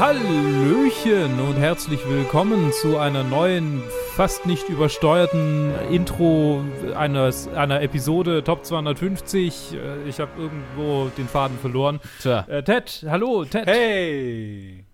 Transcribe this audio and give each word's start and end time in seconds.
Hallöchen 0.00 1.38
und 1.40 1.56
herzlich 1.58 2.00
willkommen 2.08 2.72
zu 2.72 2.96
einer 2.96 3.22
neuen, 3.22 3.82
fast 4.16 4.46
nicht 4.46 4.66
übersteuerten 4.70 5.74
Intro 5.90 6.64
eines, 6.96 7.48
einer 7.48 7.82
Episode 7.82 8.42
Top 8.42 8.64
250. 8.64 9.74
Äh, 9.74 10.08
Ich 10.08 10.18
habe 10.18 10.30
irgendwo 10.40 11.10
den 11.18 11.28
Faden 11.28 11.58
verloren. 11.58 12.00
Tja. 12.22 12.46
Äh, 12.48 12.62
Ted, 12.64 13.04
hallo 13.10 13.44
Ted. 13.44 13.66
Hey! 13.66 14.86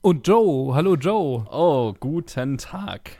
Und 0.00 0.26
Joe, 0.26 0.74
hallo 0.74 0.94
Joe. 0.94 1.44
Oh, 1.50 1.92
guten 2.00 2.56
Tag. 2.56 3.10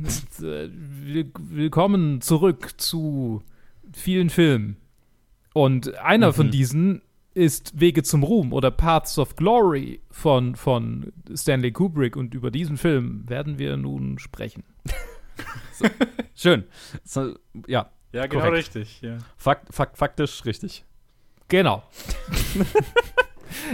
Äh, 0.00 0.68
will- 0.70 1.30
Willkommen 1.38 2.22
zurück 2.22 2.70
zu 2.80 3.42
vielen 3.92 4.30
Filmen. 4.30 4.78
Und 5.52 5.98
einer 5.98 6.32
von 6.32 6.50
diesen 6.50 7.02
ist 7.38 7.78
Wege 7.80 8.02
zum 8.02 8.22
Ruhm 8.24 8.52
oder 8.52 8.70
Paths 8.70 9.18
of 9.18 9.36
Glory 9.36 10.00
von, 10.10 10.56
von 10.56 11.12
Stanley 11.34 11.70
Kubrick. 11.72 12.16
Und 12.16 12.34
über 12.34 12.50
diesen 12.50 12.76
Film 12.76 13.28
werden 13.28 13.58
wir 13.58 13.76
nun 13.76 14.18
sprechen. 14.18 14.64
Schön. 16.34 16.64
So, 17.04 17.34
ja, 17.66 17.88
Ja, 18.12 18.26
genau 18.26 18.42
Korrekt. 18.44 18.74
richtig. 18.74 19.00
Ja. 19.02 19.18
fakt, 19.36 19.72
fakt, 19.72 19.96
faktisch 19.98 20.44
richtig. 20.44 20.84
Genau. 21.48 21.82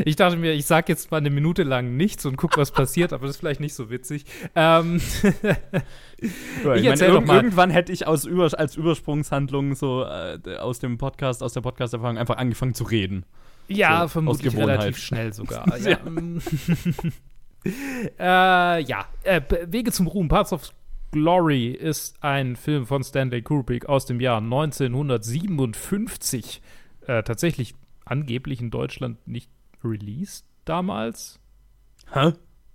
Ich 0.04 0.14
dachte 0.14 0.36
mir, 0.36 0.52
ich 0.52 0.66
sag 0.66 0.88
jetzt 0.88 1.10
mal 1.10 1.16
eine 1.18 1.30
Minute 1.30 1.64
lang 1.64 1.96
nichts 1.96 2.24
und 2.26 2.36
guck, 2.36 2.56
was 2.56 2.70
passiert, 2.70 3.12
aber 3.12 3.26
das 3.26 3.34
ist 3.36 3.40
vielleicht 3.40 3.58
nicht 3.60 3.74
so 3.74 3.90
witzig. 3.90 4.24
Ähm, 4.54 5.00
Ich, 6.16 6.30
Ich 6.30 6.64
meine, 6.64 6.86
erzähl 6.86 7.08
doch 7.08 7.16
irg 7.16 7.26
mal. 7.26 7.36
Irgendwann 7.36 7.70
hätte 7.70 7.92
ich 7.92 8.06
aus 8.06 8.24
Über 8.24 8.48
als 8.56 8.76
Übersprungshandlung 8.76 9.74
so 9.74 10.04
äh, 10.04 10.38
aus 10.58 10.78
dem 10.78 10.96
Podcast, 10.96 11.42
aus 11.42 11.52
der 11.54 11.60
Podcast-Erfahrung 11.60 12.16
einfach 12.18 12.36
angefangen 12.36 12.74
zu 12.74 12.84
reden. 12.84 13.26
Ja, 13.68 14.02
So, 14.02 14.08
vermutlich 14.08 14.56
relativ 14.56 14.98
schnell 14.98 15.32
sogar. 15.32 15.78
ja. 15.78 15.98
äh, 18.78 18.82
ja, 18.82 19.06
äh, 19.22 19.40
Wege 19.66 19.90
zum 19.92 20.06
Ruhm, 20.06 20.28
Parts 20.28 20.52
of 20.52 20.70
Glory 21.12 21.68
ist 21.68 22.22
ein 22.22 22.56
Film 22.56 22.86
von 22.86 23.02
Stanley 23.04 23.42
Kubrick 23.42 23.86
aus 23.86 24.04
dem 24.06 24.20
Jahr 24.20 24.38
1957. 24.38 26.60
Äh, 27.06 27.22
tatsächlich 27.22 27.74
angeblich 28.04 28.60
in 28.60 28.70
Deutschland 28.70 29.26
nicht 29.26 29.50
released 29.82 30.44
damals. 30.64 31.40
Hä? 32.12 32.32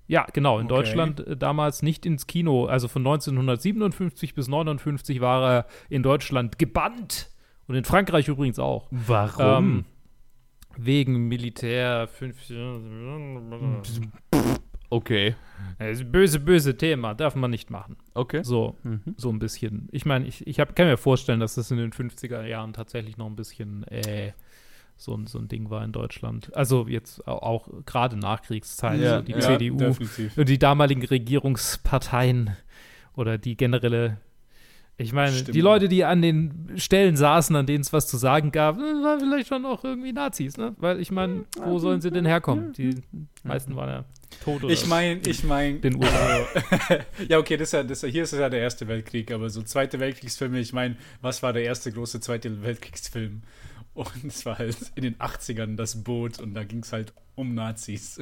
Ja, 0.07 0.25
genau, 0.33 0.57
in 0.57 0.65
Okay. 0.65 0.75
Deutschland 0.75 1.19
äh, 1.27 1.37
damals 1.37 1.83
nicht 1.83 2.05
ins 2.05 2.25
Kino. 2.27 2.65
Also 2.65 2.87
von 2.87 3.01
1957 3.03 4.33
bis 4.33 4.47
59 4.47 5.21
war 5.21 5.53
er 5.53 5.65
in 5.89 6.01
Deutschland 6.01 6.57
gebannt. 6.57 7.29
Und 7.67 7.75
in 7.75 7.83
Frankreich 7.83 8.27
übrigens 8.27 8.57
auch. 8.57 8.87
Warum? 8.89 9.65
Ähm, 9.65 9.85
wegen 10.77 11.27
Militär, 11.27 12.07
fünf 12.07 12.37
okay. 14.89 15.35
Das 15.77 15.89
ist 15.91 16.01
ein 16.01 16.11
böse, 16.11 16.39
böse 16.39 16.77
Thema, 16.77 17.13
darf 17.13 17.35
man 17.35 17.51
nicht 17.51 17.69
machen. 17.69 17.97
Okay. 18.13 18.43
So, 18.43 18.75
Mhm. 18.83 19.01
so 19.17 19.29
ein 19.29 19.39
bisschen. 19.39 19.87
Ich 19.91 20.05
meine, 20.05 20.25
ich, 20.25 20.45
ich 20.47 20.59
hab, 20.59 20.75
kann 20.75 20.87
mir 20.87 20.97
vorstellen, 20.97 21.39
dass 21.39 21.55
das 21.55 21.69
in 21.71 21.77
den 21.77 21.91
50er 21.91 22.43
Jahren 22.45 22.73
tatsächlich 22.73 23.17
noch 23.17 23.27
ein 23.27 23.35
bisschen 23.35 23.83
äh, 23.87 24.31
so, 24.97 25.15
ein- 25.15 25.27
so 25.27 25.37
ein 25.39 25.47
Ding 25.47 25.69
war 25.69 25.83
in 25.85 25.91
Deutschland. 25.91 26.55
Also 26.55 26.87
jetzt 26.87 27.25
au- 27.27 27.37
auch 27.39 27.69
gerade 27.85 28.17
Nachkriegszeit, 28.17 28.99
Ja, 28.99 29.17
so 29.17 29.21
die 29.23 29.31
ja, 29.33 29.39
CDU 29.41 29.77
definitiv. 29.77 30.37
und 30.37 30.49
die 30.49 30.59
damaligen 30.59 31.05
Regierungsparteien 31.05 32.55
oder 33.15 33.37
die 33.37 33.55
generelle. 33.57 34.17
Ich 35.02 35.14
meine, 35.14 35.31
Stimmt. 35.31 35.55
die 35.55 35.61
Leute, 35.61 35.88
die 35.88 36.03
an 36.03 36.22
den 36.22 36.73
Stellen 36.75 37.16
saßen, 37.16 37.55
an 37.55 37.66
denen 37.66 37.81
es 37.81 37.94
was 37.94 38.08
zu 38.08 38.17
sagen 38.17 38.52
gab, 38.52 38.78
äh, 38.78 38.81
waren 38.81 39.22
vielleicht 39.22 39.47
schon 39.47 39.66
auch 39.66 39.81
irgendwie 39.86 40.11
Nazis, 40.11 40.58
ne? 40.58 40.75
Weil 40.78 41.00
ich 41.00 41.09
meine, 41.09 41.45
wo 41.64 41.80
sollen 41.80 42.02
sie 42.02 42.11
denn 42.11 42.26
herkommen? 42.26 42.73
Die 42.73 42.95
meisten 43.43 43.77
waren 43.77 43.89
ja 43.89 44.05
tot 44.43 44.61
oder 44.61 44.73
Ich 44.73 44.86
meine, 44.88 45.21
ich 45.26 45.45
meine. 45.45 45.80
den 45.80 45.95
USA. 45.95 46.45
ja, 47.30 47.38
okay, 47.38 47.55
das 47.55 47.70
ist 47.70 47.73
ja, 47.73 47.83
das 47.83 48.02
hier 48.02 48.23
ist 48.23 48.33
es 48.33 48.39
ja 48.39 48.49
der 48.49 48.59
Erste 48.59 48.89
Weltkrieg, 48.89 49.32
aber 49.32 49.49
so 49.49 49.61
Zweite 49.61 50.02
Weltkriegsfilme, 50.02 50.59
ich 50.59 50.73
meine, 50.73 50.98
was 51.21 51.42
war 51.43 51.54
der 51.54 51.64
erste 51.64 51.93
große 51.93 52.20
Zweite 52.20 52.61
Weltkriegsfilm? 52.61 53.43
Und 53.93 54.26
es 54.26 54.45
war 54.45 54.58
halt 54.58 54.77
in 54.95 55.04
den 55.04 55.15
80ern 55.15 55.77
das 55.77 56.04
Boot 56.04 56.39
und 56.39 56.54
da 56.54 56.65
ging 56.65 56.80
es 56.80 56.92
halt 56.92 57.14
um 57.36 57.54
Nazis. 57.55 58.21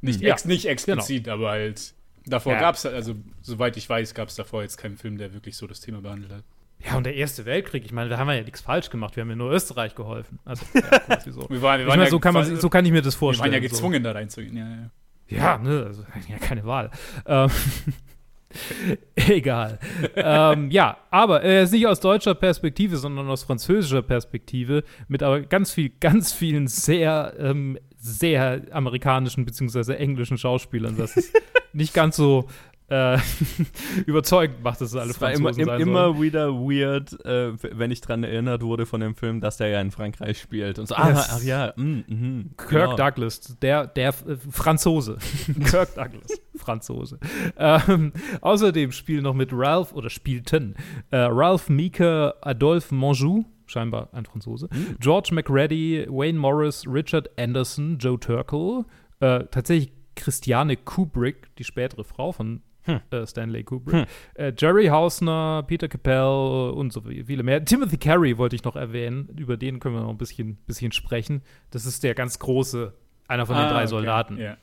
Nicht, 0.00 0.22
Ja, 0.22 0.32
ex, 0.32 0.46
nicht 0.46 0.66
explizit, 0.66 1.28
aber 1.28 1.50
halt. 1.50 1.92
Davor 2.26 2.54
Ja. 2.54 2.60
gab 2.60 2.74
es, 2.74 2.84
also 2.84 3.14
soweit 3.40 3.76
ich 3.76 3.88
weiß, 3.88 4.14
gab 4.14 4.28
es 4.28 4.34
davor 4.34 4.62
jetzt 4.62 4.76
keinen 4.76 4.96
Film, 4.96 5.16
der 5.16 5.32
wirklich 5.32 5.56
so 5.56 5.66
das 5.66 5.80
Thema 5.80 6.00
behandelt 6.00 6.32
hat. 6.32 6.44
Ja, 6.84 6.96
und 6.96 7.04
der 7.06 7.14
Erste 7.14 7.46
Weltkrieg, 7.46 7.84
ich 7.84 7.92
meine, 7.92 8.10
da 8.10 8.18
haben 8.18 8.26
wir 8.28 8.34
ja 8.34 8.42
nichts 8.42 8.60
falsch 8.60 8.90
gemacht. 8.90 9.16
Wir 9.16 9.22
haben 9.22 9.30
ja 9.30 9.36
nur 9.36 9.50
Österreich 9.50 9.94
geholfen. 9.94 10.38
Also, 10.44 10.64
ja, 10.74 11.20
so. 11.20 11.48
Wir 11.48 11.62
waren, 11.62 11.78
wir 11.80 11.84
Ich 11.84 11.88
waren 11.88 11.98
meine, 11.98 12.04
ja, 12.04 12.10
so, 12.10 12.18
kann 12.20 12.34
man, 12.34 12.56
so 12.56 12.68
kann 12.68 12.84
ich 12.84 12.92
mir 12.92 13.00
das 13.02 13.14
wir 13.14 13.18
vorstellen. 13.18 13.52
waren 13.52 13.62
ja 13.62 13.68
so. 13.68 13.74
gezwungen, 13.74 14.02
da 14.02 14.12
reinzugehen. 14.12 14.56
Ja, 14.56 14.68
ja. 14.68 14.90
Ja, 15.28 15.58
ne, 15.58 15.84
also 15.86 16.02
ja, 16.28 16.38
keine 16.38 16.64
Wahl. 16.64 16.90
Ähm, 17.26 17.50
egal. 19.16 19.78
ähm, 20.14 20.70
ja, 20.70 20.98
aber 21.10 21.42
er 21.42 21.62
ist 21.62 21.72
nicht 21.72 21.86
aus 21.86 22.00
deutscher 22.00 22.34
Perspektive, 22.34 22.96
sondern 22.96 23.28
aus 23.28 23.42
französischer 23.44 24.02
Perspektive 24.02 24.84
mit 25.08 25.22
aber 25.22 25.40
ganz 25.40 25.72
viel, 25.72 25.90
ganz 26.00 26.32
vielen 26.32 26.66
sehr, 26.68 27.34
ähm, 27.38 27.78
sehr 28.12 28.62
amerikanischen 28.70 29.44
bzw. 29.44 29.94
englischen 29.94 30.38
Schauspielern. 30.38 30.96
Das 30.96 31.16
ist 31.16 31.32
nicht 31.72 31.94
ganz 31.94 32.16
so 32.16 32.48
äh, 32.88 33.18
überzeugend 34.06 34.62
macht, 34.62 34.80
dass 34.80 34.90
es 34.90 34.96
alle 34.96 35.10
Es 35.10 35.20
war 35.20 35.32
immer, 35.32 35.52
Franzosen 35.52 35.62
im, 35.62 35.66
sein 35.66 35.80
immer 35.80 36.20
wieder 36.20 36.52
weird, 36.54 37.24
äh, 37.24 37.52
wenn 37.76 37.90
ich 37.90 38.00
dran 38.00 38.22
erinnert 38.22 38.62
wurde 38.62 38.86
von 38.86 39.00
dem 39.00 39.14
Film, 39.14 39.40
dass 39.40 39.56
der 39.56 39.68
ja 39.68 39.80
in 39.80 39.90
Frankreich 39.90 40.38
spielt. 40.40 40.78
Und 40.78 40.86
so, 40.86 40.94
ah, 40.94 41.08
Yes. 41.08 41.28
ach 41.32 41.42
ja, 41.42 41.72
mm, 41.76 42.04
mhm, 42.06 42.50
Kirk 42.56 42.70
genau. 42.70 42.96
Douglas, 42.96 43.56
der, 43.60 43.86
der 43.88 44.10
äh, 44.10 44.36
Franzose. 44.50 45.18
Kirk 45.64 45.94
Douglas, 45.94 46.40
Franzose. 46.54 47.18
Ähm, 47.56 48.12
außerdem 48.40 48.92
spielen 48.92 49.24
noch 49.24 49.34
mit 49.34 49.50
Ralph, 49.52 49.92
oder 49.92 50.10
spielten, 50.10 50.76
äh, 51.10 51.16
Ralph 51.16 51.68
Meeker, 51.68 52.34
Adolphe 52.40 52.94
Monjou, 52.94 53.44
scheinbar 53.66 54.08
ein 54.12 54.24
Franzose, 54.24 54.68
George 55.00 55.30
McReady, 55.32 56.06
Wayne 56.08 56.38
Morris, 56.38 56.84
Richard 56.86 57.28
Anderson, 57.38 57.98
Joe 57.98 58.18
Turkel, 58.18 58.84
äh, 59.20 59.44
tatsächlich 59.50 59.92
Christiane 60.14 60.76
Kubrick, 60.76 61.54
die 61.56 61.64
spätere 61.64 62.04
Frau 62.04 62.32
von 62.32 62.62
äh, 62.86 63.26
Stanley 63.26 63.64
Kubrick, 63.64 64.06
äh, 64.34 64.52
Jerry 64.56 64.86
Hausner, 64.86 65.64
Peter 65.66 65.88
Capell 65.88 66.70
und 66.74 66.92
so 66.92 67.00
viele 67.02 67.42
mehr. 67.42 67.64
Timothy 67.64 67.98
Carey 67.98 68.38
wollte 68.38 68.56
ich 68.56 68.64
noch 68.64 68.76
erwähnen, 68.76 69.28
über 69.36 69.56
den 69.56 69.80
können 69.80 69.96
wir 69.96 70.02
noch 70.02 70.10
ein 70.10 70.18
bisschen, 70.18 70.56
bisschen 70.66 70.92
sprechen. 70.92 71.42
Das 71.70 71.84
ist 71.84 72.02
der 72.04 72.14
ganz 72.14 72.38
große, 72.38 72.94
einer 73.28 73.46
von 73.46 73.56
den 73.56 73.64
Ah, 73.64 73.70
drei 73.70 73.80
okay. 73.82 73.88
Soldaten. 73.88 74.38
Ja. 74.38 74.56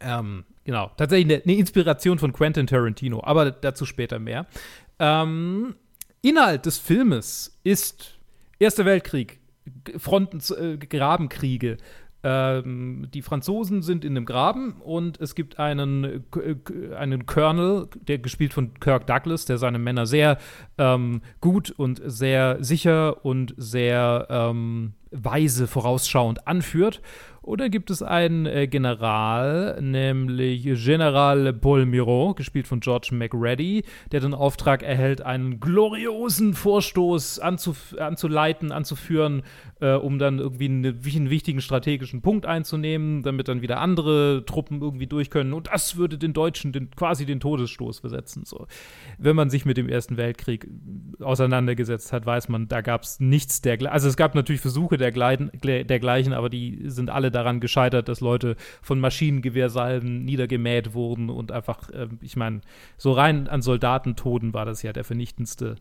Ähm, 0.00 0.44
genau, 0.64 0.90
tatsächlich 0.96 1.32
eine, 1.32 1.42
eine 1.44 1.54
Inspiration 1.54 2.18
von 2.18 2.32
Quentin 2.32 2.66
Tarantino, 2.66 3.22
aber 3.22 3.50
dazu 3.52 3.86
später 3.86 4.18
mehr. 4.18 4.46
Ähm, 4.98 5.76
Inhalt 6.24 6.66
des 6.66 6.78
Filmes 6.78 7.58
ist 7.64 8.16
Erster 8.60 8.84
Weltkrieg, 8.84 9.40
Fronten, 9.98 10.40
äh, 10.56 10.76
Grabenkriege. 10.78 11.78
Ähm, 12.22 13.08
die 13.12 13.22
Franzosen 13.22 13.82
sind 13.82 14.04
in 14.04 14.16
einem 14.16 14.24
Graben 14.24 14.74
und 14.84 15.20
es 15.20 15.34
gibt 15.34 15.58
einen, 15.58 16.24
K- 16.30 16.94
einen 16.96 17.26
Colonel, 17.26 17.88
der 17.96 18.18
gespielt 18.18 18.52
von 18.52 18.74
Kirk 18.78 19.08
Douglas, 19.08 19.46
der 19.46 19.58
seine 19.58 19.80
Männer 19.80 20.06
sehr 20.06 20.38
ähm, 20.78 21.22
gut 21.40 21.72
und 21.72 22.00
sehr 22.04 22.62
sicher 22.62 23.24
und 23.24 23.54
sehr 23.56 24.28
ähm, 24.30 24.92
weise 25.10 25.66
vorausschauend 25.66 26.46
anführt. 26.46 27.02
Oder 27.42 27.68
gibt 27.68 27.90
es 27.90 28.02
einen 28.02 28.46
äh, 28.46 28.68
General, 28.68 29.80
nämlich 29.82 30.62
General 30.62 31.52
Paul 31.52 31.86
Miro, 31.86 32.34
gespielt 32.34 32.68
von 32.68 32.78
George 32.78 33.08
McReady, 33.12 33.84
der 34.12 34.20
den 34.20 34.32
Auftrag 34.32 34.84
erhält, 34.84 35.22
einen 35.22 35.58
gloriosen 35.58 36.54
Vorstoß 36.54 37.40
anzuf 37.40 37.96
anzuleiten, 37.98 38.70
anzuführen, 38.70 39.42
äh, 39.80 39.94
um 39.94 40.20
dann 40.20 40.38
irgendwie 40.38 40.66
eine, 40.66 40.88
einen 40.88 41.30
wichtigen 41.30 41.60
strategischen 41.60 42.22
Punkt 42.22 42.46
einzunehmen, 42.46 43.22
damit 43.22 43.48
dann 43.48 43.60
wieder 43.60 43.80
andere 43.80 44.44
Truppen 44.46 44.80
irgendwie 44.80 45.08
durch 45.08 45.28
können. 45.28 45.52
Und 45.52 45.66
das 45.72 45.96
würde 45.96 46.18
den 46.18 46.34
Deutschen 46.34 46.72
den, 46.72 46.92
quasi 46.92 47.26
den 47.26 47.40
Todesstoß 47.40 47.98
versetzen. 47.98 48.44
So. 48.44 48.68
Wenn 49.18 49.34
man 49.34 49.50
sich 49.50 49.64
mit 49.64 49.76
dem 49.76 49.88
Ersten 49.88 50.16
Weltkrieg 50.16 50.68
auseinandergesetzt 51.20 52.12
hat, 52.12 52.24
weiß 52.24 52.48
man, 52.48 52.68
da 52.68 52.82
gab 52.82 53.02
es 53.02 53.18
nichts 53.18 53.62
dergleichen. 53.62 53.92
Also 53.92 54.08
es 54.08 54.16
gab 54.16 54.36
natürlich 54.36 54.60
Versuche 54.60 54.96
dergleichen, 54.96 55.50
dergleichen, 55.62 56.32
aber 56.34 56.48
die 56.48 56.82
sind 56.84 57.10
alle 57.10 57.31
daran 57.32 57.60
gescheitert, 57.60 58.08
dass 58.08 58.20
Leute 58.20 58.56
von 58.80 59.00
Maschinengewehrsalven 59.00 60.24
niedergemäht 60.24 60.94
wurden 60.94 61.30
und 61.30 61.52
einfach, 61.52 61.90
äh, 61.90 62.08
ich 62.20 62.36
meine, 62.36 62.60
so 62.96 63.12
rein 63.12 63.48
an 63.48 63.62
Soldatentoten 63.62 64.54
war 64.54 64.64
das 64.64 64.82
ja 64.82 64.92
der 64.92 65.04
vernichtendste 65.04 65.76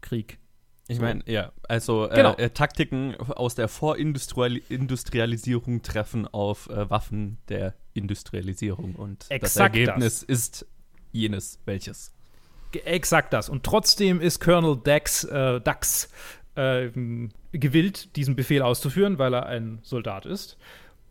Krieg. 0.00 0.38
Ich 0.86 1.00
meine, 1.00 1.22
ja, 1.26 1.50
also 1.66 2.10
äh, 2.10 2.14
Genau. 2.14 2.34
äh, 2.34 2.50
Taktiken 2.50 3.16
aus 3.16 3.54
der 3.54 3.68
Vorindustrialisierung 3.68 5.80
treffen 5.80 6.28
auf 6.28 6.68
äh, 6.68 6.90
Waffen 6.90 7.38
der 7.48 7.72
Industrialisierung 7.94 8.94
und 8.94 9.22
das 9.22 9.30
Exakt 9.30 9.74
Ergebnis 9.76 10.22
ist 10.22 10.66
jenes 11.10 11.58
welches. 11.64 12.12
Exakt 12.84 13.32
das. 13.32 13.48
Und 13.48 13.62
trotzdem 13.62 14.20
ist 14.20 14.40
Colonel 14.40 14.76
Dax, 14.76 15.24
äh, 15.24 15.60
Dax 15.60 16.10
ähm, 16.56 17.30
gewillt, 17.52 18.16
diesen 18.16 18.36
Befehl 18.36 18.62
auszuführen, 18.62 19.18
weil 19.18 19.34
er 19.34 19.46
ein 19.46 19.78
Soldat 19.82 20.26
ist. 20.26 20.56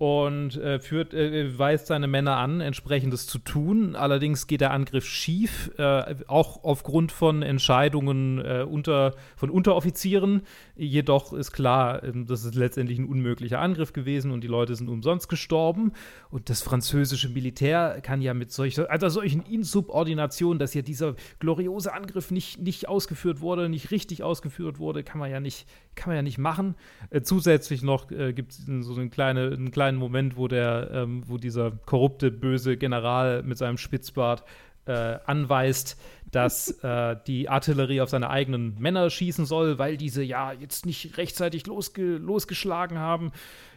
Und 0.04 0.58
äh, 0.58 0.80
führt, 0.80 1.14
äh, 1.14 1.58
weist 1.58 1.88
seine 1.88 2.08
Männer 2.08 2.36
an, 2.36 2.60
entsprechendes 2.60 3.26
zu 3.26 3.40
tun. 3.40 3.96
Allerdings 3.96 4.48
geht 4.48 4.60
der 4.60 4.72
Angriff 4.72 5.06
schief, 5.06 5.72
äh, 5.78 6.16
auch 6.28 6.66
aufgrund 6.66 7.14
von 7.14 7.42
Entscheidungen 7.42 8.40
äh, 8.40 8.66
unter, 8.70 9.16
von 9.38 9.50
Unteroffizieren. 9.50 10.42
Jedoch 10.76 11.32
ist 11.32 11.54
klar, 11.54 12.04
ähm, 12.04 12.26
das 12.26 12.44
ist 12.44 12.56
letztendlich 12.56 13.00
ein 13.00 13.08
unmöglicher 13.08 13.62
Angriff 13.62 13.94
gewesen 13.94 14.32
und 14.32 14.44
die 14.44 14.50
Leute 14.50 14.76
sind 14.76 14.90
umsonst 14.90 15.30
gestorben. 15.30 15.94
Und 16.30 16.50
das 16.50 16.62
französische 16.62 17.30
Militär 17.30 18.02
kann 18.02 18.22
ja 18.22 18.34
mit 18.34 18.52
solch, 18.52 18.78
also 18.90 19.08
solchen 19.08 19.44
Insubordinationen, 19.44 20.60
dass 20.60 20.74
ja 20.74 20.82
dieser 20.82 21.16
gloriose 21.40 21.94
Angriff 21.94 22.30
nicht, 22.30 22.60
nicht 22.60 22.90
ausgeführt 22.90 23.40
wurde, 23.40 23.70
nicht 23.70 23.92
richtig 23.92 24.22
ausgeführt 24.22 24.80
wurde, 24.80 25.02
kann 25.04 25.20
man 25.20 25.32
ja 25.32 25.40
nicht, 25.40 25.66
kann 25.96 26.10
man 26.10 26.18
ja 26.18 26.24
nicht 26.24 26.40
machen. 26.40 26.76
Äh, 27.10 27.22
zusätzlich 27.22 27.84
noch 27.84 28.12
äh, 28.12 28.34
gibt 28.34 28.52
es 28.52 28.66
so 28.66 28.96
einen, 28.96 29.10
kleine, 29.10 29.52
einen 29.52 29.72
kleinen 29.72 29.93
Moment, 29.96 30.38
wo 30.38 30.48
der, 30.48 30.90
ähm, 30.94 31.24
wo 31.26 31.38
dieser 31.38 31.72
korrupte, 31.72 32.32
böse 32.32 32.78
General 32.78 33.44
mit 33.44 33.58
seinem 33.58 33.78
Spitzbart 33.78 34.44
äh, 34.86 35.18
anweist, 35.26 35.98
dass 36.32 36.72
äh, 36.84 37.16
die 37.28 37.48
Artillerie 37.48 38.02
auf 38.02 38.10
seine 38.10 38.30
eigenen 38.30 38.76
Männer 38.80 39.10
schießen 39.10 39.46
soll, 39.46 39.78
weil 39.78 39.98
diese 39.98 40.24
ja 40.24 40.52
jetzt 40.52 40.86
nicht 40.86 41.18
rechtzeitig 41.18 41.68
losge 41.68 42.18
losgeschlagen 42.18 42.98
haben. 42.98 43.32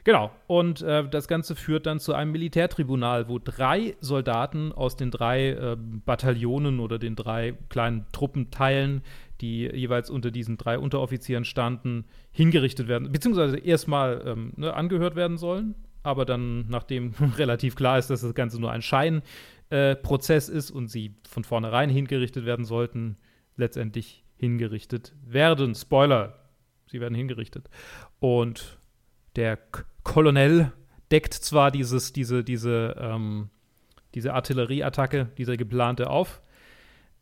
Genau. 0.05 0.31
Und 0.47 0.83
äh, 0.83 1.07
das 1.09 1.29
Ganze 1.29 1.55
führt 1.55 1.87
dann 1.87 2.01
zu 2.01 2.15
einem 2.15 2.33
Militärtribunal, 2.33 3.29
wo 3.29 3.39
drei 3.39 3.95
Soldaten 4.01 4.73
aus 4.73 4.97
den 4.97 5.11
drei 5.11 5.51
äh, 5.51 5.77
Bataillonen 5.77 6.81
oder 6.81 6.99
den 6.99 7.15
drei 7.15 7.55
kleinen 7.69 8.07
Truppenteilen, 8.13 9.03
die 9.41 9.67
jeweils 9.67 10.09
unter 10.09 10.31
diesen 10.31 10.57
drei 10.57 10.79
Unteroffizieren 10.79 11.45
standen, 11.45 12.07
hingerichtet 12.31 12.89
werden, 12.89 13.13
beziehungsweise 13.13 13.59
erstmal 13.59 14.23
ähm, 14.25 14.53
ne, 14.57 14.73
angehört 14.73 15.15
werden 15.15 15.37
sollen. 15.37 15.75
Aber 16.07 16.25
dann, 16.25 16.69
nachdem 16.69 17.15
relativ 17.37 17.75
klar 17.75 17.99
ist, 17.99 18.11
dass 18.11 18.21
das 18.21 18.33
Ganze 18.35 18.61
nur 18.61 18.71
ein 18.71 18.81
Schein 18.81 19.23
äh, 19.71 19.97
ist 19.97 20.71
und 20.71 20.87
sie 20.87 21.17
von 21.29 21.43
vornherein 21.43 21.91
hingerichtet 21.91 22.47
werden 22.47 22.65
sollten, 22.65 23.17
letztendlich 23.57 24.25
hingerichtet 24.37 25.15
werden. 25.25 25.75
Spoiler, 25.75 26.39
sie 26.89 27.01
werden 27.01 27.17
hingerichtet. 27.17 27.69
Und 28.21 28.79
der 29.35 29.57
K 29.57 29.83
Kolonel 30.05 30.73
deckt 31.11 31.35
zwar 31.35 31.73
dieses, 31.73 32.13
diese, 32.13 32.45
diese, 32.45 32.95
ähm, 33.01 33.51
diese 34.15 34.33
Artillerieattacke, 34.33 35.33
diese 35.37 35.57
geplante 35.57 36.09
auf, 36.09 36.41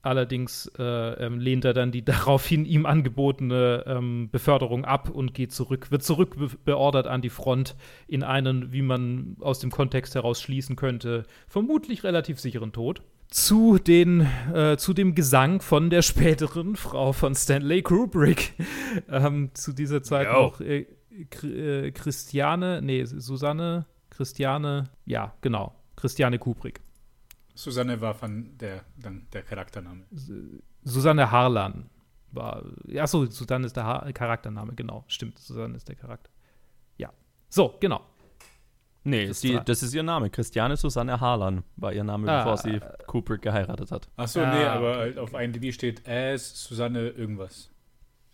Allerdings 0.05 0.71
äh, 0.79 0.83
ähm, 0.83 1.39
lehnt 1.41 1.65
er 1.65 1.73
dann 1.73 1.91
die 1.91 2.05
daraufhin 2.05 2.67
ihm 2.67 2.85
angebotene 2.85 3.85
ähm, 3.87 4.29
Beförderung 4.31 4.85
ab 4.85 5.09
und 5.09 5.33
geht 5.33 5.51
zurück, 5.53 5.91
wird 5.91 6.03
zurückbeordert 6.03 7.07
an 7.07 7.23
die 7.23 7.31
Front 7.31 7.75
in 8.07 8.23
einen, 8.23 8.71
wie 8.71 8.83
man 8.83 9.37
aus 9.41 9.61
dem 9.61 9.71
Kontext 9.71 10.15
heraus 10.15 10.43
schließen 10.43 10.77
könnte, 10.77 11.23
vermutlich 11.49 12.05
relativ 12.05 12.39
sicheren 12.39 12.73
Tod. 12.73 13.01
Zu, 13.29 13.79
den, 13.79 14.29
äh, 14.53 14.77
zu 14.77 14.93
dem 14.93 15.15
Gesang 15.15 15.63
von 15.63 15.89
der 15.89 16.03
späteren 16.03 16.77
Frau 16.77 17.13
von 17.15 17.35
Stanley 17.35 17.81
Kubrick. 17.81 18.53
ähm, 19.09 19.53
zu 19.55 19.73
dieser 19.73 20.03
Zeit 20.03 20.27
Yo. 20.27 20.33
noch 20.35 20.61
äh, 20.61 20.87
äh, 21.43 21.93
Christiane, 21.93 22.83
nee, 22.83 23.07
Susanne, 23.07 23.87
Christiane, 24.11 24.85
ja, 25.07 25.33
genau, 25.41 25.75
Christiane 25.97 26.39
Kubrick. 26.39 26.83
Susanne 27.55 28.01
war 28.01 28.15
von 28.15 28.57
der, 28.59 28.85
dann 28.97 29.27
der 29.33 29.43
Charaktername. 29.43 30.05
Susanne 30.83 31.31
Harlan 31.31 31.89
war. 32.33 32.65
Achso, 32.97 33.27
Susanne 33.27 33.67
ist 33.67 33.77
der 33.77 33.85
ha 33.85 34.13
Charaktername, 34.13 34.75
genau. 34.75 35.05
Stimmt, 35.07 35.39
Susanne 35.39 35.77
ist 35.77 35.89
der 35.89 35.97
Charakter. 35.97 36.31
Ja. 36.97 37.13
So, 37.49 37.77
genau. 37.81 38.01
Nee, 39.05 39.27
das, 39.27 39.41
die, 39.41 39.61
das 39.63 39.83
ist 39.83 39.95
ihr 39.95 40.03
Name. 40.03 40.31
Christiane 40.31 40.77
Susanne 40.77 41.21
Harlan 41.21 41.63
war 41.77 41.93
ihr 41.93 42.05
Name, 42.05 42.31
ah, 42.31 42.39
bevor 42.39 42.57
sie 42.57 42.81
Kubrick 43.07 43.43
geheiratet 43.43 43.93
hat. 43.93 44.09
Achso, 44.17 44.41
ah, 44.41 44.55
nee, 44.55 44.65
aber 44.65 44.97
halt 44.97 45.19
auf 45.19 45.35
IMDb 45.35 45.73
steht 45.73 46.09
as 46.09 46.65
Susanne 46.65 47.11
irgendwas. 47.11 47.71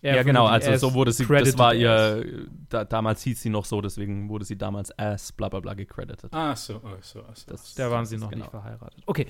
Ja, 0.01 0.15
ja 0.15 0.23
genau, 0.23 0.47
also 0.47 0.75
so 0.77 0.93
wurde 0.95 1.11
sie, 1.11 1.25
das 1.27 1.57
war 1.59 1.75
ihr, 1.75 2.47
da, 2.69 2.85
damals 2.85 3.21
hieß 3.21 3.39
sie 3.39 3.49
noch 3.49 3.65
so, 3.65 3.81
deswegen 3.81 4.29
wurde 4.29 4.45
sie 4.45 4.57
damals 4.57 4.97
as 4.97 5.31
bla 5.31 5.47
bla 5.47 5.59
bla 5.59 5.75
gecredited. 5.75 6.33
Ah, 6.33 6.55
so, 6.55 6.77
oh, 6.83 6.97
so, 7.01 7.19
oh, 7.19 7.33
so. 7.35 7.51
Das, 7.51 7.75
da 7.75 7.91
waren 7.91 8.05
sie 8.07 8.17
noch 8.17 8.31
genau. 8.31 8.45
nicht 8.45 8.51
verheiratet. 8.51 9.03
Okay, 9.05 9.27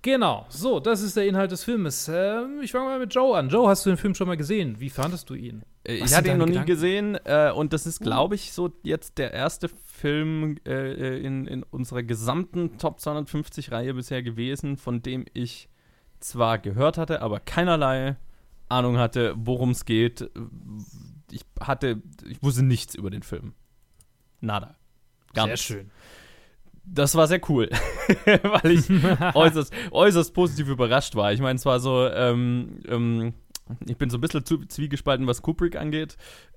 genau, 0.00 0.46
so, 0.48 0.78
das 0.78 1.02
ist 1.02 1.16
der 1.16 1.26
Inhalt 1.26 1.50
des 1.50 1.64
Filmes. 1.64 2.08
Ähm, 2.08 2.60
ich 2.62 2.70
fange 2.70 2.84
mal 2.84 3.00
mit 3.00 3.12
Joe 3.12 3.36
an. 3.36 3.48
Joe, 3.48 3.68
hast 3.68 3.84
du 3.84 3.90
den 3.90 3.96
Film 3.96 4.14
schon 4.14 4.28
mal 4.28 4.36
gesehen? 4.36 4.78
Wie 4.78 4.90
fandest 4.90 5.28
du 5.28 5.34
ihn? 5.34 5.64
Äh, 5.82 5.94
ich 5.94 6.14
hatte 6.14 6.30
ihn 6.30 6.38
noch 6.38 6.46
Gedanken? 6.46 6.68
nie 6.68 6.72
gesehen 6.72 7.18
äh, 7.24 7.50
und 7.50 7.72
das 7.72 7.86
ist, 7.86 8.00
uh. 8.00 8.04
glaube 8.04 8.36
ich, 8.36 8.52
so 8.52 8.72
jetzt 8.84 9.18
der 9.18 9.32
erste 9.32 9.68
Film 9.68 10.56
äh, 10.64 10.92
äh, 10.92 11.26
in, 11.26 11.48
in 11.48 11.64
unserer 11.64 12.04
gesamten 12.04 12.78
Top 12.78 12.98
250-Reihe 12.98 13.92
bisher 13.94 14.22
gewesen, 14.22 14.76
von 14.76 15.02
dem 15.02 15.24
ich 15.32 15.68
zwar 16.20 16.60
gehört 16.60 16.96
hatte, 16.96 17.22
aber 17.22 17.40
keinerlei 17.40 18.16
Ahnung 18.72 18.98
hatte, 18.98 19.34
worum 19.36 19.70
es 19.70 19.84
geht. 19.84 20.30
Ich 21.30 21.42
hatte, 21.60 22.02
ich 22.28 22.42
wusste 22.42 22.62
nichts 22.62 22.94
über 22.94 23.10
den 23.10 23.22
Film. 23.22 23.54
Nada. 24.40 24.76
Gar 25.34 25.46
sehr 25.46 25.52
nichts. 25.52 25.66
schön. 25.66 25.90
Das 26.84 27.14
war 27.14 27.28
sehr 27.28 27.40
cool, 27.48 27.70
weil 28.26 28.72
ich 28.72 28.90
äußerst, 29.34 29.72
äußerst 29.92 30.34
positiv 30.34 30.68
überrascht 30.68 31.14
war. 31.14 31.32
Ich 31.32 31.40
meine, 31.40 31.56
es 31.56 31.64
war 31.64 31.78
so, 31.78 32.08
ähm, 32.08 32.80
ähm, 32.88 33.34
ich 33.86 33.96
bin 33.96 34.10
so 34.10 34.18
ein 34.18 34.20
bisschen 34.20 34.44
zu, 34.44 34.58
zwiegespalten, 34.66 35.26
was 35.26 35.42
Kubrick 35.42 35.76
angeht. 35.76 36.16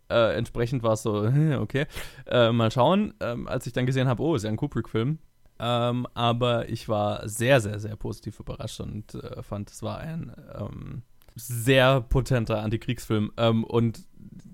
Äh, 0.10 0.36
entsprechend 0.36 0.84
war 0.84 0.94
es 0.94 1.04
so, 1.04 1.32
okay, 1.60 1.86
äh, 2.26 2.52
mal 2.52 2.72
schauen. 2.72 3.14
Ähm, 3.20 3.48
als 3.48 3.68
ich 3.68 3.74
dann 3.74 3.86
gesehen 3.86 4.08
habe, 4.08 4.24
oh, 4.24 4.36
ist 4.36 4.44
ja 4.44 4.50
ein 4.50 4.58
Kubrick-Film. 4.58 5.20
Ähm, 5.58 6.08
aber 6.14 6.70
ich 6.70 6.90
war 6.90 7.30
sehr, 7.30 7.62
sehr, 7.62 7.80
sehr 7.80 7.96
positiv 7.96 8.40
überrascht 8.40 8.80
und 8.82 9.16
äh, 9.16 9.42
fand, 9.42 9.72
es 9.72 9.84
war 9.84 10.00
ein 10.00 10.34
ähm, 10.60 11.04
sehr 11.36 12.02
potenter 12.02 12.62
Antikriegsfilm. 12.62 13.32
Ähm, 13.38 13.64
und 13.64 14.06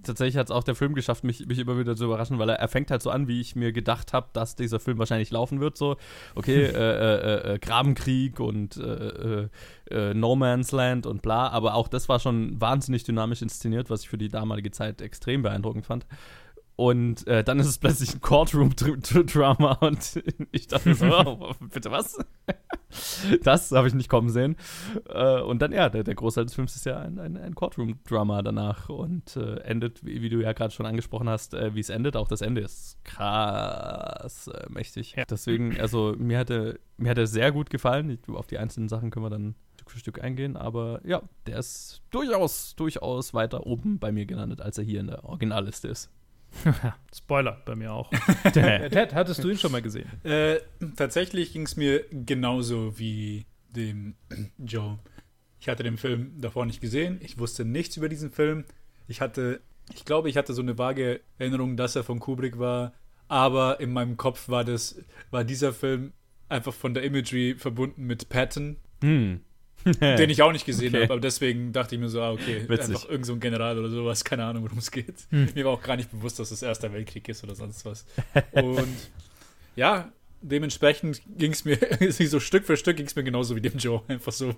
tatsächlich 0.04 0.38
hat 0.38 0.48
es 0.48 0.52
auch 0.52 0.64
der 0.64 0.76
Film 0.76 0.94
geschafft, 0.94 1.24
mich, 1.24 1.46
mich 1.46 1.60
immer 1.60 1.78
wieder 1.78 1.96
zu 1.96 2.06
überraschen, 2.06 2.40
weil 2.40 2.50
er, 2.50 2.56
er 2.56 2.68
fängt 2.68 2.92
halt 2.92 3.02
so 3.02 3.10
an, 3.10 3.28
wie 3.28 3.40
ich 3.40 3.56
mir 3.56 3.72
gedacht 3.72 4.14
habe, 4.14 4.30
dass 4.34 4.56
dieser 4.56 4.80
Film 4.80 4.98
wahrscheinlich 4.98 5.32
laufen 5.32 5.60
wird. 5.60 5.78
So, 5.78 5.98
okay, 6.36 6.64
äh, 6.66 6.72
äh, 6.72 7.54
äh, 7.54 7.60
Grabenkrieg 7.60 8.40
und 8.40 8.78
äh, 8.78 8.84
äh, 8.84 9.50
äh, 9.90 10.14
No 10.14 10.36
Man's 10.36 10.72
Land 10.72 11.06
und 11.06 11.22
bla. 11.22 11.50
Aber 11.50 11.76
auch 11.76 11.88
das 11.88 12.10
war 12.10 12.20
schon 12.20 12.60
wahnsinnig 12.60 13.04
dynamisch 13.04 13.42
inszeniert, 13.42 13.90
was 13.90 14.02
ich 14.02 14.10
für 14.10 14.18
die 14.18 14.30
damalige 14.30 14.72
Zeit 14.72 15.02
extrem 15.02 15.44
beeindruckend 15.44 15.86
fand. 15.86 16.06
Und 16.82 17.28
äh, 17.28 17.44
dann 17.44 17.60
ist 17.60 17.68
es 17.68 17.78
plötzlich 17.78 18.12
ein 18.16 18.22
Courtroom-Drama 18.22 19.74
und 19.82 20.24
ich 20.52 20.66
dachte 20.66 20.96
so, 20.96 21.06
oh, 21.26 21.54
bitte 21.72 21.92
was? 21.92 22.18
das 23.44 23.72
habe 23.72 23.88
ich 23.88 23.94
nicht 23.94 24.10
kommen 24.10 24.30
sehen. 24.30 24.56
Äh, 25.08 25.42
und 25.42 25.62
dann, 25.62 25.74
ja, 25.74 25.90
der, 25.90 26.04
der, 26.04 26.16
Großteil 26.16 26.46
des 26.46 26.56
Films 26.56 26.76
ist 26.76 26.88
ja 26.88 26.98
ein, 26.98 27.20
ein, 27.20 27.38
ein 27.38 27.54
Courtroom-Drama 27.54 28.42
danach 28.42 28.90
und 28.90 29.36
äh, 29.36 29.58
endet, 29.58 30.04
wie, 30.04 30.24
wie, 30.24 30.30
du 30.30 30.42
ja 30.42 30.54
gerade 30.54 30.74
schon 30.74 30.88
angesprochen 30.88 31.30
hast, 31.30 31.54
äh, 31.54 31.76
wie 31.76 31.82
es 31.82 31.90
endet. 31.90 32.18
Auch 32.18 32.28
das 32.28 32.42
Ende 32.42 32.62
ist 32.62 32.98
krass 33.04 34.48
äh, 34.48 34.66
mächtig. 34.72 35.14
Ja. 35.16 35.26
Deswegen, 35.26 35.80
also 35.80 36.16
mir 36.18 36.40
hatte, 36.40 36.80
mir 36.98 37.12
hat 37.12 37.20
er 37.20 37.28
sehr 37.28 37.52
gut 37.52 37.70
gefallen. 37.70 38.10
Ich, 38.10 38.28
auf 38.34 38.48
die 38.48 38.58
einzelnen 38.58 38.90
Sachen 38.90 39.12
können 39.12 39.26
wir 39.26 39.30
dann 39.30 39.54
Stück 39.76 39.92
für 39.92 40.00
Stück 40.00 40.24
eingehen, 40.24 40.58
aber 40.58 41.00
ja, 41.04 41.22
der 41.46 41.60
ist 41.60 42.02
durchaus, 42.10 42.76
durchaus 42.76 43.36
weiter 43.36 43.68
oben 43.68 44.00
bei 44.00 44.12
mir 44.12 44.26
gelandet, 44.26 44.62
als 44.62 44.80
er 44.80 44.84
hier 44.84 45.00
in 45.00 45.08
der 45.08 45.26
Originalliste 45.26 45.88
ist. 45.88 46.10
Spoiler 47.16 47.62
bei 47.66 47.76
mir 47.76 47.94
auch. 47.94 48.10
Ted, 48.54 49.14
hattest 49.14 49.44
du 49.44 49.50
ihn 49.50 49.58
schon 49.58 49.72
mal 49.72 49.82
gesehen? 49.82 50.10
Äh, 50.24 50.60
tatsächlich 50.96 51.54
ging 51.54 51.64
es 51.64 51.76
mir 51.76 52.06
genauso 52.12 52.98
wie 53.00 53.46
dem 53.70 54.16
Joe. 54.58 55.00
Ich 55.60 55.70
hatte 55.70 55.84
den 55.84 55.98
Film 55.98 56.34
davor 56.40 56.66
nicht 56.66 56.82
gesehen. 56.82 57.20
Ich 57.22 57.38
wusste 57.38 57.66
nichts 57.66 57.98
über 57.98 58.10
diesen 58.10 58.32
Film. 58.32 58.66
Ich 59.08 59.22
hatte, 59.22 59.62
ich 59.94 60.06
glaube, 60.06 60.30
ich 60.30 60.38
hatte 60.38 60.54
so 60.54 60.62
eine 60.62 60.78
vage 60.78 61.22
Erinnerung, 61.38 61.78
dass 61.78 61.96
er 61.96 62.04
von 62.04 62.20
Kubrick 62.20 62.58
war. 62.58 62.94
Aber 63.28 63.80
in 63.80 63.94
meinem 63.94 64.18
Kopf 64.18 64.50
war 64.50 64.66
das, 64.66 65.00
war 65.30 65.44
dieser 65.44 65.72
Film 65.72 66.14
einfach 66.50 66.74
von 66.74 66.94
der 66.94 67.04
Imagery 67.04 67.56
verbunden 67.58 68.06
mit 68.06 68.28
Patton. 68.30 68.78
Hm. 69.02 69.42
den 70.00 70.30
ich 70.30 70.42
auch 70.42 70.52
nicht 70.52 70.66
gesehen 70.66 70.90
okay. 70.90 71.04
habe, 71.04 71.14
aber 71.14 71.22
deswegen 71.22 71.72
dachte 71.72 71.96
ich 71.96 72.02
mir 72.02 72.10
so, 72.10 72.22
ah, 72.22 72.32
okay, 72.32 72.64
Witzig. 72.68 72.96
einfach 72.96 73.10
irgend 73.10 73.26
so 73.26 73.34
ein 73.34 73.40
General 73.40 73.78
oder 73.78 73.90
sowas, 73.90 74.24
keine 74.24 74.46
Ahnung, 74.46 74.64
worum 74.64 74.78
es 74.78 74.92
geht. 74.92 75.16
Hm. 75.30 75.50
Mir 75.56 75.66
war 75.66 75.72
auch 75.74 75.82
gar 75.82 75.96
nicht 75.96 76.12
bewusst, 76.12 76.40
dass 76.40 76.52
es 76.52 76.62
Erster 76.62 76.92
Weltkrieg 76.94 77.28
ist 77.30 77.44
oder 77.44 77.56
sonst 77.56 77.86
was. 77.86 78.06
Und 78.52 79.10
ja, 79.76 80.12
dementsprechend 80.42 81.22
ging 81.38 81.52
es 81.52 81.66
mir, 81.66 81.78
so 82.10 82.40
Stück 82.40 82.66
für 82.66 82.78
Stück 82.78 82.98
ging 82.98 83.06
es 83.06 83.16
mir 83.16 83.24
genauso 83.24 83.56
wie 83.56 83.62
dem 83.62 83.78
Joe. 83.78 84.02
Einfach 84.08 84.32
so, 84.32 84.56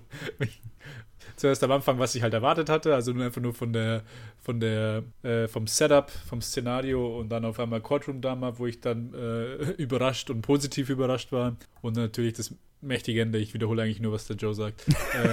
zuerst 1.36 1.62
am 1.64 1.72
Anfang, 1.72 1.98
was 1.98 2.14
ich 2.14 2.22
halt 2.22 2.34
erwartet 2.34 2.68
hatte, 2.68 2.94
also 2.94 3.12
nur 3.12 3.24
einfach 3.24 3.40
nur 3.40 3.54
von 3.54 3.72
der, 3.72 4.02
von 4.40 4.60
der, 4.60 5.02
äh, 5.22 5.48
vom 5.48 5.66
Setup, 5.66 6.10
vom 6.10 6.40
Szenario 6.40 7.18
und 7.18 7.28
dann 7.28 7.44
auf 7.44 7.58
einmal 7.58 7.80
Courtroom 7.80 8.20
Drama, 8.20 8.58
wo 8.58 8.66
ich 8.66 8.80
dann 8.80 9.12
äh, 9.14 9.54
überrascht 9.76 10.30
und 10.30 10.42
positiv 10.42 10.90
überrascht 10.90 11.32
war. 11.32 11.56
Und 11.82 11.96
natürlich 11.96 12.34
das 12.34 12.54
mächtige 12.80 13.22
Ende. 13.22 13.38
Ich 13.38 13.54
wiederhole 13.54 13.82
eigentlich 13.82 14.00
nur, 14.00 14.12
was 14.12 14.26
der 14.26 14.36
Joe 14.36 14.54
sagt. 14.54 14.84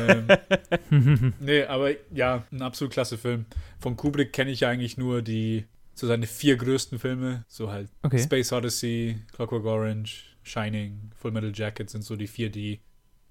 ähm, 0.89 1.33
nee, 1.39 1.63
aber 1.63 1.91
ja, 2.11 2.45
ein 2.51 2.61
absolut 2.61 2.93
klasse 2.93 3.17
Film. 3.17 3.45
Von 3.79 3.97
Kubrick 3.97 4.33
kenne 4.33 4.51
ich 4.51 4.61
ja 4.61 4.69
eigentlich 4.69 4.97
nur 4.97 5.21
die 5.21 5.65
so 5.93 6.07
seine 6.07 6.25
vier 6.25 6.55
größten 6.55 6.99
Filme. 6.99 7.45
So 7.47 7.71
halt 7.71 7.89
Okay. 8.01 8.19
Space 8.19 8.51
Odyssey, 8.53 9.17
Clockwork 9.33 9.65
Orange, 9.65 10.23
Shining, 10.43 11.11
Full 11.15 11.31
Metal 11.31 11.51
Jacket 11.53 11.89
sind 11.89 12.03
so 12.03 12.15
die 12.15 12.27
vier, 12.27 12.49
die 12.49 12.79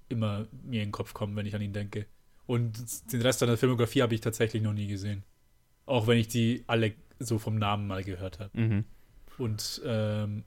immer 0.09 0.47
mir 0.63 0.81
in 0.81 0.89
den 0.89 0.91
Kopf 0.91 1.13
kommen, 1.13 1.35
wenn 1.35 1.45
ich 1.45 1.55
an 1.55 1.61
ihn 1.61 1.73
denke. 1.73 2.05
Und 2.45 3.11
den 3.13 3.21
Rest 3.21 3.39
seiner 3.39 3.57
Filmografie 3.57 4.01
habe 4.01 4.13
ich 4.15 4.21
tatsächlich 4.21 4.61
noch 4.61 4.73
nie 4.73 4.87
gesehen. 4.87 5.23
Auch 5.85 6.07
wenn 6.07 6.17
ich 6.17 6.27
die 6.27 6.63
alle 6.67 6.93
so 7.19 7.39
vom 7.39 7.57
Namen 7.57 7.87
mal 7.87 8.03
gehört 8.03 8.39
habe. 8.39 8.59
Mhm. 8.59 8.85
Und 9.37 9.81
ähm, 9.85 10.43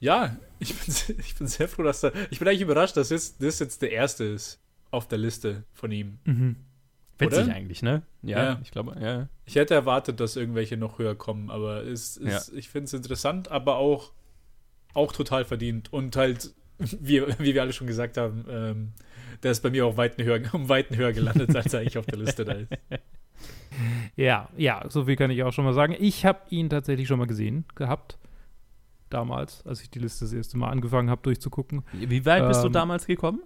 ja, 0.00 0.36
ich 0.58 0.74
bin, 0.74 0.94
ich 1.18 1.34
bin 1.36 1.46
sehr 1.46 1.68
froh, 1.68 1.82
dass 1.82 2.00
da. 2.00 2.12
Ich 2.30 2.38
bin 2.38 2.48
eigentlich 2.48 2.60
überrascht, 2.62 2.96
dass 2.96 3.08
das, 3.08 3.38
das 3.38 3.58
jetzt 3.58 3.82
der 3.82 3.92
erste 3.92 4.24
ist 4.24 4.60
auf 4.90 5.08
der 5.08 5.18
Liste 5.18 5.64
von 5.72 5.90
ihm. 5.92 6.18
Mhm. 6.24 6.56
Witzig 7.18 7.44
Oder? 7.44 7.54
eigentlich, 7.54 7.82
ne? 7.82 8.02
Ja, 8.22 8.44
Ja. 8.44 8.60
ich 8.62 8.70
glaube, 8.70 8.96
ja. 9.00 9.28
Ich 9.44 9.56
hätte 9.56 9.74
erwartet, 9.74 10.20
dass 10.20 10.36
irgendwelche 10.36 10.76
noch 10.76 10.98
höher 10.98 11.16
kommen, 11.16 11.50
aber 11.50 11.82
es 11.84 12.16
ist, 12.16 12.52
ich 12.54 12.68
finde 12.68 12.84
es 12.84 12.92
interessant, 12.92 13.50
aber 13.50 13.76
auch, 13.76 14.12
auch 14.94 15.12
total 15.12 15.44
verdient. 15.44 15.92
Und 15.92 16.14
halt, 16.14 16.54
wie, 16.78 17.22
wie 17.40 17.54
wir 17.54 17.62
alle 17.62 17.72
schon 17.72 17.88
gesagt 17.88 18.16
haben, 18.16 18.44
ähm, 18.48 18.92
der 19.42 19.52
ist 19.52 19.62
bei 19.62 19.70
mir 19.70 19.86
auch 19.86 19.96
weiten 19.96 20.22
höher, 20.22 20.40
um 20.52 20.68
Weiten 20.68 20.96
höher 20.96 21.12
gelandet, 21.12 21.54
als 21.54 21.72
er 21.74 21.80
eigentlich 21.80 21.98
auf 21.98 22.06
der 22.06 22.18
Liste 22.18 22.44
da 22.44 22.52
ist. 22.52 22.70
Ja, 24.16 24.48
ja, 24.56 24.84
so 24.88 25.04
viel 25.04 25.14
kann 25.14 25.30
ich 25.30 25.44
auch 25.44 25.52
schon 25.52 25.64
mal 25.64 25.74
sagen. 25.74 25.94
Ich 25.96 26.26
habe 26.26 26.40
ihn 26.50 26.68
tatsächlich 26.68 27.06
schon 27.06 27.18
mal 27.20 27.28
gesehen 27.28 27.64
gehabt. 27.76 28.18
Damals, 29.10 29.64
als 29.64 29.80
ich 29.82 29.90
die 29.90 30.00
Liste 30.00 30.24
das 30.24 30.32
erste 30.32 30.58
Mal 30.58 30.70
angefangen 30.70 31.08
habe 31.10 31.22
durchzugucken. 31.22 31.84
Wie 31.92 32.26
weit 32.26 32.48
bist 32.48 32.62
du 32.64 32.66
Ähm, 32.66 32.72
damals 32.72 33.06
gekommen? 33.06 33.40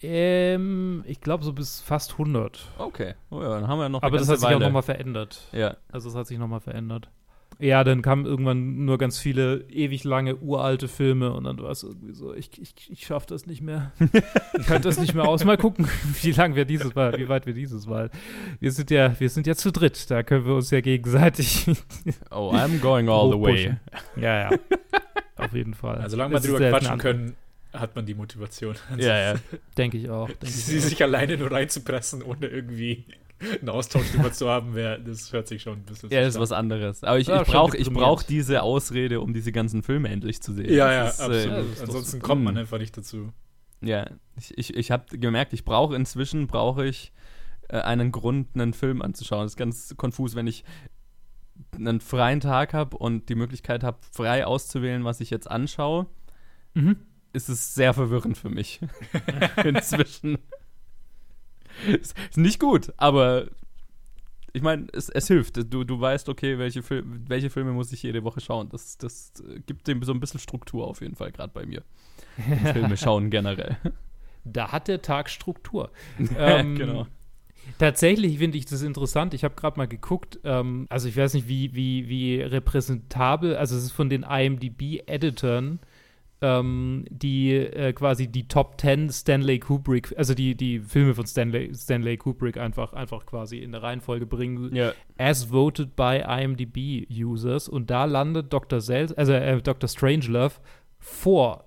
Ähm, 0.00 1.04
ich 1.06 1.20
glaube 1.20 1.44
so 1.44 1.52
bis 1.52 1.80
fast 1.82 2.12
100. 2.12 2.68
Okay. 2.78 3.14
Oh 3.30 3.42
ja, 3.42 3.50
dann 3.50 3.68
haben 3.68 3.78
wir 3.80 3.88
noch 3.90 4.02
Aber 4.02 4.16
eine 4.16 4.18
das 4.20 4.28
hat 4.30 4.38
sich 4.38 4.46
auch 4.48 4.52
Weile. 4.52 4.64
nochmal 4.64 4.82
verändert. 4.82 5.46
Ja. 5.52 5.76
Also 5.92 6.08
es 6.08 6.14
hat 6.14 6.26
sich 6.26 6.38
nochmal 6.38 6.60
verändert. 6.60 7.10
Ja, 7.60 7.84
dann 7.84 8.02
kamen 8.02 8.26
irgendwann 8.26 8.84
nur 8.84 8.98
ganz 8.98 9.18
viele 9.18 9.66
ewig 9.68 10.04
lange 10.04 10.36
uralte 10.36 10.88
Filme 10.88 11.32
und 11.32 11.44
dann 11.44 11.58
war 11.58 11.70
es 11.70 11.82
irgendwie 11.82 12.12
so, 12.12 12.34
ich, 12.34 12.50
ich, 12.60 12.90
ich 12.90 13.06
schaff 13.06 13.26
das 13.26 13.46
nicht 13.46 13.60
mehr. 13.60 13.92
ich 14.58 14.68
halte 14.68 14.88
das 14.88 14.98
nicht 14.98 15.14
mehr 15.14 15.28
aus. 15.28 15.44
Mal 15.44 15.58
gucken, 15.58 15.86
wie 16.22 16.32
lang 16.32 16.54
wir 16.54 16.64
dieses 16.64 16.94
Mal, 16.94 17.18
wie 17.18 17.28
weit 17.28 17.46
wir 17.46 17.54
dieses 17.54 17.86
Mal. 17.86 18.10
Wir 18.60 18.72
sind 18.72 18.90
ja, 18.90 19.18
wir 19.18 19.28
sind 19.28 19.46
ja 19.46 19.54
zu 19.54 19.72
dritt, 19.72 20.10
da 20.10 20.22
können 20.22 20.46
wir 20.46 20.54
uns 20.54 20.70
ja 20.70 20.80
gegenseitig. 20.80 21.66
Oh, 22.30 22.52
I'm 22.52 22.80
going 22.80 23.08
all 23.08 23.30
the 23.30 23.40
way. 23.40 23.76
Ja, 24.16 24.50
ja. 24.50 24.58
Auf 25.36 25.52
jeden 25.52 25.74
Fall. 25.74 25.96
Also, 25.96 26.10
solange 26.10 26.34
wir 26.34 26.40
drüber 26.40 26.70
quatschen 26.70 26.98
können, 26.98 27.36
hat 27.72 27.94
man 27.96 28.06
die 28.06 28.14
Motivation. 28.14 28.74
Ja, 28.96 29.18
ja. 29.18 29.34
Denke 29.78 29.96
ich 29.98 30.10
auch. 30.10 30.28
Denke 30.28 30.46
ich 30.46 30.64
Sie 30.64 30.78
auch. 30.78 30.82
sich 30.82 31.02
alleine 31.02 31.36
nur 31.36 31.50
reinzupressen, 31.50 32.22
ohne 32.22 32.46
irgendwie 32.46 33.04
einen 33.60 33.68
Austausch 33.68 34.10
drüber 34.12 34.32
zu 34.32 34.48
haben, 34.48 34.74
wär, 34.74 34.98
das 34.98 35.32
hört 35.32 35.48
sich 35.48 35.62
schon 35.62 35.78
ein 35.78 35.84
bisschen 35.84 36.10
Ja, 36.10 36.20
das 36.20 36.34
ist 36.34 36.40
was 36.40 36.52
anderes. 36.52 37.02
Aber 37.04 37.18
ich, 37.18 37.28
Ja, 37.28 37.42
ich 37.42 37.48
brauche 37.48 37.76
brauch 37.90 38.22
diese 38.22 38.62
Ausrede, 38.62 39.20
um 39.20 39.32
diese 39.32 39.52
ganzen 39.52 39.82
Filme 39.82 40.08
endlich 40.08 40.42
zu 40.42 40.52
sehen. 40.52 40.72
Ja, 40.72 40.92
ja, 40.92 41.08
ist, 41.08 41.20
absolut. 41.20 41.56
äh, 41.58 41.62
ist 41.72 41.80
doch 41.80 41.86
Ansonsten 41.86 42.20
kommt 42.20 42.44
man 42.44 42.56
einfach 42.56 42.78
nicht 42.78 42.96
dazu. 42.96 43.32
Ja, 43.80 44.10
ich, 44.36 44.56
ich, 44.58 44.76
ich 44.76 44.90
habe 44.90 45.18
gemerkt, 45.18 45.52
ich 45.54 45.64
brauche 45.64 45.96
inzwischen, 45.96 46.46
brauche 46.46 46.86
ich 46.86 47.12
äh, 47.68 47.78
einen 47.78 48.12
Grund, 48.12 48.48
einen 48.54 48.74
Film 48.74 49.00
anzuschauen. 49.00 49.44
Das 49.44 49.52
ist 49.52 49.56
ganz 49.56 49.94
konfus, 49.96 50.34
wenn 50.34 50.46
ich 50.46 50.64
einen 51.76 52.00
freien 52.00 52.40
Tag 52.40 52.74
habe 52.74 52.96
und 52.96 53.28
die 53.28 53.34
Möglichkeit 53.34 53.82
habe, 53.82 53.98
frei 54.12 54.46
auszuwählen, 54.46 55.04
was 55.04 55.20
ich 55.20 55.30
jetzt 55.30 55.50
anschaue, 55.50 56.06
Mhm. 56.74 56.96
ist 57.32 57.48
es 57.48 57.74
sehr 57.74 57.94
verwirrend 57.94 58.36
für 58.38 58.48
mich. 58.50 58.80
inzwischen. 59.64 60.38
ist, 62.00 62.16
nicht 62.36 62.60
gut, 62.60 62.92
aber 62.96 63.46
ich 64.52 64.62
meine, 64.62 64.86
es, 64.92 65.08
es 65.08 65.28
hilft. 65.28 65.56
Du, 65.72 65.84
du 65.84 66.00
weißt, 66.00 66.28
okay, 66.28 66.58
welche, 66.58 66.82
Fil 66.82 67.04
welche 67.06 67.50
Filme 67.50 67.72
muss 67.72 67.92
ich 67.92 68.02
jede 68.02 68.24
Woche 68.24 68.40
schauen. 68.40 68.68
Das, 68.70 68.98
das 68.98 69.32
gibt 69.66 69.86
dem 69.86 70.02
so 70.02 70.12
ein 70.12 70.20
bisschen 70.20 70.40
Struktur 70.40 70.86
auf 70.86 71.00
jeden 71.00 71.14
Fall, 71.14 71.32
gerade 71.32 71.52
bei 71.52 71.64
mir. 71.66 71.82
Filme 72.72 72.96
schauen 72.96 73.30
generell. 73.30 73.76
Da 74.44 74.72
hat 74.72 74.88
der 74.88 75.02
Tag 75.02 75.30
Struktur. 75.30 75.90
Ähm, 76.36 76.76
genau. 76.76 77.06
Tatsächlich 77.78 78.38
finde 78.38 78.58
ich 78.58 78.66
das 78.66 78.82
interessant. 78.82 79.34
Ich 79.34 79.44
habe 79.44 79.54
gerade 79.54 79.78
mal 79.78 79.86
geguckt. 79.86 80.40
Ähm, 80.44 80.86
also 80.88 81.08
ich 81.08 81.16
weiß 81.16 81.34
nicht, 81.34 81.46
wie, 81.46 81.74
wie, 81.74 82.08
wie 82.08 82.40
repräsentabel. 82.40 83.56
Also 83.56 83.76
es 83.76 83.84
ist 83.84 83.92
von 83.92 84.08
den 84.08 84.22
IMDb-Editern, 84.22 85.78
ähm, 86.42 87.04
die 87.10 87.52
äh, 87.54 87.92
quasi 87.92 88.26
die 88.28 88.48
Top 88.48 88.80
10 88.80 89.10
Stanley 89.10 89.58
Kubrick, 89.58 90.14
also 90.16 90.34
die, 90.34 90.54
die 90.54 90.80
Filme 90.80 91.14
von 91.14 91.26
Stanley, 91.26 91.74
Stanley 91.74 92.16
Kubrick 92.16 92.56
einfach, 92.56 92.92
einfach 92.94 93.26
quasi 93.26 93.58
in 93.58 93.72
der 93.72 93.82
Reihenfolge 93.82 94.26
bringen. 94.26 94.74
Ja. 94.74 94.92
As 95.18 95.50
voted 95.52 95.96
by 95.96 96.22
IMDb-Users. 96.26 97.68
Und 97.68 97.90
da 97.90 98.04
landet 98.06 98.52
Dr. 98.52 98.80
Sel 98.80 99.12
also 99.16 99.32
äh, 99.32 99.60
Dr. 99.60 99.88
Strangelove 99.88 100.54
vor 100.98 101.64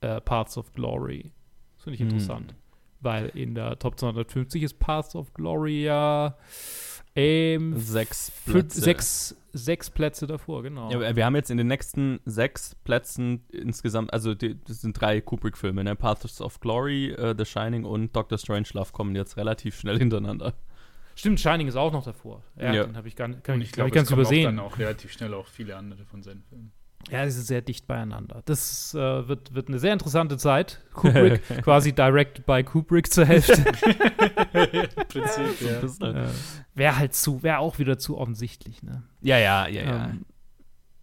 äh, 0.00 0.20
Parts 0.20 0.56
of 0.58 0.72
Glory. 0.72 1.32
Das 1.76 1.84
finde 1.84 1.94
ich 1.94 2.00
Hm. 2.00 2.08
interessant. 2.08 2.54
Weil 3.00 3.26
in 3.34 3.54
der 3.54 3.78
Top 3.78 3.98
250 3.98 4.62
ist 4.62 4.78
Paths 4.78 5.16
of 5.16 5.34
Glory 5.34 5.84
ja 5.84 6.36
ähm, 7.16 7.76
Sechs 7.76 8.30
Plätze. 8.46 8.80
Sechs, 8.80 9.36
sechs 9.52 9.90
Plätze 9.90 10.26
davor, 10.26 10.62
genau. 10.62 10.90
Ja, 10.90 11.14
wir- 11.16 11.24
haben 11.24 11.36
jetzt 11.36 11.50
in 11.50 11.58
den 11.58 11.66
nächsten 11.68 12.20
sechs 12.24 12.74
Plätzen 12.84 13.44
insgesamt, 13.50 14.12
also 14.12 14.34
die, 14.34 14.58
das 14.64 14.80
sind 14.80 15.00
drei 15.00 15.20
Kubrick-Filme, 15.20 15.84
ne? 15.84 15.94
Paths 15.96 16.40
of 16.40 16.60
Glory, 16.60 17.10
äh, 17.12 17.34
The 17.36 17.44
Shining 17.44 17.84
und 17.84 18.14
Doctor 18.16 18.38
Strangelove 18.38 18.92
kommen 18.92 19.14
jetzt 19.14 19.36
relativ 19.36 19.78
schnell 19.78 19.98
hintereinander. 19.98 20.54
Stimmt, 21.14 21.40
Shining 21.40 21.68
ist 21.68 21.76
auch 21.76 21.92
noch 21.92 22.04
davor. 22.04 22.42
Ja, 22.56 22.72
Ja. 22.72 22.84
den 22.84 22.96
habe 22.96 23.06
ich, 23.08 23.14
gar, 23.16 23.28
kann, 23.28 23.56
Und 23.56 23.60
ich, 23.60 23.68
ich 23.68 23.72
glaub, 23.72 23.84
glaube, 23.84 23.88
ich 23.88 23.94
ganz 23.94 24.08
es 24.08 24.10
kommen 24.14 24.24
auch 24.24 24.30
übersehen. 24.30 24.56
dann 24.56 24.58
auch 24.64 24.78
relativ 24.78 25.12
schnell 25.12 25.34
auch 25.34 25.46
viele 25.46 25.76
andere 25.76 26.04
von 26.06 26.22
seinen 26.22 26.42
Filmen. 26.44 26.72
Ja, 27.10 27.24
die 27.24 27.30
sind 27.30 27.46
sehr 27.46 27.60
dicht 27.62 27.86
beieinander. 27.86 28.42
Das 28.44 28.94
äh, 28.94 29.28
wird, 29.28 29.54
wird 29.54 29.68
eine 29.68 29.78
sehr 29.78 29.92
interessante 29.92 30.38
Zeit. 30.38 30.80
Kubrick, 30.94 31.42
quasi 31.62 31.92
direct 31.92 32.46
by 32.46 32.62
Kubrick 32.62 33.12
zur 33.12 33.26
Hälfte. 33.26 33.54
Im 34.52 35.06
Prinzip, 35.08 35.58
So 35.58 35.66
ein 35.66 35.74
ja. 35.74 35.80
bisschen. 35.80 36.16
äh, 36.16 36.28
wäre 36.74 36.96
halt 36.98 37.14
zu, 37.14 37.42
wäre 37.42 37.58
auch 37.58 37.78
wieder 37.78 37.98
zu 37.98 38.18
offensichtlich, 38.18 38.82
ne? 38.82 39.02
Ja, 39.20 39.38
ja, 39.38 39.66
ja, 39.66 39.82
ja. 39.82 40.04
Ähm, 40.06 40.24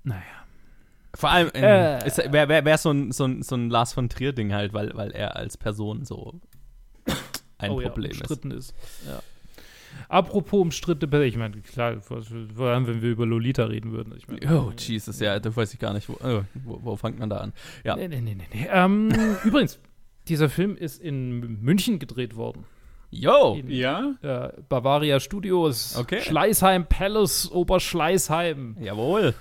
naja. 0.03 0.21
Vor 1.15 1.29
allem 1.29 1.51
ähm, 1.53 1.63
Äh. 1.63 2.31
wäre 2.33 2.49
wär, 2.49 2.65
wär 2.65 2.77
so, 2.77 2.91
ein, 2.91 3.11
so, 3.11 3.25
ein, 3.25 3.43
so 3.43 3.55
ein 3.55 3.69
Lars 3.69 3.93
von 3.93 4.09
Trier-Ding 4.09 4.53
halt, 4.53 4.73
weil, 4.73 4.95
weil 4.95 5.11
er 5.11 5.35
als 5.35 5.57
Person 5.57 6.05
so 6.05 6.39
ein 7.57 7.71
oh, 7.71 7.81
Problem 7.81 8.11
ja, 8.11 8.11
ist. 8.11 8.21
umstritten 8.21 8.51
ist. 8.51 8.73
Ja. 9.05 9.19
Apropos 10.07 10.59
umstrittene 10.61 11.09
Person, 11.09 11.27
ich 11.27 11.37
meine, 11.37 11.61
klar, 11.61 11.99
vor 12.01 12.17
allem, 12.67 12.87
wenn 12.87 13.01
wir 13.01 13.11
über 13.11 13.25
Lolita 13.25 13.65
reden 13.65 13.91
würden. 13.91 14.13
Ich 14.17 14.27
mein, 14.27 14.39
Oh, 14.51 14.71
Jesus, 14.77 15.19
ja, 15.19 15.39
da 15.39 15.55
weiß 15.55 15.73
ich 15.73 15.79
gar 15.79 15.93
nicht, 15.93 16.09
wo, 16.09 16.13
oh, 16.23 16.41
wo, 16.65 16.79
wo 16.83 16.95
fängt 16.95 17.19
man 17.19 17.29
da 17.29 17.37
an? 17.37 17.53
Ja. 17.83 17.95
Nee, 17.95 18.07
nee, 18.07 18.21
nee, 18.21 18.35
nee. 18.35 18.47
nee. 18.53 18.67
Ähm, 18.71 19.09
übrigens, 19.43 19.79
dieser 20.27 20.49
Film 20.49 20.75
ist 20.75 21.01
in 21.01 21.61
München 21.61 21.99
gedreht 21.99 22.35
worden. 22.35 22.65
Yo! 23.11 23.55
In 23.59 23.69
Ja? 23.71 24.13
äh, 24.21 24.49
Bavaria 24.69 25.19
Studios. 25.19 25.95
Okay. 25.97 26.21
Schleißheim 26.21 26.85
Palace, 26.87 27.51
Oberschleißheim. 27.51 28.77
Jawohl. 28.79 29.33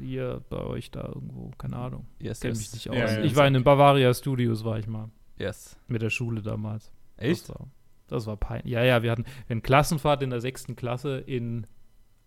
Hier 0.00 0.40
bei 0.48 0.58
euch 0.64 0.90
da 0.90 1.06
irgendwo, 1.08 1.50
keine 1.58 1.76
Ahnung. 1.76 2.06
Yes, 2.18 2.40
Kenn 2.40 2.50
yes. 2.50 2.58
mich 2.60 2.72
nicht 2.72 2.90
aus. 2.90 2.96
Ja, 2.96 3.12
ja, 3.18 3.22
ich 3.22 3.36
war 3.36 3.46
in 3.46 3.54
den 3.54 3.62
Bavaria 3.62 4.12
Studios, 4.14 4.64
war 4.64 4.78
ich 4.78 4.86
mal. 4.86 5.10
Yes. 5.38 5.76
Mit 5.86 6.02
der 6.02 6.10
Schule 6.10 6.42
damals. 6.42 6.90
Echt? 7.16 7.42
Das 7.42 7.50
war, 7.50 7.68
das 8.08 8.26
war 8.26 8.36
peinlich. 8.36 8.72
Ja, 8.72 8.82
ja, 8.84 9.02
wir 9.02 9.10
hatten 9.10 9.24
eine 9.48 9.60
Klassenfahrt 9.60 10.22
in 10.22 10.30
der 10.30 10.40
sechsten 10.40 10.76
Klasse 10.76 11.18
in 11.18 11.66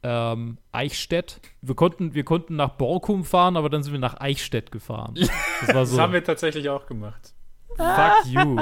ähm, 0.04 0.58
Eichstätt. 0.72 1.42
Wir 1.62 1.76
konnten, 1.76 2.14
wir 2.14 2.24
konnten 2.24 2.56
nach 2.56 2.70
Borkum 2.72 3.24
fahren, 3.24 3.58
aber 3.58 3.70
dann 3.70 3.84
sind 3.84 3.94
wir 3.94 4.00
nach 4.00 4.20
Eichstätt 4.20 4.72
gefahren. 4.72 5.16
Das 5.16 5.68
war 5.70 5.82
Das 5.82 5.92
so. 5.92 6.02
haben 6.02 6.14
wir 6.14 6.24
tatsächlich 6.24 6.70
auch 6.70 6.86
gemacht. 6.86 7.34
Fuck 7.76 8.26
you. 8.26 8.58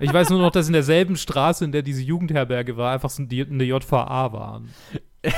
Ich 0.00 0.12
weiß 0.12 0.30
nur 0.30 0.40
noch, 0.40 0.52
dass 0.52 0.68
in 0.68 0.72
derselben 0.72 1.16
Straße, 1.16 1.64
in 1.64 1.72
der 1.72 1.82
diese 1.82 2.02
Jugendherberge 2.02 2.76
war, 2.76 2.92
einfach 2.92 3.10
so 3.10 3.22
eine 3.22 3.64
JVA 3.64 4.32
waren. 4.32 4.70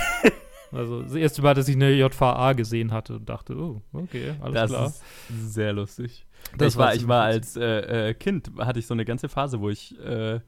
Also 0.70 1.02
das 1.02 1.14
erste 1.14 1.40
Mal, 1.40 1.54
dass 1.54 1.68
ich 1.68 1.76
eine 1.76 1.92
JVA 1.92 2.52
gesehen 2.52 2.92
hatte 2.92 3.16
und 3.16 3.26
dachte, 3.26 3.56
oh, 3.56 3.80
okay, 3.92 4.34
alles 4.40 4.54
das 4.54 4.70
klar. 4.70 4.86
ist 4.86 5.02
sehr 5.30 5.72
lustig. 5.72 6.26
Das 6.58 6.74
ich 6.74 6.78
war, 6.78 6.86
war 6.88 6.94
ich 6.94 7.08
war 7.08 7.22
als 7.24 7.56
äh, 7.56 8.10
äh, 8.10 8.14
Kind, 8.14 8.50
hatte 8.58 8.78
ich 8.78 8.86
so 8.86 8.92
eine 8.92 9.06
ganze 9.06 9.30
Phase, 9.30 9.60
wo 9.60 9.70
ich 9.70 9.98
äh, 9.98 10.40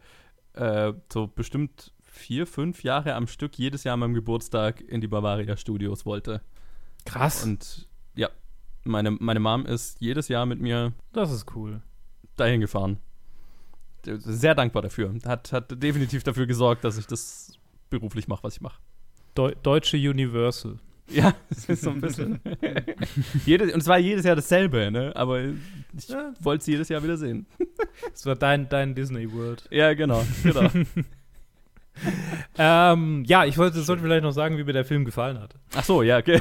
äh, 0.61 0.93
so 1.11 1.27
bestimmt 1.27 1.93
vier, 2.03 2.47
fünf 2.47 2.83
Jahre 2.83 3.15
am 3.15 3.27
Stück 3.27 3.59
jedes 3.59 3.85
Jahr 3.85 3.95
an 3.95 4.01
meinem 4.01 4.15
Geburtstag 4.15 4.81
in 4.83 5.01
die 5.01 5.09
Bavaria 5.09 5.57
Studios 5.57 6.05
wollte. 6.05 6.43
Krass. 7.07 7.45
Und 7.45 7.89
ja, 8.15 8.29
meine, 8.85 9.13
meine 9.13 9.41
Mom 9.41 9.65
ist 9.65 10.01
jedes 10.01 10.29
Jahr 10.29 10.45
mit 10.45 10.61
mir 10.61 10.93
das 11.13 11.33
ist 11.33 11.47
cool. 11.57 11.81
dahin 12.37 12.61
gefahren. 12.61 12.99
Sehr 14.05 14.55
dankbar 14.55 14.83
dafür. 14.83 15.15
Hat, 15.25 15.53
hat 15.53 15.83
definitiv 15.83 16.23
dafür 16.23 16.47
gesorgt, 16.47 16.85
dass 16.85 16.99
ich 16.99 17.07
das 17.07 17.53
beruflich 17.89 18.29
mache, 18.29 18.43
was 18.43 18.55
ich 18.57 18.61
mache. 18.61 18.81
Deu 19.35 19.55
Deutsche 19.63 19.97
Universal. 19.97 20.79
Ja, 21.11 21.35
das 21.49 21.65
ist 21.69 21.83
so 21.83 21.91
ein 21.91 22.01
bisschen. 22.01 22.41
jedes, 23.47 23.73
und 23.73 23.81
es 23.81 23.87
war 23.87 23.99
jedes 23.99 24.25
Jahr 24.25 24.37
dasselbe, 24.37 24.91
ne? 24.91 25.13
Aber 25.15 25.41
ich 25.43 26.09
Ja. 26.09 26.33
wollte 26.41 26.61
es 26.63 26.67
jedes 26.67 26.89
Jahr 26.89 27.03
wieder 27.03 27.17
sehen. 27.17 27.47
Das 28.13 28.25
war 28.27 28.35
dein, 28.35 28.69
dein 28.69 28.95
Disney 28.95 29.31
World. 29.33 29.65
Ja, 29.71 29.93
genau, 29.95 30.25
genau. 30.43 30.69
ähm, 32.59 33.25
ja, 33.27 33.45
ich 33.45 33.59
wollte, 33.59 33.81
sollte 33.83 34.03
vielleicht 34.03 34.23
noch 34.23 34.33
sagen, 34.33 34.57
wie 34.57 34.65
mir 34.65 34.73
der 34.73 34.85
Film 34.87 35.05
gefallen 35.05 35.39
hat. 35.39 35.55
Ach 35.75 35.85
so, 35.85 36.03
ja, 36.03 36.19
okay. 36.19 36.41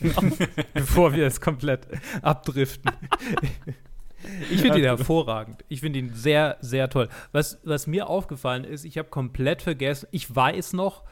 genau. 0.00 0.22
Bevor 0.72 1.14
wir 1.14 1.26
es 1.26 1.40
komplett 1.40 1.86
abdriften. 2.22 2.90
Ich 4.50 4.60
finde 4.62 4.78
ihn 4.78 4.84
hervorragend. 4.84 5.64
Ich 5.68 5.80
finde 5.80 5.98
ihn 5.98 6.12
sehr, 6.14 6.56
sehr 6.60 6.88
toll. 6.88 7.08
Was, 7.32 7.58
was 7.64 7.86
mir 7.86 8.08
aufgefallen 8.08 8.64
ist, 8.64 8.84
ich 8.84 8.96
habe 8.98 9.08
komplett 9.08 9.62
vergessen, 9.62 10.08
ich 10.10 10.34
weiß 10.34 10.72
noch, 10.72 11.02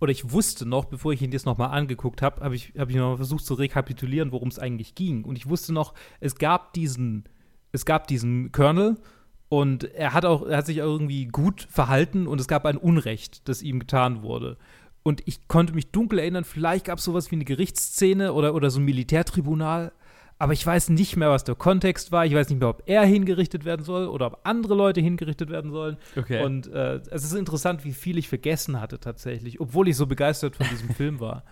oder 0.00 0.10
ich 0.10 0.32
wusste 0.32 0.66
noch, 0.66 0.86
bevor 0.86 1.12
ich 1.12 1.22
ihn 1.22 1.32
jetzt 1.32 1.46
nochmal 1.46 1.70
angeguckt 1.70 2.22
habe, 2.22 2.42
habe 2.42 2.56
ich, 2.56 2.72
hab 2.76 2.88
ich 2.88 2.96
noch 2.96 3.16
versucht 3.16 3.44
zu 3.44 3.54
rekapitulieren, 3.54 4.32
worum 4.32 4.48
es 4.48 4.58
eigentlich 4.58 4.94
ging. 4.94 5.24
Und 5.24 5.36
ich 5.36 5.48
wusste 5.48 5.72
noch, 5.72 5.94
es 6.20 6.36
gab 6.36 6.72
diesen, 6.72 7.24
es 7.70 7.84
gab 7.84 8.06
diesen 8.06 8.50
Colonel 8.50 8.96
und 9.50 9.84
er 9.84 10.14
hat 10.14 10.24
auch, 10.24 10.46
er 10.46 10.58
hat 10.58 10.66
sich 10.66 10.78
irgendwie 10.78 11.26
gut 11.26 11.66
verhalten 11.70 12.26
und 12.26 12.40
es 12.40 12.48
gab 12.48 12.64
ein 12.64 12.78
Unrecht, 12.78 13.48
das 13.48 13.62
ihm 13.62 13.78
getan 13.78 14.22
wurde. 14.22 14.56
Und 15.02 15.22
ich 15.26 15.48
konnte 15.48 15.74
mich 15.74 15.90
dunkel 15.90 16.18
erinnern, 16.18 16.44
vielleicht 16.44 16.86
gab 16.86 16.98
es 16.98 17.04
sowas 17.04 17.30
wie 17.30 17.36
eine 17.36 17.44
Gerichtsszene 17.44 18.32
oder, 18.32 18.54
oder 18.54 18.70
so 18.70 18.80
ein 18.80 18.84
Militärtribunal, 18.84 19.92
aber 20.40 20.54
ich 20.54 20.66
weiß 20.66 20.88
nicht 20.88 21.18
mehr, 21.18 21.28
was 21.28 21.44
der 21.44 21.54
Kontext 21.54 22.12
war. 22.12 22.24
Ich 22.24 22.34
weiß 22.34 22.48
nicht 22.48 22.60
mehr, 22.60 22.70
ob 22.70 22.82
er 22.86 23.04
hingerichtet 23.04 23.66
werden 23.66 23.84
soll 23.84 24.06
oder 24.06 24.28
ob 24.28 24.40
andere 24.44 24.74
Leute 24.74 25.02
hingerichtet 25.02 25.50
werden 25.50 25.70
sollen. 25.70 25.98
Okay. 26.16 26.42
Und 26.42 26.66
äh, 26.72 26.94
es 27.10 27.24
ist 27.24 27.34
interessant, 27.34 27.84
wie 27.84 27.92
viel 27.92 28.16
ich 28.16 28.26
vergessen 28.26 28.80
hatte 28.80 28.98
tatsächlich, 28.98 29.60
obwohl 29.60 29.86
ich 29.88 29.96
so 29.96 30.06
begeistert 30.06 30.56
von 30.56 30.66
diesem 30.70 30.88
Film 30.94 31.20
war. 31.20 31.44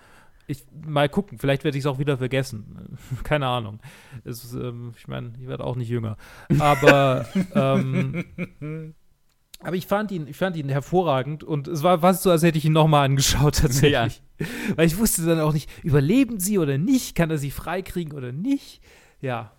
Ich 0.47 0.65
mal 0.87 1.11
gucken, 1.11 1.39
vielleicht 1.39 1.65
werde 1.65 1.77
ich 1.77 1.83
es 1.83 1.87
auch 1.87 1.99
wieder 1.99 2.17
vergessen. 2.17 2.97
Keine 3.25 3.47
Ahnung. 3.47 3.81
Es, 4.25 4.55
ähm, 4.55 4.95
ich 4.97 5.07
meine, 5.07 5.35
ich 5.39 5.47
werde 5.47 5.65
auch 5.65 5.77
nicht 5.77 5.91
jünger. 5.91 6.17
Aber 6.59 7.27
ähm, 7.55 8.95
aber 9.61 9.77
ich 9.77 9.87
fand 9.87 10.13
ihn, 10.13 10.29
ich 10.29 10.37
fand 10.37 10.57
ihn 10.57 10.69
hervorragend 10.69 11.43
und 11.43 11.67
es 11.67 11.83
war 11.83 12.01
fast 12.01 12.23
so, 12.23 12.31
als 12.31 12.43
hätte 12.43 12.59
ich 12.59 12.65
ihn 12.65 12.73
nochmal 12.73 13.05
angeschaut 13.05 13.57
tatsächlich. 13.61 14.23
Ja. 14.39 14.47
Weil 14.77 14.87
ich 14.87 14.99
wusste 14.99 15.25
dann 15.25 15.41
auch 15.41 15.53
nicht, 15.53 15.69
überleben 15.83 16.39
sie 16.39 16.59
oder 16.59 16.79
nicht, 16.79 17.17
kann 17.17 17.31
er 17.31 17.39
sie 17.39 17.51
freikriegen 17.51 18.17
oder 18.17 18.31
nicht. 18.31 18.81
Ja, 19.21 19.53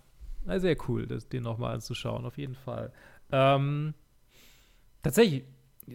sehr 0.46 0.76
cool, 0.88 1.06
das, 1.06 1.28
den 1.28 1.42
nochmal 1.42 1.74
anzuschauen, 1.74 2.24
auf 2.24 2.38
jeden 2.38 2.54
Fall. 2.54 2.92
Ähm, 3.30 3.92
tatsächlich, 5.02 5.44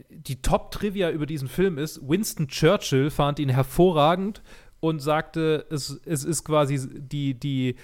die 0.09 0.41
Top-Trivia 0.41 1.09
über 1.09 1.25
diesen 1.25 1.47
Film 1.47 1.77
ist, 1.77 2.07
Winston 2.07 2.47
Churchill 2.47 3.09
fand 3.09 3.39
ihn 3.39 3.49
hervorragend 3.49 4.43
und 4.81 4.99
sagte, 4.99 5.65
es, 5.71 5.99
es 6.05 6.23
ist 6.23 6.43
quasi 6.43 6.79
die, 6.99 7.33
die, 7.33 7.75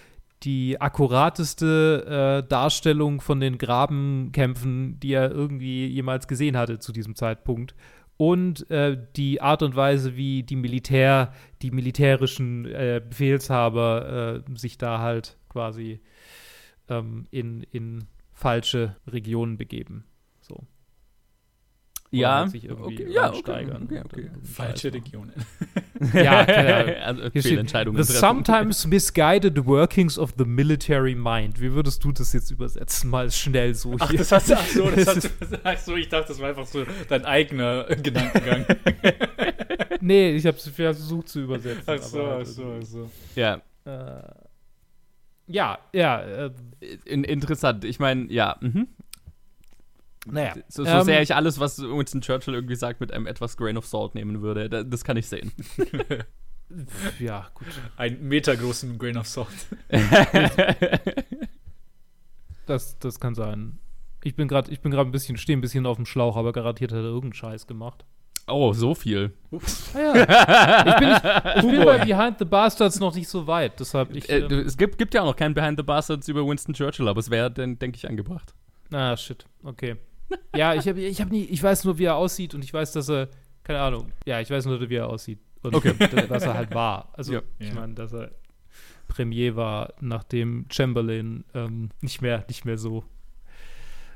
die 0.43 0.79
akkurateste 0.81 2.41
äh, 2.43 2.47
Darstellung 2.47 3.21
von 3.21 3.39
den 3.39 3.57
Grabenkämpfen, 3.57 4.99
die 4.99 5.13
er 5.13 5.31
irgendwie 5.31 5.87
jemals 5.87 6.27
gesehen 6.27 6.57
hatte 6.57 6.79
zu 6.79 6.91
diesem 6.91 7.15
Zeitpunkt. 7.15 7.75
Und 8.17 8.69
äh, 8.69 8.97
die 9.15 9.41
Art 9.41 9.63
und 9.63 9.75
Weise, 9.75 10.15
wie 10.15 10.43
die 10.43 10.55
Militär, 10.55 11.33
die 11.61 11.71
militärischen 11.71 12.65
äh, 12.65 13.01
Befehlshaber 13.07 14.43
äh, 14.47 14.57
sich 14.57 14.77
da 14.77 14.99
halt 14.99 15.37
quasi 15.49 16.01
ähm, 16.87 17.25
in, 17.31 17.63
in 17.71 18.05
falsche 18.31 18.95
Regionen 19.07 19.57
begeben. 19.57 20.05
Ja, 22.11 22.39
halt 22.39 22.51
sich 22.51 22.65
irgendwie 22.65 23.03
okay, 23.03 23.13
ja, 23.13 23.33
steigern. 23.33 23.83
Okay, 23.83 24.01
okay, 24.03 24.31
Falsche 24.43 24.93
Regionen. 24.93 25.31
ja, 26.13 26.43
keine 26.45 27.03
also 27.03 27.29
Fehlentscheidungen. 27.29 28.03
The 28.03 28.13
sometimes 28.13 28.85
misguided 28.85 29.65
workings 29.65 30.19
of 30.19 30.33
the 30.37 30.43
military 30.43 31.15
mind. 31.15 31.61
Wie 31.61 31.71
würdest 31.71 32.03
du 32.03 32.11
das 32.11 32.33
jetzt 32.33 32.51
übersetzen? 32.51 33.09
Mal 33.09 33.31
schnell 33.31 33.73
so 33.75 33.95
Ach, 33.97 34.09
hier. 34.09 34.19
das 34.19 34.31
hast, 34.33 34.51
ach, 34.51 34.65
so, 34.65 34.89
das 34.89 35.07
hast, 35.15 35.31
ach 35.63 35.77
so, 35.77 35.95
ich 35.95 36.09
dachte, 36.09 36.27
das 36.29 36.39
war 36.41 36.49
einfach 36.49 36.65
so 36.67 36.85
dein 37.07 37.23
eigener 37.23 37.85
Gedankengang. 37.85 38.65
nee, 40.01 40.31
ich 40.31 40.45
habe 40.45 40.57
es 40.57 40.67
versucht 40.67 41.29
zu 41.29 41.39
übersetzen. 41.39 41.83
Ach 41.87 42.01
so, 42.01 42.19
aber 42.19 42.31
ach 42.31 42.35
halt 42.37 42.47
so, 42.47 42.77
ach 42.77 42.85
so. 42.85 43.11
Ja, 43.35 43.61
Äh, 43.85 44.21
ja, 45.47 45.79
ja. 45.93 46.21
Äh, 46.21 46.51
in, 47.05 47.23
interessant. 47.23 47.83
Ich 47.85 47.99
meine, 47.99 48.31
ja, 48.31 48.57
mhm. 48.61 48.87
Naja. 50.25 50.53
So, 50.67 50.83
so 50.83 50.89
Ähm, 50.89 51.03
sehr 51.03 51.21
ich 51.21 51.35
alles, 51.35 51.59
was 51.59 51.79
Winston 51.79 52.21
Churchill 52.21 52.53
irgendwie 52.53 52.75
sagt, 52.75 52.99
mit 52.99 53.11
einem 53.11 53.27
etwas 53.27 53.57
Grain 53.57 53.77
of 53.77 53.85
Salt 53.85 54.15
nehmen 54.15 54.41
würde. 54.41 54.69
Da, 54.69 54.83
das 54.83 55.03
kann 55.03 55.17
ich 55.17 55.27
sehen. 55.27 55.51
Ja, 57.19 57.49
gut. 57.53 57.67
Ein 57.97 58.29
metergroßen 58.29 58.97
Grain 58.97 59.17
of 59.17 59.27
Salt. 59.27 59.49
Das, 62.65 62.97
das 62.99 63.19
kann 63.19 63.35
sein. 63.35 63.79
Ich 64.23 64.35
bin 64.35 64.47
gerade 64.47 64.71
ich 64.71 64.79
bin 64.81 64.91
gerade 64.91 65.09
ein 65.09 65.11
bisschen, 65.11 65.35
stehe 65.35 65.57
ein 65.57 65.61
bisschen 65.61 65.85
auf 65.85 65.97
dem 65.97 66.05
Schlauch, 66.05 66.37
aber 66.37 66.53
garantiert 66.53 66.91
hat 66.91 66.99
er 66.99 67.03
irgendeinen 67.03 67.33
Scheiß 67.33 67.67
gemacht. 67.67 68.05
oh, 68.47 68.71
so 68.71 68.95
viel. 68.95 69.33
Ah, 69.93 69.99
ja. 69.99 70.85
ich 70.85 70.95
bin, 70.95 71.09
nicht, 71.09 71.25
ich 71.57 71.61
bin 71.63 71.85
bei 71.85 71.97
Behind 72.05 72.39
the 72.39 72.45
Bastards 72.45 72.99
noch 72.99 73.15
nicht 73.15 73.27
so 73.27 73.47
weit, 73.47 73.79
deshalb 73.79 74.15
ich. 74.15 74.29
Äh, 74.29 74.39
ähm, 74.39 74.59
es 74.59 74.77
gibt, 74.77 74.97
gibt 74.97 75.13
ja 75.13 75.23
auch 75.23 75.25
noch 75.25 75.35
kein 75.35 75.53
Behind 75.53 75.77
the 75.77 75.83
Bastards 75.83 76.27
über 76.29 76.45
Winston 76.45 76.73
Churchill, 76.73 77.07
aber 77.09 77.19
es 77.19 77.29
wäre, 77.29 77.51
dann 77.51 77.77
denke 77.79 77.97
ich, 77.97 78.07
angebracht. 78.07 78.53
Ah, 78.91 79.17
shit. 79.17 79.45
Okay. 79.63 79.97
Ja, 80.55 80.73
ich 80.75 80.87
habe 80.87 80.99
ich 81.01 81.21
hab 81.21 81.29
nie, 81.31 81.43
ich 81.45 81.61
weiß 81.61 81.83
nur, 81.85 81.97
wie 81.97 82.05
er 82.05 82.15
aussieht 82.15 82.53
und 82.53 82.63
ich 82.63 82.73
weiß, 82.73 82.91
dass 82.93 83.09
er, 83.09 83.29
keine 83.63 83.79
Ahnung, 83.81 84.11
ja, 84.25 84.39
ich 84.39 84.49
weiß 84.49 84.65
nur, 84.65 84.79
wie 84.89 84.95
er 84.95 85.07
aussieht. 85.07 85.39
Und 85.63 85.75
Okay. 85.75 85.93
dass- 86.11 86.27
dass 86.27 86.43
er 86.43 86.53
halt 86.55 86.73
war. 86.73 87.09
Also, 87.13 87.33
Ja. 87.33 87.41
ich 87.59 87.73
meine, 87.73 87.93
dass 87.93 88.13
er 88.13 88.31
Premier 89.07 89.55
war, 89.55 89.93
nachdem 89.99 90.65
Chamberlain 90.71 91.43
ähm, 91.53 91.89
nicht 92.01 92.21
mehr, 92.21 92.45
nicht 92.47 92.65
mehr 92.65 92.77
so. 92.77 93.03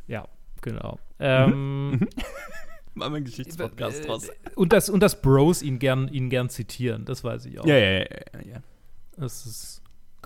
Ja, 0.08 0.28
genau. 0.62 1.00
Ähm, 1.20 1.92
Machen 2.94 3.12
wir 3.12 3.18
einen 3.18 3.26
Geschichtspodcast 3.26 4.04
äh, 4.04 4.08
draus. 4.08 4.30
und, 4.56 4.72
das, 4.72 4.90
und 4.90 5.02
dass 5.02 5.22
Bros 5.22 5.62
ihn 5.62 5.80
gern, 5.80 6.08
ihn 6.08 6.30
gern 6.30 6.50
zitieren, 6.50 7.04
das 7.06 7.24
weiß 7.26 7.46
ich 7.46 7.60
auch. 7.60 7.66
Ja, 7.66 7.76
ja, 7.78 7.92
ja, 8.00 8.06
ja, 8.34 8.42
ja. 8.54 8.58
Das 9.18 9.46
ist 9.46 9.82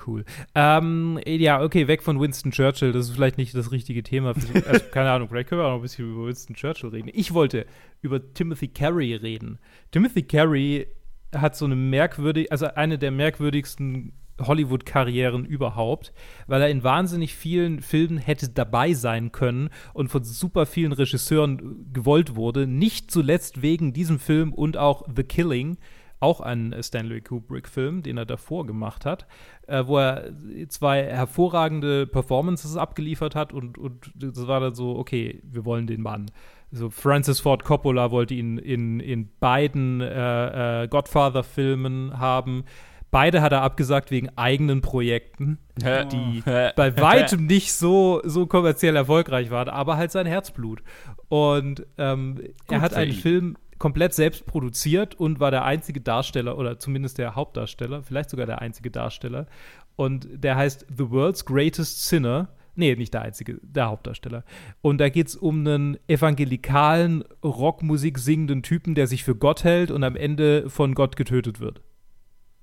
cool. 0.07 0.25
Ähm, 0.55 1.19
ja, 1.25 1.62
okay, 1.62 1.88
weg 1.88 2.03
von 2.03 2.19
Winston 2.19 2.51
Churchill. 2.51 2.91
Das 2.91 3.07
ist 3.07 3.15
vielleicht 3.15 3.38
nicht 3.38 3.55
das 3.55 3.71
richtige 3.71 4.03
Thema. 4.03 4.33
Für, 4.33 4.65
also, 4.67 4.85
keine 4.91 5.12
Ahnung, 5.12 5.29
vielleicht 5.29 5.49
können 5.49 5.62
wir 5.62 5.65
auch 5.65 5.71
noch 5.71 5.79
ein 5.79 5.81
bisschen 5.81 6.12
über 6.12 6.27
Winston 6.27 6.55
Churchill 6.55 6.89
reden. 6.89 7.09
Ich 7.13 7.33
wollte 7.33 7.65
über 8.01 8.33
Timothy 8.33 8.67
Carey 8.67 9.15
reden. 9.15 9.59
Timothy 9.91 10.23
Carey 10.23 10.88
hat 11.35 11.55
so 11.55 11.65
eine 11.65 11.75
merkwürdig, 11.75 12.51
also 12.51 12.67
eine 12.67 12.97
der 12.97 13.12
merkwürdigsten 13.12 14.13
Hollywood-Karrieren 14.39 15.45
überhaupt, 15.45 16.13
weil 16.47 16.62
er 16.62 16.69
in 16.69 16.83
wahnsinnig 16.83 17.35
vielen 17.35 17.81
Filmen 17.81 18.17
hätte 18.17 18.49
dabei 18.49 18.93
sein 18.93 19.31
können 19.31 19.69
und 19.93 20.09
von 20.09 20.23
super 20.23 20.65
vielen 20.65 20.93
Regisseuren 20.93 21.91
gewollt 21.93 22.35
wurde. 22.35 22.67
Nicht 22.67 23.12
zuletzt 23.12 23.62
wegen 23.62 23.93
diesem 23.93 24.19
Film 24.19 24.53
und 24.53 24.77
auch 24.77 25.05
The 25.13 25.23
Killing, 25.23 25.77
auch 26.19 26.41
ein 26.41 26.75
Stanley 26.82 27.21
Kubrick-Film, 27.21 28.03
den 28.03 28.17
er 28.17 28.25
davor 28.25 28.65
gemacht 28.65 29.05
hat, 29.05 29.25
äh, 29.67 29.86
wo 29.86 29.97
er 29.97 30.32
zwei 30.67 31.03
hervorragende 31.03 32.08
Performances 32.08 32.75
abgeliefert 32.75 33.36
hat 33.36 33.53
und, 33.53 33.77
und 33.77 34.12
das 34.15 34.47
war 34.47 34.60
dann 34.60 34.75
so, 34.75 34.97
okay, 34.97 35.41
wir 35.43 35.65
wollen 35.65 35.88
den 35.88 36.01
Mann. 36.01 36.29
So 36.71 36.89
Francis 36.89 37.39
Ford 37.39 37.63
Coppola 37.63 38.12
wollte 38.12 38.36
ihn 38.36 38.58
in, 38.58 38.99
in 38.99 39.29
beiden 39.39 40.01
äh, 40.01 40.84
äh, 40.84 40.88
Godfather-Filmen 40.88 42.19
haben. 42.19 42.63
Beide 43.12 43.41
hat 43.41 43.53
er 43.53 43.63
abgesagt 43.63 44.12
wegen 44.12 44.29
eigenen 44.36 44.82
Projekten, 44.82 45.58
die 45.77 46.43
bei 46.75 46.95
weitem 46.95 47.47
nicht 47.47 47.73
so, 47.73 48.21
so 48.23 48.45
kommerziell 48.45 48.95
erfolgreich 48.95 49.49
waren, 49.49 49.67
aber 49.67 49.97
halt 49.97 50.12
sein 50.12 50.27
Herzblut. 50.27 50.84
Und 51.27 51.88
ähm, 51.97 52.39
er 52.67 52.82
hat 52.82 52.93
einen. 52.93 53.13
Film 53.13 53.58
komplett 53.80 54.13
selbst 54.13 54.46
produziert 54.46 55.15
und 55.15 55.39
war 55.39 55.52
der 55.52 55.63
einzige 55.63 56.02
Darsteller 56.02 56.58
oder 56.58 56.78
zumindest 56.80 57.18
der 57.18 57.36
Hauptdarsteller, 57.36 58.04
vielleicht 58.04 58.30
sogar 58.30 58.46
der 58.46 58.62
einzige 58.62 58.92
Darsteller. 58.92 59.48
Und 59.96 60.28
der 60.32 60.56
heißt 60.56 60.86
The 60.96 61.10
World's 61.10 61.46
Greatest 61.46 62.06
Sinner. 62.08 62.50
Nee, 62.76 62.96
nicht 62.96 63.13
der 63.13 63.24
einzige, 63.24 63.60
der 63.62 63.88
Hauptdarsteller. 63.88 64.44
Und 64.82 65.00
da 65.00 65.10
geht 65.10 65.28
es 65.28 65.36
um 65.36 65.60
einen 65.60 65.98
evangelikalen, 66.08 67.24
Rockmusik 67.44 68.20
singenden 68.20 68.63
Typen, 68.63 68.96
der 68.96 69.08
sich 69.08 69.24
für 69.24 69.36
Gott 69.36 69.63
hält 69.63 69.92
und 69.92 70.04
am 70.04 70.15
Ende 70.15 70.70
von 70.70 70.94
Gott 70.94 71.15
getötet 71.15 71.60
wird. 71.60 71.82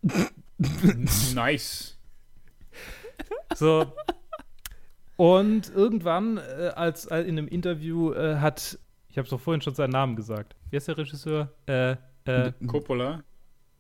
nice. 1.34 1.98
So. 3.54 3.86
Und 5.16 5.72
irgendwann, 5.74 6.38
äh, 6.38 6.72
als, 6.74 7.08
als 7.08 7.26
in 7.26 7.38
einem 7.38 7.48
Interview 7.48 8.12
äh, 8.12 8.36
hat, 8.36 8.78
ich 9.16 9.18
habe 9.18 9.24
es 9.24 9.30
doch 9.30 9.40
vorhin 9.40 9.62
schon 9.62 9.74
seinen 9.74 9.92
Namen 9.92 10.14
gesagt. 10.14 10.54
Wie 10.68 10.76
heißt 10.76 10.88
der 10.88 10.98
Regisseur? 10.98 11.50
Äh, 11.66 11.92
äh, 12.26 12.52
Coppola. 12.66 13.22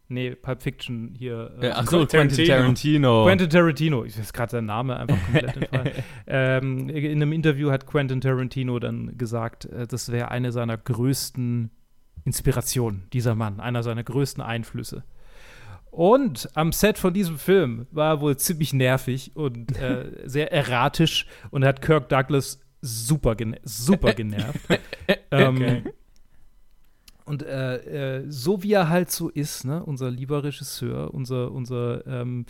nee, 0.08 0.34
Pulp 0.34 0.62
Fiction 0.62 1.14
hier. 1.14 1.54
Äh, 1.60 1.66
Ja, 1.66 1.74
Ach 1.76 1.86
so, 1.86 2.06
Quentin 2.06 2.46
Tarantino. 2.46 2.46
Tarantino. 2.46 3.24
Quentin 3.26 3.50
Tarantino, 3.50 4.04
ich 4.06 4.18
weiß 4.18 4.32
gerade 4.32 4.52
sein 4.52 4.64
Name 4.64 4.96
einfach 4.96 5.22
komplett 5.24 5.56
entfallen. 5.56 5.90
ähm, 6.26 6.88
in 6.88 7.20
einem 7.20 7.32
Interview 7.32 7.70
hat 7.70 7.86
Quentin 7.86 8.22
Tarantino 8.22 8.78
dann 8.78 9.18
gesagt, 9.18 9.66
äh, 9.66 9.86
das 9.86 10.10
wäre 10.10 10.30
eine 10.30 10.52
seiner 10.52 10.78
größten 10.78 11.70
Inspirationen, 12.24 13.06
dieser 13.12 13.34
Mann, 13.34 13.60
einer 13.60 13.82
seiner 13.82 14.04
größten 14.04 14.42
Einflüsse. 14.42 15.04
Und 15.90 16.48
am 16.54 16.72
Set 16.72 16.96
von 16.96 17.12
diesem 17.12 17.38
Film 17.38 17.88
war 17.90 18.14
er 18.14 18.20
wohl 18.22 18.38
ziemlich 18.38 18.72
nervig 18.72 19.32
und 19.36 19.76
äh, 19.76 20.12
sehr 20.24 20.50
erratisch 20.50 21.26
und 21.50 21.62
hat 21.62 21.82
Kirk 21.82 22.08
Douglas 22.08 22.58
super, 22.80 23.34
gene 23.34 23.58
super 23.64 24.12
genervt. 24.14 24.60
ähm, 25.30 25.56
Okay. 25.56 25.82
Und 27.26 27.42
äh, 27.42 28.18
äh, 28.18 28.24
so 28.28 28.62
wie 28.62 28.72
er 28.72 28.88
halt 28.88 29.10
so 29.10 29.28
ist, 29.28 29.64
ne, 29.64 29.82
unser 29.82 30.12
lieber 30.12 30.44
Regisseur, 30.44 31.12
unser, 31.12 31.50
unser, 31.50 32.06
ähm, 32.06 32.46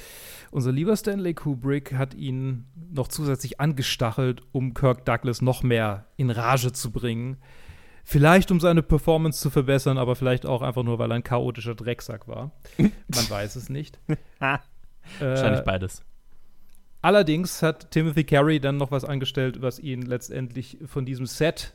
unser 0.50 0.70
lieber 0.70 0.94
Stanley 0.94 1.32
Kubrick 1.32 1.94
hat 1.94 2.12
ihn 2.12 2.66
noch 2.92 3.08
zusätzlich 3.08 3.58
angestachelt, 3.58 4.42
um 4.52 4.74
Kirk 4.74 5.06
Douglas 5.06 5.40
noch 5.40 5.62
mehr 5.62 6.04
in 6.18 6.30
Rage 6.30 6.72
zu 6.72 6.90
bringen. 6.90 7.38
Vielleicht 8.04 8.50
um 8.50 8.60
seine 8.60 8.82
Performance 8.82 9.40
zu 9.40 9.48
verbessern, 9.48 9.96
aber 9.96 10.14
vielleicht 10.14 10.44
auch 10.44 10.60
einfach 10.60 10.82
nur, 10.82 10.98
weil 10.98 11.10
er 11.10 11.14
ein 11.14 11.24
chaotischer 11.24 11.74
Drecksack 11.74 12.28
war. 12.28 12.52
Man 12.76 12.90
weiß 13.30 13.56
es 13.56 13.70
nicht. 13.70 13.98
äh, 14.40 14.58
Wahrscheinlich 15.20 15.64
beides. 15.64 16.02
Allerdings 17.06 17.62
hat 17.62 17.92
Timothy 17.92 18.24
Carey 18.24 18.58
dann 18.58 18.78
noch 18.78 18.90
was 18.90 19.04
angestellt, 19.04 19.62
was 19.62 19.78
ihn 19.78 20.02
letztendlich 20.02 20.78
von 20.86 21.06
diesem 21.06 21.26
Set 21.26 21.72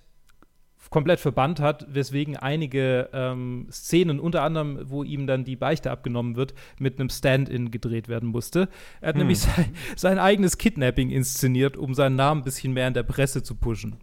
komplett 0.90 1.22
verbannt 1.22 1.62
hat, 1.62 1.86
weswegen 1.88 2.36
einige 2.36 3.08
ähm, 3.14 3.66
Szenen, 3.72 4.20
unter 4.20 4.42
anderem, 4.42 4.82
wo 4.90 5.04
ihm 5.04 5.28
dann 5.28 5.46
die 5.46 5.56
Beichte 5.56 5.90
abgenommen 5.90 6.36
wird, 6.36 6.54
mit 6.80 7.00
einem 7.00 7.08
Stand-in 7.08 7.72
gedreht 7.72 8.10
werden 8.10 8.28
musste. 8.28 8.68
Er 9.00 9.08
hat 9.08 9.16
hm. 9.16 9.20
nämlich 9.20 9.40
sein, 9.40 9.74
sein, 9.96 10.20
eigenes 10.20 10.58
Kidnapping 10.58 11.12
inszeniert, 11.12 11.78
um 11.78 11.94
seinen 11.94 12.18
Namen 12.18 12.42
ein 12.42 12.44
bisschen 12.44 12.74
mehr 12.74 12.90
in 12.90 12.94
der 12.94 13.04
Presse 13.04 13.42
zu 13.42 13.56
pushen. 13.56 13.96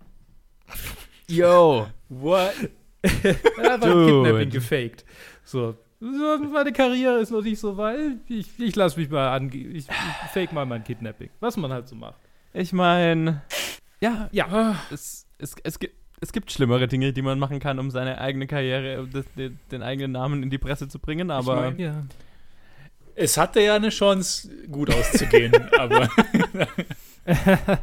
Yo, 1.27 1.89
what? 2.09 2.55
er 3.03 3.73
hat 3.73 3.83
Kidnapping 3.83 4.49
gefaked. 4.49 5.05
So. 5.45 5.77
Meine 6.01 6.73
Karriere 6.73 7.19
ist 7.19 7.31
noch 7.31 7.43
nicht 7.43 7.59
so 7.59 7.77
weit. 7.77 8.19
Ich, 8.29 8.47
ich 8.59 8.77
lasse 8.77 8.99
mich 9.01 9.11
mal 9.11 9.35
an. 9.35 9.51
Ich, 9.53 9.89
ich 9.89 9.89
fake 10.33 10.53
mal 10.53 10.65
mein 10.65 10.85
Kidnapping. 10.85 11.31
Was 11.41 11.57
man 11.57 11.73
halt 11.73 11.89
so 11.89 11.97
macht. 11.97 12.21
Ich 12.53 12.73
meine, 12.73 13.43
ja, 14.01 14.29
ja. 14.33 14.77
Es, 14.91 15.27
es, 15.39 15.57
es, 15.63 15.79
gibt, 15.79 15.95
es 16.21 16.33
gibt 16.33 16.53
schlimmere 16.53 16.87
Dinge, 16.87 17.13
die 17.13 17.23
man 17.23 17.39
machen 17.39 17.59
kann, 17.59 17.79
um 17.79 17.91
seine 17.91 18.21
eigene 18.21 18.47
Karriere, 18.47 19.07
den, 19.37 19.59
den 19.71 19.83
eigenen 19.83 20.13
Namen 20.13 20.43
in 20.43 20.51
die 20.51 20.59
Presse 20.59 20.89
zu 20.89 20.99
bringen, 20.99 21.31
aber. 21.31 21.69
Ich 21.69 21.77
mein, 21.77 21.79
ja. 21.79 22.05
Es 23.15 23.37
hatte 23.37 23.61
ja 23.61 23.75
eine 23.75 23.89
Chance, 23.89 24.49
gut 24.69 24.95
auszugehen, 24.95 25.53
aber. 25.79 26.09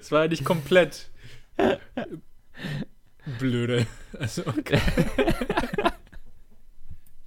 es 0.00 0.12
war 0.12 0.24
ja 0.24 0.28
nicht 0.28 0.44
komplett 0.44 1.10
blöde. 3.38 3.86
Also, 4.18 4.42
okay. 4.46 4.80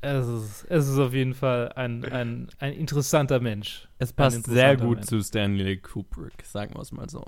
Es 0.01 0.27
ist, 0.27 0.65
es 0.67 0.87
ist 0.87 0.97
auf 0.97 1.13
jeden 1.13 1.35
Fall 1.35 1.71
ein, 1.73 2.03
ein, 2.05 2.47
ein 2.57 2.73
interessanter 2.73 3.39
Mensch. 3.39 3.87
Es 3.99 4.11
passt 4.11 4.45
sehr 4.45 4.75
gut 4.75 4.97
Mensch. 4.97 5.07
zu 5.07 5.21
Stanley 5.21 5.77
Kubrick, 5.77 6.43
sagen 6.43 6.73
wir 6.73 6.81
es 6.81 6.91
mal 6.91 7.07
so. 7.07 7.23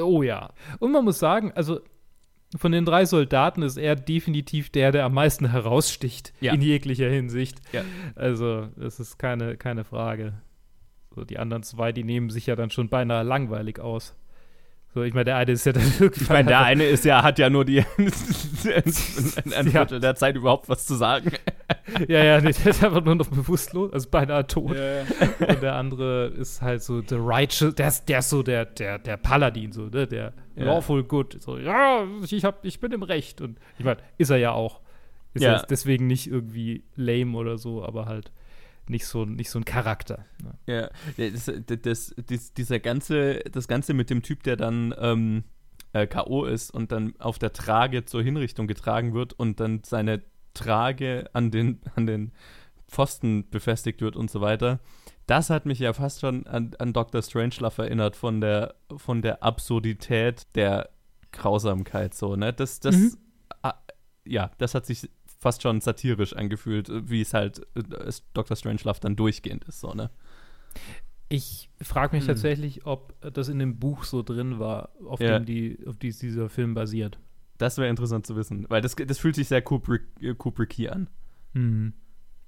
Oh 0.00 0.22
ja. 0.22 0.52
Und 0.80 0.90
man 0.90 1.04
muss 1.04 1.20
sagen, 1.20 1.52
also 1.54 1.80
von 2.56 2.72
den 2.72 2.84
drei 2.84 3.04
Soldaten 3.04 3.62
ist 3.62 3.76
er 3.76 3.96
definitiv 3.96 4.70
der, 4.70 4.92
der 4.92 5.04
am 5.04 5.14
meisten 5.14 5.50
heraussticht 5.50 6.32
ja. 6.40 6.52
in 6.52 6.62
jeglicher 6.62 7.08
Hinsicht. 7.08 7.60
Ja. 7.72 7.82
Also, 8.14 8.68
das 8.76 9.00
ist 9.00 9.18
keine, 9.18 9.56
keine 9.56 9.84
Frage. 9.84 10.34
So, 11.14 11.24
die 11.24 11.38
anderen 11.38 11.62
zwei, 11.62 11.92
die 11.92 12.04
nehmen 12.04 12.30
sich 12.30 12.46
ja 12.46 12.56
dann 12.56 12.70
schon 12.70 12.88
beinahe 12.88 13.22
langweilig 13.22 13.80
aus. 13.80 14.14
So, 14.96 15.02
ich 15.02 15.12
meine, 15.12 15.26
der 15.26 15.36
eine 15.36 15.52
ist 15.52 15.66
ja 15.66 15.72
dann 15.72 15.84
wirklich. 16.00 16.22
Ich 16.22 16.28
meine, 16.30 16.48
der 16.48 16.62
eine 16.62 16.84
ist 16.86 17.04
ja, 17.04 17.22
hat 17.22 17.38
ja 17.38 17.50
nur 17.50 17.66
die 17.66 17.80
ein, 17.98 18.12
ein 19.54 19.66
Viertel 19.70 20.00
der 20.00 20.14
Zeit 20.14 20.36
überhaupt 20.36 20.70
was 20.70 20.86
zu 20.86 20.94
sagen. 20.94 21.32
ja, 22.08 22.24
ja, 22.24 22.40
nee, 22.40 22.52
der 22.52 22.66
ist 22.68 22.82
einfach 22.82 23.04
nur 23.04 23.16
noch 23.16 23.28
bewusstlos, 23.28 23.92
also 23.92 24.08
beinahe 24.08 24.46
tot. 24.46 24.74
Ja, 24.74 25.02
ja. 25.02 25.02
Und 25.48 25.62
der 25.62 25.74
andere 25.74 26.28
ist 26.28 26.62
halt 26.62 26.82
so 26.82 27.02
der 27.02 27.18
Righteous, 27.18 27.74
der 27.74 27.88
ist, 27.88 28.08
der 28.08 28.20
ist 28.20 28.30
so 28.30 28.42
der, 28.42 28.64
der, 28.64 28.98
der 28.98 29.18
Paladin, 29.18 29.70
so, 29.70 29.82
ne? 29.82 30.06
Der 30.06 30.32
ja. 30.54 30.64
Lawful 30.64 31.04
Good. 31.04 31.42
So, 31.42 31.58
ja, 31.58 32.06
ich, 32.26 32.46
hab, 32.46 32.64
ich 32.64 32.80
bin 32.80 32.90
im 32.92 33.02
Recht. 33.02 33.42
Und 33.42 33.58
ich 33.78 33.84
meine, 33.84 33.98
ist 34.16 34.30
er 34.30 34.38
ja 34.38 34.52
auch. 34.52 34.80
Ist 35.34 35.42
ja. 35.42 35.62
deswegen 35.68 36.06
nicht 36.06 36.26
irgendwie 36.26 36.84
lame 36.94 37.36
oder 37.36 37.58
so, 37.58 37.84
aber 37.84 38.06
halt 38.06 38.32
nicht 38.88 39.06
so, 39.06 39.24
nicht 39.24 39.50
so 39.50 39.58
ein 39.58 39.64
Charakter. 39.64 40.24
Ne? 40.42 40.58
Ja, 40.66 41.30
das, 41.30 41.50
das, 41.82 42.14
das, 42.26 42.54
dieser 42.54 42.80
ganze, 42.80 43.40
das 43.50 43.68
Ganze 43.68 43.94
mit 43.94 44.10
dem 44.10 44.22
Typ, 44.22 44.42
der 44.42 44.56
dann 44.56 44.94
ähm, 44.98 45.44
äh, 45.92 46.06
K.O. 46.06 46.44
ist 46.44 46.70
und 46.70 46.92
dann 46.92 47.14
auf 47.18 47.38
der 47.38 47.52
Trage 47.52 48.04
zur 48.04 48.22
Hinrichtung 48.22 48.66
getragen 48.66 49.14
wird 49.14 49.32
und 49.32 49.60
dann 49.60 49.82
seine 49.84 50.22
Trage 50.54 51.28
an 51.32 51.50
den, 51.50 51.80
an 51.94 52.06
den 52.06 52.32
Pfosten 52.88 53.48
befestigt 53.50 54.00
wird 54.00 54.16
und 54.16 54.30
so 54.30 54.40
weiter. 54.40 54.80
Das 55.26 55.50
hat 55.50 55.66
mich 55.66 55.80
ja 55.80 55.92
fast 55.92 56.20
schon 56.20 56.46
an, 56.46 56.72
an 56.78 56.92
Dr. 56.92 57.20
Strangelove 57.20 57.82
erinnert 57.82 58.14
von 58.16 58.40
der, 58.40 58.76
von 58.96 59.22
der 59.22 59.42
Absurdität 59.42 60.46
der 60.54 60.90
Grausamkeit 61.32 62.14
so, 62.14 62.36
ne? 62.36 62.52
Das, 62.52 62.80
das, 62.80 62.96
mhm. 62.96 63.16
ah, 63.62 63.74
ja, 64.24 64.50
das 64.58 64.74
hat 64.74 64.86
sich 64.86 65.10
fast 65.38 65.62
schon 65.62 65.80
satirisch 65.80 66.34
angefühlt, 66.34 66.90
wie 66.90 67.20
es 67.20 67.34
halt 67.34 67.60
äh, 67.74 68.12
Dr. 68.34 68.56
Strangelove 68.56 69.00
dann 69.00 69.16
durchgehend 69.16 69.64
ist, 69.64 69.80
so, 69.80 69.92
ne? 69.92 70.10
Ich 71.28 71.70
frage 71.82 72.14
mich 72.14 72.22
hm. 72.22 72.28
tatsächlich, 72.28 72.86
ob 72.86 73.14
das 73.32 73.48
in 73.48 73.58
dem 73.58 73.78
Buch 73.78 74.04
so 74.04 74.22
drin 74.22 74.60
war, 74.60 74.90
auf 75.04 75.20
ja. 75.20 75.38
dem 75.38 75.44
die, 75.44 75.78
auf 75.86 75.96
die 75.96 76.12
dieser 76.12 76.48
Film 76.48 76.74
basiert. 76.74 77.18
Das 77.58 77.78
wäre 77.78 77.88
interessant 77.88 78.26
zu 78.26 78.36
wissen, 78.36 78.66
weil 78.68 78.80
das, 78.80 78.94
das 78.94 79.18
fühlt 79.18 79.34
sich 79.34 79.48
sehr 79.48 79.62
Kubrick, 79.62 80.02
äh, 80.20 80.34
Kubricki 80.34 80.88
an. 80.88 81.08
Mhm. 81.52 81.94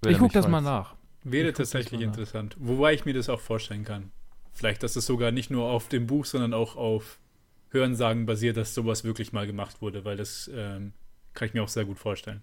Ich 0.06 0.18
gucke 0.18 0.34
das 0.34 0.44
weiß. 0.44 0.50
mal 0.52 0.60
nach. 0.60 0.94
Wäre 1.24 1.52
tatsächlich 1.52 2.00
interessant. 2.00 2.56
Nach. 2.58 2.68
Wobei 2.68 2.94
ich 2.94 3.04
mir 3.04 3.14
das 3.14 3.28
auch 3.28 3.40
vorstellen 3.40 3.84
kann. 3.84 4.12
Vielleicht, 4.52 4.82
dass 4.82 4.96
es 4.96 5.06
sogar 5.06 5.32
nicht 5.32 5.50
nur 5.50 5.64
auf 5.64 5.88
dem 5.88 6.06
Buch, 6.06 6.24
sondern 6.24 6.54
auch 6.54 6.76
auf 6.76 7.18
Hörensagen 7.70 8.26
basiert, 8.26 8.56
dass 8.56 8.74
sowas 8.74 9.04
wirklich 9.04 9.32
mal 9.32 9.46
gemacht 9.46 9.82
wurde, 9.82 10.04
weil 10.04 10.16
das 10.16 10.50
ähm, 10.54 10.92
kann 11.34 11.48
ich 11.48 11.54
mir 11.54 11.62
auch 11.62 11.68
sehr 11.68 11.84
gut 11.84 11.98
vorstellen. 11.98 12.42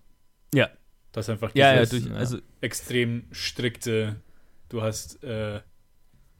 Ja. 0.56 0.70
Das 1.12 1.30
einfach 1.30 1.52
dieses 1.52 1.60
ja, 1.66 1.76
ja, 1.76 1.86
durch, 1.86 2.12
also, 2.12 2.40
extrem 2.62 3.28
strikte, 3.32 4.22
du 4.70 4.82
hast, 4.82 5.24
äh, 5.24 5.62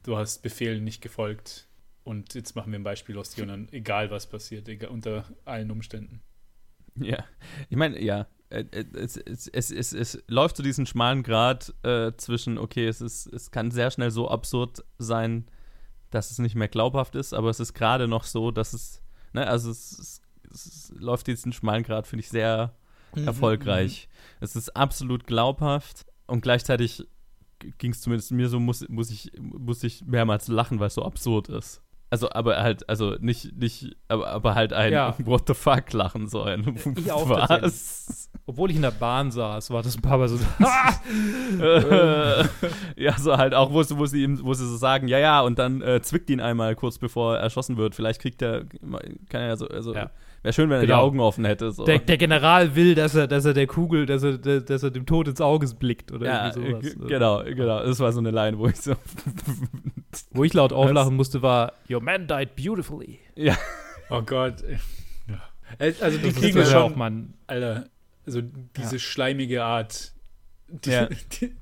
du 0.02 0.16
hast 0.16 0.42
Befehlen 0.42 0.84
nicht 0.84 1.00
gefolgt 1.00 1.68
und 2.04 2.34
jetzt 2.34 2.56
machen 2.56 2.72
wir 2.72 2.78
ein 2.78 2.84
Beispiel 2.84 3.16
aus 3.16 3.30
dir 3.30 3.42
und 3.42 3.48
dann 3.48 3.68
egal 3.72 4.10
was 4.10 4.26
passiert, 4.26 4.68
egal, 4.68 4.90
unter 4.90 5.24
allen 5.44 5.70
Umständen. 5.70 6.20
Ja, 6.96 7.24
ich 7.68 7.76
meine, 7.76 8.02
ja, 8.02 8.26
äh, 8.50 8.64
äh, 8.70 8.84
es, 8.94 9.16
es, 9.16 9.48
es, 9.48 9.70
es, 9.70 9.92
es 9.92 10.24
läuft 10.28 10.56
zu 10.56 10.62
diesem 10.62 10.86
schmalen 10.86 11.22
Grad 11.22 11.74
äh, 11.82 12.12
zwischen, 12.16 12.58
okay, 12.58 12.86
es, 12.86 13.00
ist, 13.00 13.26
es 13.26 13.50
kann 13.50 13.70
sehr 13.70 13.90
schnell 13.90 14.10
so 14.10 14.28
absurd 14.28 14.84
sein, 14.98 15.46
dass 16.10 16.30
es 16.30 16.38
nicht 16.38 16.54
mehr 16.54 16.68
glaubhaft 16.68 17.16
ist, 17.16 17.32
aber 17.32 17.50
es 17.50 17.60
ist 17.60 17.74
gerade 17.74 18.08
noch 18.08 18.24
so, 18.24 18.50
dass 18.50 18.72
es, 18.72 19.02
ne, 19.32 19.46
also 19.46 19.70
es, 19.70 19.98
es, 19.98 20.22
es 20.52 20.92
läuft 20.96 21.26
diesen 21.26 21.52
schmalen 21.52 21.82
Grad, 21.82 22.06
finde 22.06 22.22
ich, 22.22 22.28
sehr 22.28 22.76
erfolgreich. 23.24 24.08
Mhm. 24.08 24.36
Es 24.40 24.56
ist 24.56 24.76
absolut 24.76 25.26
glaubhaft 25.26 26.06
und 26.26 26.42
gleichzeitig 26.42 27.06
ging 27.78 27.92
es 27.92 28.00
zumindest 28.00 28.32
mir 28.32 28.48
so, 28.48 28.60
muss, 28.60 28.86
muss, 28.88 29.10
ich, 29.10 29.32
muss 29.40 29.82
ich 29.82 30.04
mehrmals 30.04 30.48
lachen, 30.48 30.80
weil 30.80 30.88
es 30.88 30.94
so 30.94 31.04
absurd 31.04 31.48
ist. 31.48 31.82
Also, 32.08 32.30
aber 32.30 32.62
halt, 32.62 32.88
also 32.88 33.16
nicht, 33.20 33.56
nicht, 33.56 33.96
aber, 34.06 34.28
aber 34.28 34.54
halt 34.54 34.72
ein 34.72 34.92
ja. 34.92 35.16
What 35.24 35.48
the 35.48 35.54
fuck 35.54 35.92
lachen 35.92 36.28
so 36.28 36.42
ein. 36.42 36.78
Ich 36.96 37.10
auch 37.10 37.28
Was? 37.28 38.30
Obwohl 38.46 38.70
ich 38.70 38.76
in 38.76 38.82
der 38.82 38.92
Bahn 38.92 39.32
saß, 39.32 39.70
war 39.70 39.82
das 39.82 39.96
ein 39.96 40.02
paar 40.02 40.18
Mal 40.18 40.28
so. 40.28 40.36
ja, 42.96 43.18
so 43.18 43.36
halt 43.36 43.54
auch, 43.54 43.72
wo, 43.72 43.82
wo, 43.98 44.06
sie 44.06 44.22
ihm, 44.22 44.38
wo 44.44 44.54
sie 44.54 44.68
so 44.68 44.76
sagen, 44.76 45.08
ja, 45.08 45.18
ja, 45.18 45.40
und 45.40 45.58
dann 45.58 45.82
äh, 45.82 46.00
zwickt 46.00 46.30
ihn 46.30 46.40
einmal 46.40 46.76
kurz 46.76 46.98
bevor 46.98 47.34
er 47.34 47.40
erschossen 47.40 47.76
wird. 47.76 47.96
Vielleicht 47.96 48.20
kriegt 48.20 48.40
er, 48.40 48.66
kann 49.28 49.40
er 49.40 49.48
ja 49.48 49.56
so, 49.56 49.66
also 49.66 49.92
ja. 49.92 50.12
Wäre 50.46 50.52
schön, 50.52 50.70
wenn 50.70 50.76
er 50.76 50.86
genau. 50.86 50.98
die 50.98 51.02
Augen 51.02 51.18
offen 51.18 51.44
hätte. 51.44 51.72
So. 51.72 51.84
Der, 51.84 51.98
der, 51.98 52.16
General 52.18 52.76
will, 52.76 52.94
dass 52.94 53.16
er, 53.16 53.26
dass 53.26 53.44
er 53.44 53.52
der 53.52 53.66
Kugel, 53.66 54.06
dass 54.06 54.22
er, 54.22 54.38
dass 54.38 54.80
er 54.84 54.92
dem 54.92 55.04
Tod 55.04 55.26
ins 55.26 55.40
Auge 55.40 55.66
blickt 55.76 56.12
oder 56.12 56.24
ja, 56.24 56.46
irgendwie 56.54 56.90
sowas. 56.90 57.08
Genau, 57.08 57.42
genau. 57.42 57.82
Das 57.82 57.98
war 57.98 58.12
so 58.12 58.20
eine 58.20 58.30
Line, 58.30 58.56
wo 58.56 58.68
ich 58.68 58.76
so. 58.76 58.94
wo 60.30 60.44
ich 60.44 60.54
laut 60.54 60.72
auflachen 60.72 61.16
musste, 61.16 61.42
war: 61.42 61.72
Your 61.90 62.00
man 62.00 62.28
died 62.28 62.54
beautifully. 62.54 63.18
Ja. 63.34 63.56
Oh 64.08 64.22
Gott. 64.22 64.62
Ja. 65.28 65.40
Also, 65.80 66.18
die 66.18 66.28
das 66.28 66.36
kriegen 66.36 66.64
schon. 66.64 66.76
Auch, 66.76 66.94
Mann. 66.94 67.34
Alter, 67.48 67.86
also 68.24 68.40
diese 68.40 68.92
ja. 68.92 68.98
schleimige 69.00 69.64
Art. 69.64 70.12
Die, 70.68 70.90
ja. 70.90 71.08
die, 71.40 71.56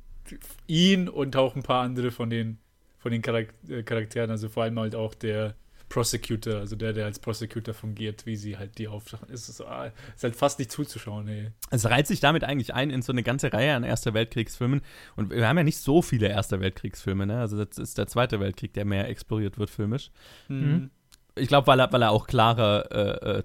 ihn 0.66 1.09
und 1.09 1.37
auch 1.37 1.57
ein 1.57 1.62
paar 1.62 1.85
andere 1.85 2.11
von 2.11 2.29
den, 2.29 2.59
von 2.99 3.12
den 3.12 3.25
äh, 3.25 3.83
Charakteren, 3.83 4.31
also 4.31 4.51
vor 4.51 4.64
allem 4.64 4.79
halt 4.79 4.94
auch 4.94 5.14
der 5.14 5.55
Prosecutor, 5.94 6.57
also 6.57 6.74
der, 6.74 6.92
der 6.92 7.04
als 7.04 7.20
Prosecutor 7.20 7.72
fungiert, 7.72 8.26
wie 8.26 8.35
sie 8.35 8.59
halt 8.59 8.78
die 8.78 8.88
aufsachen. 8.88 9.28
Es 9.33 9.48
ist, 9.48 9.61
ah, 9.61 9.92
ist 10.12 10.24
halt 10.24 10.35
fast 10.35 10.59
nicht 10.59 10.72
zuzuschauen, 10.72 11.28
ey. 11.28 11.52
Es 11.70 11.88
reiht 11.88 12.09
sich 12.09 12.18
damit 12.18 12.42
eigentlich 12.42 12.74
ein 12.74 12.90
in 12.90 13.00
so 13.00 13.12
eine 13.12 13.22
ganze 13.22 13.52
Reihe 13.52 13.76
an 13.76 13.85
Erster 13.85 14.12
Weltkriegsfilmen. 14.12 14.80
Und 15.14 15.30
wir 15.30 15.46
haben 15.46 15.57
ja 15.57 15.62
nicht 15.62 15.78
so 15.78 16.02
viele 16.02 16.26
Erster 16.26 16.59
Weltkriegsfilme, 16.59 17.26
ne? 17.26 17.38
Also 17.38 17.64
das 17.64 17.78
ist 17.78 17.96
der 17.96 18.09
Zweite 18.09 18.40
Weltkrieg, 18.40 18.72
der 18.72 18.85
mehr 18.85 19.09
exploriert 19.09 19.57
wird 19.57 19.70
filmisch. 19.70 20.11
Mhm. 20.48 20.90
Ich 21.37 21.46
glaube, 21.46 21.68
weil 21.68 21.78
er, 21.78 21.92
weil 21.92 22.02
er 22.02 22.11
auch 22.11 22.26
klarer 22.26 22.90
äh, 22.90 23.38
äh, 23.38 23.42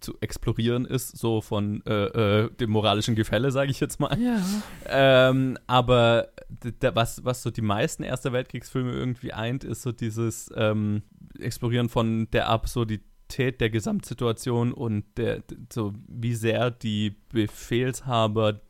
zu 0.00 0.18
explorieren 0.20 0.84
ist, 0.84 1.16
so 1.16 1.40
von 1.40 1.82
äh, 1.86 2.44
äh, 2.44 2.50
dem 2.56 2.70
moralischen 2.70 3.14
Gefälle, 3.14 3.52
sage 3.52 3.70
ich 3.70 3.80
jetzt 3.80 4.00
mal. 4.00 4.18
Ja. 4.20 4.42
Ähm, 4.86 5.56
aber 5.66 6.28
was, 6.92 7.24
was 7.24 7.42
so 7.42 7.50
die 7.50 7.62
meisten 7.62 8.02
Erster 8.02 8.34
Weltkriegsfilme 8.34 8.92
irgendwie 8.92 9.32
eint, 9.32 9.64
ist 9.64 9.80
so 9.80 9.92
dieses 9.92 10.50
ähm, 10.56 11.02
Explorieren 11.40 11.88
von 11.88 12.28
der 12.30 12.48
Absurdität 12.48 13.60
der 13.60 13.70
Gesamtsituation 13.70 14.72
und 14.72 15.04
der, 15.16 15.42
so 15.72 15.92
wie 16.08 16.34
sehr 16.34 16.70
die 16.70 17.16
Befehlshaber 17.30 18.60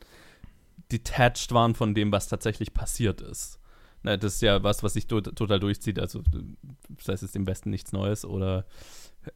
detached 0.93 1.53
waren 1.53 1.75
von 1.75 1.95
dem, 1.95 2.13
was 2.13 2.29
tatsächlich 2.29 2.73
passiert 2.73 3.21
ist. 3.21 3.61
Na, 4.03 4.17
das 4.17 4.35
ist 4.35 4.43
ja 4.43 4.63
was, 4.63 4.83
was 4.83 4.95
sich 4.95 5.07
to 5.09 5.21
total 5.21 5.59
durchzieht. 5.59 5.99
Also, 5.99 6.23
das 6.23 7.09
heißt, 7.09 7.23
es 7.23 7.31
ist 7.31 7.37
im 7.37 7.47
Westen 7.47 7.71
nichts 7.71 7.93
Neues. 7.93 8.25
Oder 8.25 8.67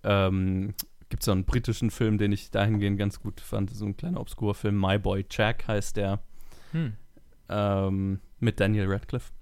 ähm, 0.05 0.75
gibt 1.09 1.23
es 1.23 1.27
so 1.27 1.33
einen 1.33 1.45
britischen 1.45 1.91
Film, 1.91 2.19
den 2.19 2.31
ich 2.31 2.51
dahingehend 2.51 2.99
ganz 2.99 3.21
gut 3.21 3.41
fand. 3.41 3.71
So 3.71 3.85
ein 3.85 3.97
kleiner 3.97 4.21
obskurer 4.21 4.55
Film. 4.55 4.81
My 4.81 4.99
Boy 4.99 5.25
Jack 5.29 5.67
heißt 5.67 5.97
der. 5.97 6.21
Hm. 6.71 6.93
Ähm, 7.49 8.21
mit 8.39 8.61
Daniel 8.61 8.87
Radcliffe. 8.87 9.33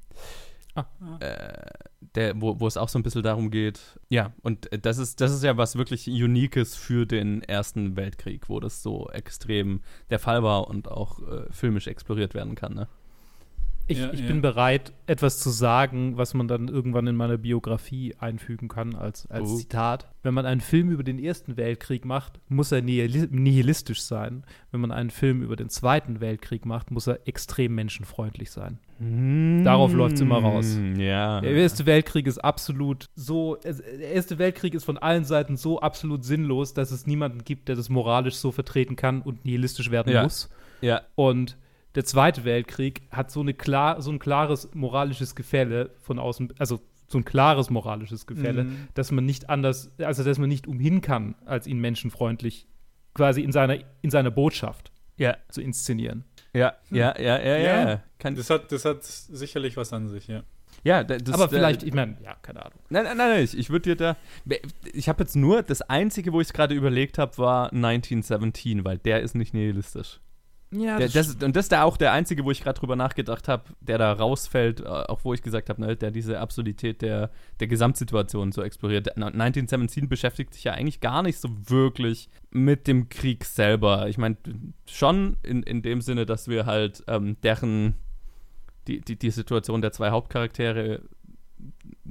Ah. 1.00 1.18
Äh, 1.20 1.88
der, 2.14 2.40
wo, 2.40 2.60
wo 2.60 2.66
es 2.66 2.76
auch 2.76 2.88
so 2.88 2.98
ein 2.98 3.02
bisschen 3.02 3.22
darum 3.22 3.50
geht. 3.50 3.98
Ja, 4.08 4.32
und 4.42 4.68
das 4.82 4.98
ist, 4.98 5.20
das 5.20 5.32
ist 5.32 5.42
ja 5.42 5.56
was 5.56 5.76
wirklich 5.76 6.06
Uniques 6.08 6.76
für 6.76 7.06
den 7.06 7.42
Ersten 7.42 7.96
Weltkrieg, 7.96 8.48
wo 8.48 8.60
das 8.60 8.82
so 8.82 9.08
extrem 9.10 9.80
der 10.10 10.18
Fall 10.18 10.42
war 10.42 10.68
und 10.68 10.88
auch 10.88 11.20
äh, 11.20 11.50
filmisch 11.50 11.86
exploriert 11.86 12.34
werden 12.34 12.54
kann, 12.54 12.74
ne? 12.74 12.88
Ich, 13.88 13.98
ja, 13.98 14.12
ich 14.12 14.20
ja. 14.20 14.27
bin 14.27 14.42
bereit, 14.42 14.92
etwas 15.07 15.40
zu 15.40 15.48
sagen, 15.48 16.18
was 16.18 16.35
man 16.35 16.46
dann 16.46 16.68
irgendwann 16.68 17.07
in 17.07 17.16
meiner 17.16 17.38
Biografie 17.38 18.14
einfügen 18.18 18.68
kann 18.68 18.94
als, 18.94 19.27
als 19.31 19.48
oh. 19.48 19.57
Zitat. 19.57 20.11
Wenn 20.22 20.35
man 20.35 20.44
einen 20.44 20.61
Film 20.61 20.90
über 20.90 21.03
den 21.03 21.18
Ersten 21.18 21.57
Weltkrieg 21.57 22.05
macht, 22.05 22.38
muss 22.48 22.70
er 22.70 22.83
nihilistisch 22.83 24.03
sein. 24.03 24.44
Wenn 24.70 24.83
man 24.83 24.92
einen 24.92 25.09
Film 25.09 25.42
über 25.42 25.57
den 25.57 25.70
Zweiten 25.70 26.20
Weltkrieg 26.20 26.66
macht, 26.66 26.90
muss 26.90 27.07
er 27.07 27.27
extrem 27.27 27.74
menschenfreundlich 27.74 28.51
sein. 28.51 28.79
Mm. 28.98 29.64
Darauf 29.64 29.94
läuft 29.94 30.16
es 30.16 30.20
immer 30.20 30.38
raus. 30.38 30.79
Ja. 30.98 31.40
Der 31.40 31.53
Erste 31.53 31.87
Weltkrieg 31.87 32.27
ist 32.27 32.38
absolut 32.38 33.07
so, 33.14 33.57
der 33.57 34.11
Erste 34.11 34.38
Weltkrieg 34.38 34.74
ist 34.74 34.85
von 34.85 34.98
allen 34.98 35.24
Seiten 35.24 35.57
so 35.57 35.81
absolut 35.81 36.24
sinnlos, 36.24 36.74
dass 36.74 36.90
es 36.90 37.07
niemanden 37.07 37.42
gibt, 37.42 37.68
der 37.68 37.77
das 37.77 37.88
moralisch 37.88 38.35
so 38.35 38.53
vertreten 38.53 38.96
kann 38.96 39.22
und 39.22 39.46
nihilistisch 39.46 39.90
werden 39.90 40.12
ja. 40.12 40.24
muss. 40.24 40.51
Ja. 40.83 41.03
Und 41.14 41.57
der 41.98 42.04
Zweite 42.04 42.44
Weltkrieg 42.44 43.02
hat 43.11 43.32
so, 43.32 43.40
eine 43.40 43.54
klar, 43.54 44.00
so 44.00 44.12
ein 44.12 44.20
klares 44.20 44.72
moralisches 44.72 45.34
Gefälle 45.34 45.90
von 45.98 46.20
außen, 46.20 46.54
also 46.56 46.80
so 47.08 47.18
ein 47.18 47.24
klares 47.24 47.70
moralisches 47.70 48.24
Gefälle, 48.24 48.64
mhm. 48.64 48.87
dass 48.94 49.11
man 49.11 49.24
nicht 49.24 49.50
anders, 49.50 49.90
also 49.98 50.22
dass 50.22 50.38
man 50.38 50.48
nicht 50.48 50.68
umhin 50.68 51.00
kann, 51.00 51.34
als 51.44 51.66
ihn 51.66 51.80
menschenfreundlich 51.80 52.68
quasi 53.14 53.42
in 53.42 53.50
seiner, 53.50 53.78
in 54.00 54.11
seiner 54.11 54.30
Botschaft 54.30 54.92
ja. 55.16 55.37
zu 55.48 55.61
inszenieren. 55.61 56.22
Ja, 56.54 56.74
ja, 56.88 57.18
ja, 57.18 57.40
ja, 57.40 57.56
ja. 57.56 57.88
ja. 57.88 58.02
Kann 58.20 58.37
das, 58.37 58.48
hat, 58.48 58.70
das 58.70 58.84
hat 58.84 59.02
sicherlich 59.02 59.76
was 59.76 59.92
an 59.92 60.06
sich, 60.06 60.28
ja. 60.28 60.44
Ja, 60.84 61.02
das, 61.02 61.34
aber 61.34 61.48
vielleicht, 61.48 61.82
ich 61.82 61.94
meine, 61.94 62.16
ja, 62.22 62.37
keine 62.42 62.64
Ahnung. 62.64 62.78
Nein, 62.90 63.02
nein, 63.02 63.16
nein, 63.16 63.42
ich, 63.42 63.58
ich 63.58 63.70
würde 63.70 63.96
dir 63.96 63.96
da. 63.96 64.16
Ich 64.92 65.08
habe 65.08 65.24
jetzt 65.24 65.34
nur, 65.34 65.64
das 65.64 65.82
Einzige, 65.82 66.32
wo 66.32 66.40
ich 66.40 66.46
es 66.46 66.52
gerade 66.52 66.76
überlegt 66.76 67.18
habe, 67.18 67.37
war 67.38 67.72
1917, 67.72 68.84
weil 68.84 68.98
der 68.98 69.20
ist 69.20 69.34
nicht 69.34 69.52
nihilistisch. 69.52 70.20
Ja, 70.70 70.98
der, 70.98 71.09
das, 71.09 71.35
und 71.37 71.57
das 71.57 71.66
ist 71.66 71.72
da 71.72 71.85
auch 71.85 71.96
der 71.96 72.12
einzige, 72.12 72.44
wo 72.44 72.50
ich 72.50 72.62
gerade 72.62 72.78
drüber 72.78 72.94
nachgedacht 72.94 73.48
habe, 73.48 73.64
der 73.81 73.96
da 73.96 74.12
rausfällt, 74.12 74.81
äh, 74.81 74.85
auch 74.85 75.24
wo 75.24 75.33
ich 75.33 75.42
gesagt 75.42 75.70
habe, 75.70 75.81
ne, 75.81 75.96
der 75.96 76.11
diese 76.11 76.40
Absurdität 76.40 77.00
der, 77.00 77.31
der 77.61 77.68
Gesamtsituation 77.68 78.52
so 78.52 78.62
exploriert. 78.62 79.16
1917 79.16 80.09
beschäftigt 80.09 80.52
sich 80.52 80.64
ja 80.64 80.72
eigentlich 80.72 81.00
gar 81.00 81.22
nicht 81.22 81.38
so 81.38 81.48
wirklich 81.70 82.28
mit 82.50 82.87
dem 82.87 83.09
Krieg 83.09 83.46
selber. 83.46 84.09
Ich 84.09 84.18
meine, 84.18 84.37
schon 84.87 85.38
in, 85.42 85.62
in 85.62 85.81
dem 85.81 86.02
Sinne, 86.02 86.26
dass 86.26 86.48
wir 86.48 86.66
halt 86.66 87.02
ähm, 87.09 87.38
deren, 87.42 87.94
die, 88.88 89.00
die, 89.00 89.16
die 89.16 89.31
Situation 89.31 89.81
der 89.81 89.92
zwei 89.92 90.11
Hauptcharaktere 90.11 91.00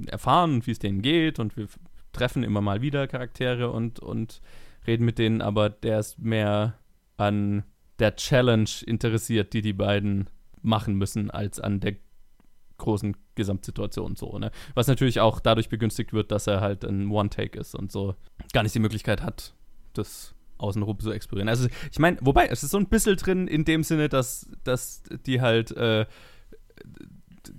erfahren, 0.06 0.66
wie 0.66 0.72
es 0.72 0.80
denen 0.80 1.00
geht 1.00 1.38
und 1.38 1.56
wir 1.56 1.68
treffen 2.12 2.42
immer 2.42 2.60
mal 2.60 2.82
wieder 2.82 3.06
Charaktere 3.06 3.70
und, 3.70 4.00
und 4.00 4.40
reden 4.86 5.04
mit 5.04 5.18
denen, 5.18 5.42
aber 5.42 5.70
der 5.70 6.00
ist 6.00 6.18
mehr 6.18 6.74
an 7.16 7.62
der 7.98 8.16
Challenge 8.16 8.70
interessiert, 8.86 9.52
die 9.52 9.62
die 9.62 9.72
beiden 9.72 10.28
machen 10.62 10.94
müssen, 10.94 11.30
als 11.30 11.60
an 11.60 11.80
der 11.80 11.96
großen 12.78 13.16
Gesamtsituation 13.34 14.16
so, 14.16 14.38
ne? 14.38 14.50
Was 14.74 14.86
natürlich 14.86 15.20
auch 15.20 15.40
dadurch 15.40 15.68
begünstigt 15.68 16.12
wird, 16.12 16.30
dass 16.30 16.46
er 16.46 16.60
halt 16.60 16.84
ein 16.84 17.10
One-Take 17.10 17.58
ist 17.58 17.74
und 17.74 17.92
so 17.92 18.14
gar 18.52 18.62
nicht 18.62 18.74
die 18.74 18.80
Möglichkeit 18.80 19.22
hat, 19.22 19.54
das 19.94 20.34
außenrum 20.58 20.98
zu 21.00 21.12
explorieren. 21.12 21.48
Also 21.48 21.68
ich 21.90 21.98
meine, 21.98 22.18
wobei, 22.20 22.46
es 22.46 22.62
ist 22.62 22.70
so 22.70 22.78
ein 22.78 22.88
bisschen 22.88 23.16
drin 23.16 23.48
in 23.48 23.64
dem 23.64 23.82
Sinne, 23.82 24.08
dass, 24.08 24.48
dass 24.64 25.02
die 25.26 25.40
halt, 25.40 25.72
äh, 25.72 26.06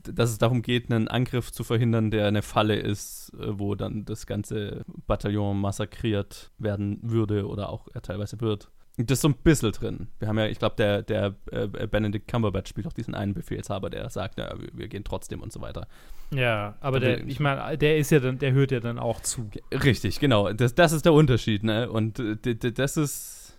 dass 0.04 0.32
es 0.32 0.38
darum 0.38 0.62
geht, 0.62 0.91
einen 0.91 1.08
Angriff 1.08 1.52
zu 1.52 1.63
verhindern, 1.63 2.12
der 2.12 2.28
eine 2.28 2.41
Falle 2.41 2.75
ist, 2.75 3.34
äh, 3.39 3.60
wo 3.60 3.75
dann 3.75 4.06
das 4.06 4.25
ganze 4.25 4.86
Bataillon 5.08 5.60
massakriert 5.60 6.52
werden 6.58 6.99
würde 7.02 7.47
oder 7.47 7.69
auch 7.69 7.88
er 7.93 8.02
teilweise 8.02 8.39
wird. 8.41 8.69
Das 9.06 9.20
ist 9.20 9.22
so 9.22 9.30
ein 9.30 9.36
bisschen 9.36 9.72
drin. 9.72 10.08
Wir 10.20 10.28
haben 10.28 10.38
ja, 10.38 10.48
ich 10.48 10.60
glaube, 10.60 10.76
der, 10.76 11.04
der 11.04 11.34
äh, 11.52 11.68
Benedict 11.88 12.28
Cumberbatch 12.28 12.70
spielt 12.70 12.86
auch 12.86 12.94
diesen 12.94 13.16
einen 13.16 13.34
Befehlshaber, 13.34 13.90
der 13.90 14.10
sagt, 14.10 14.38
ja, 14.38 14.54
wir, 14.60 14.70
wir 14.74 14.88
gehen 14.90 15.06
trotzdem 15.06 15.42
und 15.42 15.54
so 15.54 15.62
weiter. 15.62 15.88
Ja, 16.32 16.76
aber 16.82 17.00
der, 17.00 17.26
ich 17.26 17.40
meine, 17.40 17.78
der 17.78 17.98
ist 17.98 18.12
ja 18.12 18.20
dann, 18.20 18.40
der 18.40 18.52
hört 18.52 18.72
ja 18.72 18.82
dann 18.82 19.00
auch 19.00 19.22
zu. 19.22 19.50
Richtig, 19.72 20.20
genau. 20.20 20.52
Das, 20.52 20.76
das 20.76 20.92
ist 20.92 21.06
der 21.06 21.14
Unterschied, 21.14 21.64
ne? 21.64 21.90
Und 21.90 22.20
äh, 22.20 22.56
das 22.56 22.98
ist. 22.98 23.58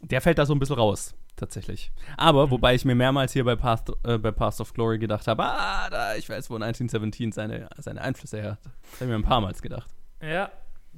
Der 0.00 0.20
fällt 0.20 0.38
da 0.38 0.46
so 0.46 0.54
ein 0.54 0.60
bisschen 0.60 0.76
raus, 0.76 1.14
tatsächlich. 1.34 1.90
Aber, 2.16 2.46
mhm. 2.46 2.50
wobei 2.52 2.74
ich 2.74 2.84
mir 2.84 2.94
mehrmals 2.94 3.32
hier 3.32 3.44
bei 3.44 3.56
Path, 3.56 3.90
äh, 4.04 4.16
bei 4.18 4.30
Path 4.30 4.60
of 4.60 4.72
Glory 4.74 4.98
gedacht 4.98 5.26
habe, 5.26 5.42
ah, 5.42 5.90
da, 5.90 6.14
ich 6.14 6.28
weiß, 6.28 6.50
wo 6.50 6.54
1917 6.54 7.32
seine, 7.32 7.68
seine 7.78 8.00
Einflüsse 8.00 8.40
her 8.40 8.52
hat. 8.52 8.58
Das 8.64 9.00
habe 9.00 9.04
ich 9.04 9.08
mir 9.08 9.14
ein 9.16 9.22
paar 9.22 9.40
Mal 9.40 9.52
gedacht. 9.54 9.90
Ja, 10.22 10.50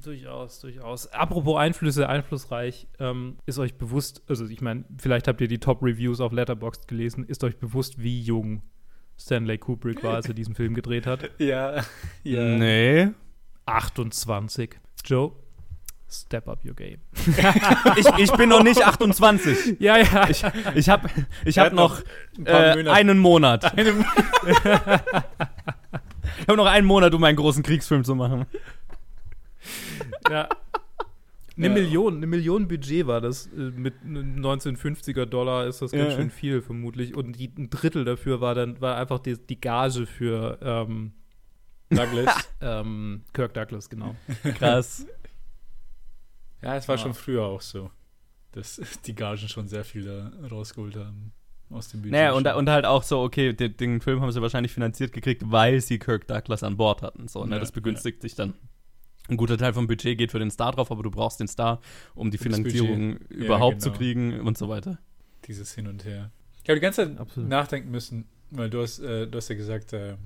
Durchaus, 0.02 0.60
durchaus. 0.60 1.06
Apropos 1.08 1.58
Einflüsse, 1.58 2.08
einflussreich, 2.08 2.86
ähm, 2.98 3.38
ist 3.46 3.58
euch 3.58 3.76
bewusst, 3.76 4.22
also 4.28 4.46
ich 4.46 4.60
meine, 4.60 4.84
vielleicht 4.98 5.26
habt 5.26 5.40
ihr 5.40 5.48
die 5.48 5.58
Top-Reviews 5.58 6.20
auf 6.20 6.32
Letterboxd 6.32 6.86
gelesen, 6.86 7.24
ist 7.24 7.42
euch 7.44 7.56
bewusst, 7.56 8.02
wie 8.02 8.20
jung 8.20 8.62
Stanley 9.18 9.58
Kubrick 9.58 10.04
war, 10.04 10.14
als 10.14 10.28
er 10.28 10.34
diesen 10.34 10.54
Film 10.54 10.74
gedreht 10.74 11.06
hat? 11.06 11.30
Ja, 11.38 11.82
ja. 12.22 12.44
Nee. 12.56 13.08
28. 13.64 14.78
Joe, 15.04 15.32
step 16.08 16.48
up 16.48 16.64
your 16.64 16.74
game. 16.74 16.98
ich, 17.96 18.06
ich 18.18 18.32
bin 18.32 18.48
noch 18.48 18.62
nicht 18.62 18.82
28. 18.84 19.80
Ja, 19.80 19.96
ja. 19.96 20.28
Ich, 20.28 20.44
ich 20.74 20.88
habe 20.88 21.08
ich 21.44 21.58
hab 21.58 21.72
noch, 21.72 22.00
noch 22.38 22.46
ein 22.46 22.86
äh, 22.86 22.90
einen 22.90 23.18
Monat. 23.18 23.64
Eine, 23.76 24.04
ich 26.38 26.48
habe 26.48 26.56
noch 26.56 26.66
einen 26.66 26.86
Monat, 26.86 27.14
um 27.14 27.24
einen 27.24 27.36
großen 27.36 27.62
Kriegsfilm 27.62 28.04
zu 28.04 28.14
machen. 28.14 28.46
Ja. 30.30 30.48
Eine 31.56 31.68
ja. 31.68 31.72
Million, 31.72 32.16
eine 32.16 32.26
Million 32.26 32.68
Budget 32.68 33.06
war 33.06 33.20
das. 33.20 33.46
Äh, 33.46 33.70
mit 33.70 33.94
1950er 34.04 35.24
Dollar 35.24 35.66
ist 35.66 35.80
das 35.80 35.92
ganz 35.92 36.12
ja. 36.12 36.16
schön 36.18 36.30
viel, 36.30 36.60
vermutlich. 36.60 37.14
Und 37.14 37.32
die, 37.32 37.50
ein 37.56 37.70
Drittel 37.70 38.04
dafür 38.04 38.40
war 38.42 38.54
dann 38.54 38.80
war 38.80 38.96
einfach 38.98 39.20
die, 39.20 39.38
die 39.38 39.58
Gage 39.58 40.04
für 40.06 40.58
ähm, 40.60 41.12
Douglas. 41.88 42.48
ähm, 42.60 43.22
Kirk 43.32 43.54
Douglas, 43.54 43.88
genau. 43.88 44.14
Krass. 44.58 45.06
Ja, 46.62 46.74
es 46.74 46.88
war 46.88 46.96
ja. 46.96 47.02
schon 47.02 47.14
früher 47.14 47.44
auch 47.44 47.60
so, 47.60 47.90
dass 48.52 48.80
die 49.04 49.14
Gagen 49.14 49.46
schon 49.46 49.68
sehr 49.68 49.84
viel 49.84 50.04
da 50.04 50.32
rausgeholt 50.50 50.96
haben 50.96 51.32
aus 51.70 51.88
dem 51.88 52.00
Budget. 52.00 52.12
Naja, 52.12 52.32
und, 52.32 52.46
und 52.46 52.68
halt 52.68 52.86
auch 52.86 53.02
so, 53.02 53.20
okay, 53.20 53.52
den, 53.52 53.76
den, 53.76 54.00
Film 54.00 54.20
haben 54.20 54.32
sie 54.32 54.42
wahrscheinlich 54.42 54.72
finanziert 54.72 55.12
gekriegt, 55.12 55.42
weil 55.44 55.80
sie 55.80 55.98
Kirk 55.98 56.26
Douglas 56.26 56.62
an 56.64 56.76
Bord 56.76 57.02
hatten. 57.02 57.28
So, 57.28 57.44
ne? 57.44 57.60
das 57.60 57.70
begünstigt 57.72 58.22
sich 58.22 58.34
dann 58.34 58.54
ein 59.28 59.36
guter 59.36 59.58
Teil 59.58 59.72
vom 59.72 59.86
Budget 59.86 60.18
geht 60.18 60.32
für 60.32 60.38
den 60.38 60.50
Star 60.50 60.72
drauf, 60.72 60.90
aber 60.90 61.02
du 61.02 61.10
brauchst 61.10 61.40
den 61.40 61.48
Star, 61.48 61.80
um 62.14 62.30
die 62.30 62.38
Finanzierung 62.38 63.16
überhaupt 63.28 63.74
ja, 63.74 63.78
genau. 63.78 63.92
zu 63.92 63.92
kriegen 63.92 64.40
und 64.40 64.58
so 64.58 64.68
weiter. 64.68 64.98
Dieses 65.46 65.74
Hin 65.74 65.86
und 65.86 66.04
Her. 66.04 66.30
Ich 66.62 66.68
habe 66.68 66.80
die 66.80 66.82
ganze 66.82 67.06
Zeit 67.06 67.18
Absolut. 67.18 67.48
nachdenken 67.48 67.90
müssen, 67.90 68.26
weil 68.50 68.70
du 68.70 68.82
hast, 68.82 68.98
äh, 68.98 69.26
du 69.26 69.38
hast 69.38 69.48
ja 69.48 69.54
gesagt, 69.54 69.92
äh, 69.92 70.16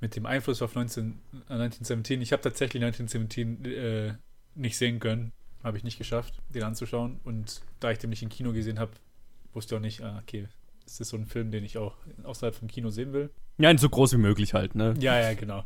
mit 0.00 0.14
dem 0.16 0.26
Einfluss 0.26 0.62
auf 0.62 0.74
19, 0.74 1.18
äh, 1.48 1.54
1917, 1.54 2.22
ich 2.22 2.32
habe 2.32 2.42
tatsächlich 2.42 2.82
1917 2.82 3.64
äh, 3.64 4.14
nicht 4.54 4.76
sehen 4.76 5.00
können, 5.00 5.32
habe 5.62 5.76
ich 5.76 5.84
nicht 5.84 5.98
geschafft, 5.98 6.34
den 6.48 6.62
anzuschauen. 6.62 7.20
Und 7.24 7.62
da 7.80 7.90
ich 7.90 7.98
den 7.98 8.10
nicht 8.10 8.22
im 8.22 8.28
Kino 8.28 8.52
gesehen 8.52 8.78
habe, 8.78 8.92
wusste 9.52 9.74
ich 9.74 9.78
auch 9.78 9.82
nicht, 9.82 10.02
ah, 10.02 10.20
okay, 10.22 10.46
ist 10.86 11.00
das 11.00 11.08
so 11.08 11.16
ein 11.16 11.26
Film, 11.26 11.50
den 11.50 11.64
ich 11.64 11.78
auch 11.78 11.96
außerhalb 12.22 12.54
vom 12.54 12.68
Kino 12.68 12.90
sehen 12.90 13.12
will. 13.12 13.30
Ja, 13.58 13.76
so 13.76 13.88
groß 13.88 14.12
wie 14.12 14.18
möglich 14.18 14.54
halt, 14.54 14.74
ne? 14.74 14.94
Ja, 15.00 15.20
ja, 15.20 15.34
genau. 15.34 15.64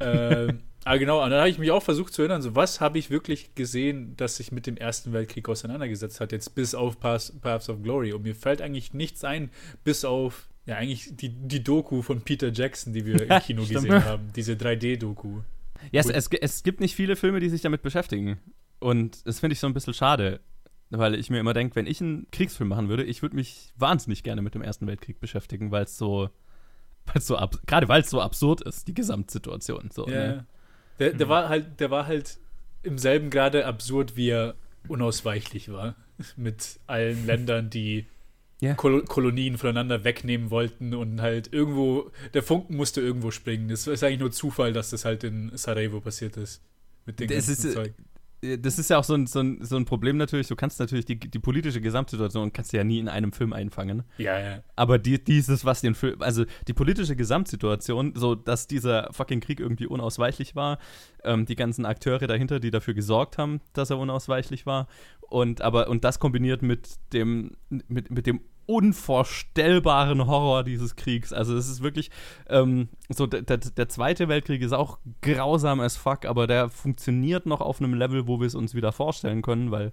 ähm, 0.00 0.60
Ah, 0.84 0.96
genau, 0.96 1.22
und 1.22 1.30
dann 1.30 1.40
habe 1.40 1.50
ich 1.50 1.58
mich 1.58 1.70
auch 1.70 1.82
versucht 1.82 2.14
zu 2.14 2.22
erinnern, 2.22 2.40
so 2.40 2.56
was 2.56 2.80
habe 2.80 2.98
ich 2.98 3.10
wirklich 3.10 3.54
gesehen, 3.54 4.14
das 4.16 4.36
sich 4.36 4.50
mit 4.50 4.66
dem 4.66 4.76
Ersten 4.78 5.12
Weltkrieg 5.12 5.48
auseinandergesetzt 5.48 6.20
hat, 6.20 6.32
jetzt 6.32 6.54
bis 6.54 6.74
auf 6.74 6.98
Paths 6.98 7.68
of 7.68 7.82
Glory. 7.82 8.12
Und 8.12 8.22
mir 8.22 8.34
fällt 8.34 8.62
eigentlich 8.62 8.94
nichts 8.94 9.22
ein, 9.22 9.50
bis 9.84 10.06
auf, 10.06 10.48
ja, 10.64 10.76
eigentlich 10.76 11.14
die, 11.16 11.28
die 11.28 11.62
Doku 11.62 12.00
von 12.00 12.22
Peter 12.22 12.50
Jackson, 12.50 12.94
die 12.94 13.04
wir 13.04 13.22
im 13.22 13.40
Kino 13.42 13.64
gesehen 13.66 14.04
haben, 14.04 14.32
diese 14.34 14.54
3D-Doku. 14.54 15.40
Ja, 15.92 16.00
es, 16.00 16.08
es, 16.08 16.28
es 16.28 16.62
gibt 16.62 16.80
nicht 16.80 16.94
viele 16.94 17.16
Filme, 17.16 17.40
die 17.40 17.50
sich 17.50 17.60
damit 17.60 17.82
beschäftigen. 17.82 18.38
Und 18.78 19.26
das 19.26 19.40
finde 19.40 19.52
ich 19.52 19.60
so 19.60 19.66
ein 19.66 19.74
bisschen 19.74 19.94
schade, 19.94 20.40
weil 20.88 21.14
ich 21.14 21.28
mir 21.28 21.40
immer 21.40 21.52
denke, 21.52 21.76
wenn 21.76 21.86
ich 21.86 22.00
einen 22.00 22.26
Kriegsfilm 22.30 22.70
machen 22.70 22.88
würde, 22.88 23.04
ich 23.04 23.20
würde 23.20 23.36
mich 23.36 23.74
wahnsinnig 23.76 24.22
gerne 24.22 24.40
mit 24.40 24.54
dem 24.54 24.62
Ersten 24.62 24.86
Weltkrieg 24.86 25.20
beschäftigen, 25.20 25.70
weil 25.70 25.84
es 25.84 25.98
so, 25.98 26.30
weil's 27.06 27.26
so 27.26 27.38
gerade 27.66 27.88
weil 27.88 28.00
es 28.00 28.08
so 28.08 28.22
absurd 28.22 28.62
ist, 28.62 28.88
die 28.88 28.94
Gesamtsituation. 28.94 29.90
So, 29.92 30.08
ja. 30.08 30.14
Ne? 30.14 30.46
Der, 31.00 31.12
der 31.12 31.26
mhm. 31.26 31.30
war 31.30 31.48
halt, 31.48 31.80
der 31.80 31.90
war 31.90 32.06
halt 32.06 32.38
im 32.82 32.98
selben 32.98 33.30
Grade 33.30 33.66
absurd, 33.66 34.16
wie 34.16 34.28
er 34.28 34.54
unausweichlich 34.86 35.72
war. 35.72 35.96
Mit 36.36 36.78
allen 36.86 37.26
Ländern, 37.26 37.70
die 37.70 38.06
Ja. 38.60 38.74
Kol 38.74 39.04
Kolonien 39.04 39.56
voneinander 39.58 40.04
wegnehmen 40.04 40.50
wollten 40.50 40.94
und 40.94 41.20
halt 41.22 41.52
irgendwo, 41.52 42.10
der 42.34 42.42
Funken 42.42 42.76
musste 42.76 43.00
irgendwo 43.00 43.30
springen. 43.30 43.68
Das 43.68 43.86
ist 43.86 44.04
eigentlich 44.04 44.20
nur 44.20 44.30
Zufall, 44.30 44.72
dass 44.72 44.90
das 44.90 45.04
halt 45.04 45.24
in 45.24 45.50
Sarajevo 45.56 46.00
passiert 46.00 46.36
ist. 46.36 46.62
Mit 47.06 47.18
dem 47.18 47.28
Das 47.28 47.46
ganzen 47.46 47.52
ist, 47.52 47.64
äh, 47.64 47.74
Zeug. 47.74 47.94
Das 48.40 48.78
ist 48.78 48.88
ja 48.88 48.98
auch 48.98 49.04
so 49.04 49.14
ein, 49.14 49.26
so 49.26 49.40
ein, 49.40 49.62
so 49.62 49.76
ein 49.76 49.84
Problem 49.84 50.16
natürlich. 50.16 50.48
Du 50.48 50.56
kannst 50.56 50.80
natürlich 50.80 51.04
die, 51.04 51.18
die 51.18 51.38
politische 51.38 51.80
Gesamtsituation 51.80 52.52
kannst 52.52 52.72
du 52.72 52.78
ja 52.78 52.84
nie 52.84 52.98
in 52.98 53.08
einem 53.08 53.32
Film 53.32 53.52
einfangen. 53.52 54.02
Ja, 54.16 54.38
ja. 54.38 54.62
Aber 54.76 54.98
die, 54.98 55.22
dieses, 55.22 55.64
was 55.64 55.82
den 55.82 55.94
Film, 55.94 56.22
also 56.22 56.44
die 56.66 56.72
politische 56.72 57.16
Gesamtsituation, 57.16 58.14
so 58.16 58.34
dass 58.34 58.66
dieser 58.66 59.12
fucking 59.12 59.40
Krieg 59.40 59.60
irgendwie 59.60 59.86
unausweichlich 59.86 60.56
war, 60.56 60.78
ähm, 61.24 61.46
die 61.46 61.56
ganzen 61.56 61.86
Akteure 61.86 62.26
dahinter, 62.26 62.60
die 62.60 62.70
dafür 62.70 62.94
gesorgt 62.94 63.38
haben, 63.38 63.60
dass 63.72 63.90
er 63.90 63.98
unausweichlich 63.98 64.66
war, 64.66 64.86
und 65.20 65.62
aber 65.62 65.88
und 65.88 66.04
das 66.04 66.18
kombiniert 66.18 66.62
mit 66.62 66.98
dem 67.12 67.56
mit, 67.68 68.10
mit 68.10 68.26
dem 68.26 68.40
unvorstellbaren 68.66 70.28
Horror 70.28 70.62
dieses 70.62 70.94
Kriegs. 70.94 71.32
Also 71.32 71.56
es 71.56 71.68
ist 71.68 71.82
wirklich 71.82 72.10
ähm, 72.48 72.88
so 73.08 73.26
der, 73.26 73.42
der, 73.42 73.88
Zweite 73.88 74.28
Weltkrieg 74.28 74.62
ist 74.62 74.72
auch 74.72 74.98
grausam 75.22 75.80
as 75.80 75.96
fuck, 75.96 76.24
aber 76.24 76.46
der 76.46 76.68
funktioniert 76.68 77.46
noch 77.46 77.60
auf 77.60 77.80
einem 77.80 77.94
Level, 77.94 78.28
wo 78.28 78.38
wir 78.38 78.46
es 78.46 78.54
uns 78.54 78.74
wieder 78.74 78.92
vorstellen 78.92 79.42
können, 79.42 79.72
weil 79.72 79.92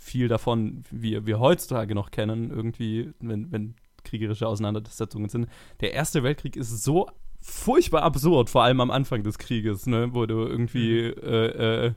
viel 0.00 0.28
davon 0.28 0.84
wir, 0.90 1.26
wir 1.26 1.40
heutzutage 1.40 1.94
noch 1.94 2.10
kennen, 2.10 2.50
irgendwie, 2.50 3.12
wenn, 3.20 3.52
wenn 3.52 3.74
kriegerische 4.02 4.48
Auseinandersetzungen 4.48 5.28
sind. 5.28 5.48
Der 5.80 5.92
Erste 5.92 6.22
Weltkrieg 6.22 6.56
ist 6.56 6.84
so 6.84 7.08
furchtbar 7.44 8.02
absurd, 8.02 8.48
vor 8.48 8.62
allem 8.62 8.80
am 8.80 8.90
Anfang 8.90 9.22
des 9.22 9.38
Krieges, 9.38 9.86
ne, 9.86 10.14
wo 10.14 10.24
du 10.24 10.46
irgendwie 10.46 11.00
äh, 11.02 11.88
äh, 11.88 11.92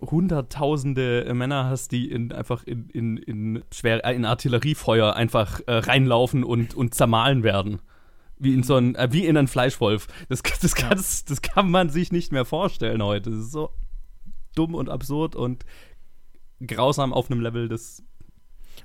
hunderttausende 0.00 1.28
Männer 1.34 1.64
hast, 1.64 1.90
die 1.90 2.08
in, 2.10 2.30
einfach 2.30 2.62
in, 2.62 2.88
in, 2.90 3.16
in, 3.16 3.64
schwer, 3.72 4.04
äh, 4.04 4.14
in 4.14 4.24
Artilleriefeuer 4.24 5.16
einfach 5.16 5.60
äh, 5.66 5.74
reinlaufen 5.74 6.44
und, 6.44 6.74
und 6.74 6.94
zermahlen 6.94 7.42
werden. 7.42 7.80
Wie 8.38 8.54
in 8.54 8.62
so 8.62 8.76
ein, 8.76 8.94
äh, 8.94 9.08
wie 9.10 9.26
in 9.26 9.36
einen 9.36 9.48
Fleischwolf. 9.48 10.06
Das, 10.28 10.42
das, 10.62 10.74
kann, 10.76 10.90
das, 10.90 11.24
das 11.24 11.42
kann 11.42 11.68
man 11.68 11.90
sich 11.90 12.12
nicht 12.12 12.30
mehr 12.30 12.44
vorstellen 12.44 13.02
heute. 13.02 13.30
Das 13.30 13.40
ist 13.40 13.52
so 13.52 13.70
dumm 14.54 14.76
und 14.76 14.88
absurd 14.88 15.34
und 15.34 15.64
grausam 16.64 17.12
auf 17.12 17.28
einem 17.28 17.40
Level, 17.40 17.68
das 17.68 18.04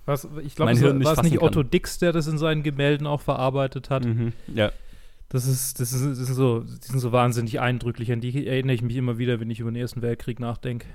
Was, 0.06 0.28
ich 0.44 0.56
glaube, 0.56 0.72
war 1.06 1.14
es 1.14 1.22
nicht. 1.22 1.42
Otto 1.44 1.62
Dix, 1.62 2.00
der 2.00 2.12
das 2.12 2.26
in 2.26 2.40
seinen 2.40 2.64
Gemälden 2.64 3.06
auch 3.06 3.22
verarbeitet 3.22 3.92
hat. 3.92 4.04
mhm, 4.04 4.34
ja. 4.48 4.72
Das 5.30 5.46
ist, 5.46 5.80
das 5.80 5.94
ist, 5.94 6.04
das 6.04 6.30
ist 6.30 6.36
so, 6.36 6.62
die 6.62 6.86
sind 6.86 7.00
so 7.00 7.12
wahnsinnig 7.12 7.60
eindrücklich. 7.60 8.12
An 8.12 8.20
die 8.20 8.48
erinnere 8.48 8.74
ich 8.74 8.82
mich 8.82 8.96
immer 8.96 9.18
wieder, 9.18 9.40
wenn 9.40 9.50
ich 9.50 9.60
über 9.60 9.72
den 9.72 9.76
Ersten 9.76 10.02
Weltkrieg 10.02 10.40
nachdenke. 10.40 10.88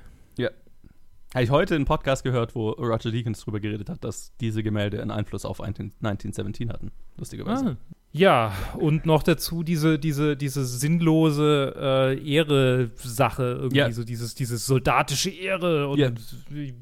Habe 1.34 1.42
ich 1.42 1.50
heute 1.50 1.74
einen 1.74 1.84
Podcast 1.84 2.22
gehört, 2.22 2.54
wo 2.54 2.70
Roger 2.70 3.10
Deakins 3.10 3.40
drüber 3.40 3.58
geredet 3.58 3.88
hat, 3.88 4.04
dass 4.04 4.36
diese 4.36 4.62
Gemälde 4.62 5.02
einen 5.02 5.10
Einfluss 5.10 5.44
auf 5.44 5.58
19, 5.58 5.86
1917 6.00 6.72
hatten. 6.72 6.92
Lustigerweise. 7.16 7.70
Ah. 7.70 7.94
Ja, 8.16 8.52
und 8.78 9.06
noch 9.06 9.24
dazu 9.24 9.64
diese, 9.64 9.98
diese, 9.98 10.36
diese 10.36 10.64
sinnlose 10.64 11.74
äh, 11.76 12.24
Ehre-Sache, 12.34 13.42
irgendwie 13.58 13.78
Ja. 13.78 13.90
so 13.90 14.04
dieses, 14.04 14.36
dieses 14.36 14.66
soldatische 14.66 15.30
Ehre 15.30 15.88
und 15.88 15.98
Ja. 15.98 16.12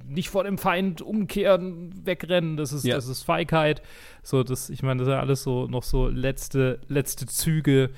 nicht 0.07 0.29
vor 0.29 0.45
dem 0.45 0.59
Feind 0.59 1.01
umkehren, 1.01 1.91
wegrennen, 2.05 2.59
das 2.59 2.75
ist, 2.75 2.85
Ja. 2.85 2.97
das 2.97 3.09
ist 3.09 3.23
Feigheit. 3.23 3.81
So, 4.23 4.43
das, 4.43 4.69
ich 4.69 4.83
meine, 4.83 4.99
das 4.99 5.09
ist 5.09 5.13
ja 5.13 5.21
alles 5.21 5.43
so 5.43 5.67
noch 5.69 5.85
so 5.85 6.07
letzte, 6.09 6.81
letzte 6.89 7.25
Züge 7.25 7.89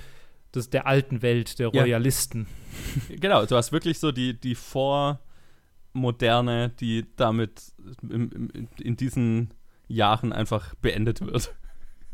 des, 0.55 0.71
der 0.71 0.87
alten 0.87 1.21
Welt, 1.23 1.59
der. 1.59 1.69
Royalisten. 1.69 2.47
Genau, 3.21 3.45
du 3.47 3.57
hast 3.57 3.73
wirklich 3.73 3.99
so 3.99 4.13
die, 4.13 4.39
die 4.39 4.55
Vormoderne, 5.93 6.71
die 6.81 7.05
damit 7.17 7.63
im, 8.09 8.49
in 8.81 8.97
diesen 8.97 9.51
Jahren 9.89 10.33
einfach 10.33 10.75
beendet 10.77 11.21
wird. 11.21 11.53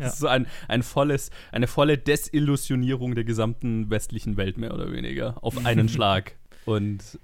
Ja. 0.00 0.06
Das 0.06 0.14
ist 0.14 0.20
so 0.20 0.26
ein, 0.28 0.46
ein 0.68 0.82
volles, 0.82 1.30
eine 1.52 1.66
volle 1.66 1.96
Desillusionierung 1.98 3.14
der 3.14 3.24
gesamten 3.24 3.90
westlichen 3.90 4.36
Welt, 4.36 4.56
mehr 4.58 4.74
oder 4.74 4.90
weniger, 4.92 5.42
auf 5.44 5.56
einen 5.66 5.88
Schlag. 5.88 6.36
Und 6.64 7.18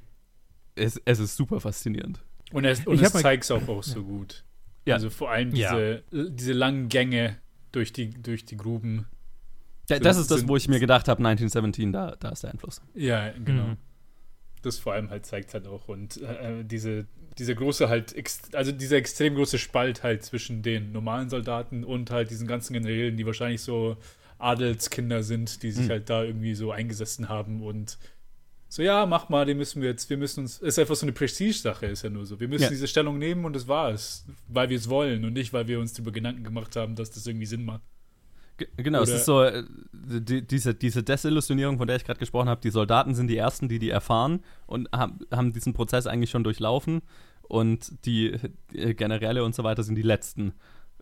es, 0.75 1.01
es 1.05 1.19
ist 1.19 1.37
super 1.37 1.61
faszinierend. 1.61 2.21
Und 2.53 2.65
es, 2.65 2.87
und 2.87 2.95
Ich 2.97 3.03
es 3.03 3.12
zeigt 3.12 3.45
es 3.45 3.51
auch, 3.51 3.67
auch 3.69 3.83
so 3.83 4.03
gut. 4.05 4.45
Ja. 4.85 4.95
Also 4.95 5.11
vor 5.11 5.31
allem 5.31 5.53
Ja. 5.55 5.75
diese, 5.75 6.31
diese 6.31 6.53
langen 6.53 6.89
Gänge 6.89 7.37
durch 7.73 7.93
die, 7.93 8.11
durch 8.11 8.45
die 8.45 8.57
Gruben. 8.57 9.07
Ja, 9.89 9.97
Sind- 9.97 10.05
das 10.07 10.17
ist 10.17 10.31
das, 10.31 10.47
wo 10.47 10.57
ich 10.57 10.69
mir 10.69 10.79
gedacht 10.81 11.09
habe, 11.09 11.19
1917, 11.19 11.93
da, 11.93 12.17
da 12.21 12.29
ist 12.31 12.43
der 12.45 12.51
Einfluss. 12.53 12.81
Ja, 12.95 13.31
genau. 13.33 13.69
Mhm. 13.69 13.77
Das 14.62 14.79
vor 14.79 14.93
allem 14.95 15.11
halt 15.11 15.27
zeigt 15.27 15.55
halt 15.55 15.67
auch. 15.67 15.89
Und 15.89 16.21
äh, 16.23 16.65
diese, 16.65 17.07
diese 17.38 17.55
große 17.55 17.88
halt, 17.88 18.14
also 18.55 18.72
dieser 18.72 18.96
extrem 18.96 19.35
große 19.35 19.59
Spalt 19.59 20.03
halt 20.03 20.25
zwischen 20.25 20.62
den 20.62 20.92
normalen 20.92 21.29
Soldaten 21.29 21.85
und 21.85 22.11
halt 22.11 22.31
diesen 22.31 22.46
ganzen 22.46 22.72
Generälen, 22.75 23.16
die 23.16 23.27
wahrscheinlich 23.27 23.61
so 23.61 23.96
Adelskinder 24.38 25.22
sind, 25.22 25.62
die 25.62 25.70
sich 25.72 25.87
Mhm. 25.87 25.90
halt 25.90 26.11
da 26.11 26.22
irgendwie 26.22 26.55
so 26.55 26.70
eingesessen 26.72 27.29
haben 27.29 27.62
und 27.62 27.99
so, 28.68 28.83
ja, 28.83 29.07
mach 29.07 29.29
mal, 29.29 29.46
den 29.46 29.57
müssen 29.59 29.81
wir 29.81 29.88
jetzt, 29.90 30.11
wir 30.11 30.16
müssen 30.16 30.40
uns, 30.40 30.59
ist 30.59 30.79
einfach 30.79 30.96
so 30.96 31.07
eine 31.07 31.12
Prestige-Sache, 31.12 31.87
ist 31.87 32.03
ja 32.03 32.11
nur 32.11 32.27
so. 32.27 32.40
Wir 32.40 32.49
müssen 32.49 32.64
Ja. 32.64 32.68
diese 32.68 32.88
Stellung 32.88 33.16
nehmen 33.18 33.44
und 33.44 33.55
das 33.55 33.68
war 33.68 33.90
es. 33.90 34.27
Weil 34.49 34.68
wir 34.70 34.77
es 34.77 34.88
wollen 34.90 35.25
und 35.25 35.35
nicht, 35.35 35.53
weil 35.53 35.68
wir 35.68 35.79
uns 35.79 35.92
darüber 35.92 36.11
Gedanken 36.11 36.42
gemacht 36.42 36.75
haben, 36.75 36.96
dass 36.96 37.11
das 37.12 37.27
irgendwie 37.27 37.46
Sinn 37.46 37.64
macht. 37.64 37.83
Genau, 38.77 39.03
es 39.03 39.11
Oder- 39.11 39.18
ist 39.18 39.25
so, 39.27 39.42
äh, 39.42 39.62
die, 39.92 40.42
diese, 40.46 40.75
diese 40.75 41.03
Desillusionierung, 41.03 41.79
von 41.79 41.87
der 41.87 41.96
ich 41.96 42.05
gerade 42.05 42.18
gesprochen 42.18 42.49
habe, 42.49 42.61
die 42.61 42.70
Soldaten 42.70 43.14
sind 43.14 43.29
die 43.29 43.37
Ersten, 43.37 43.68
die 43.68 43.79
die 43.79 43.90
erfahren 43.90 44.40
und 44.66 44.88
haben, 44.92 45.20
haben 45.31 45.53
diesen 45.53 45.72
Prozess 45.75 46.07
eigentlich 46.07 46.31
schon 46.31 46.42
durchlaufen 46.42 47.03
und 47.48 48.04
die 48.06 48.32
äh, 48.74 48.94
Generäle 48.94 49.44
und 49.44 49.54
so 49.54 49.64
weiter 49.64 49.82
sind 49.82 49.94
die 49.96 50.02
Letzten. 50.02 50.52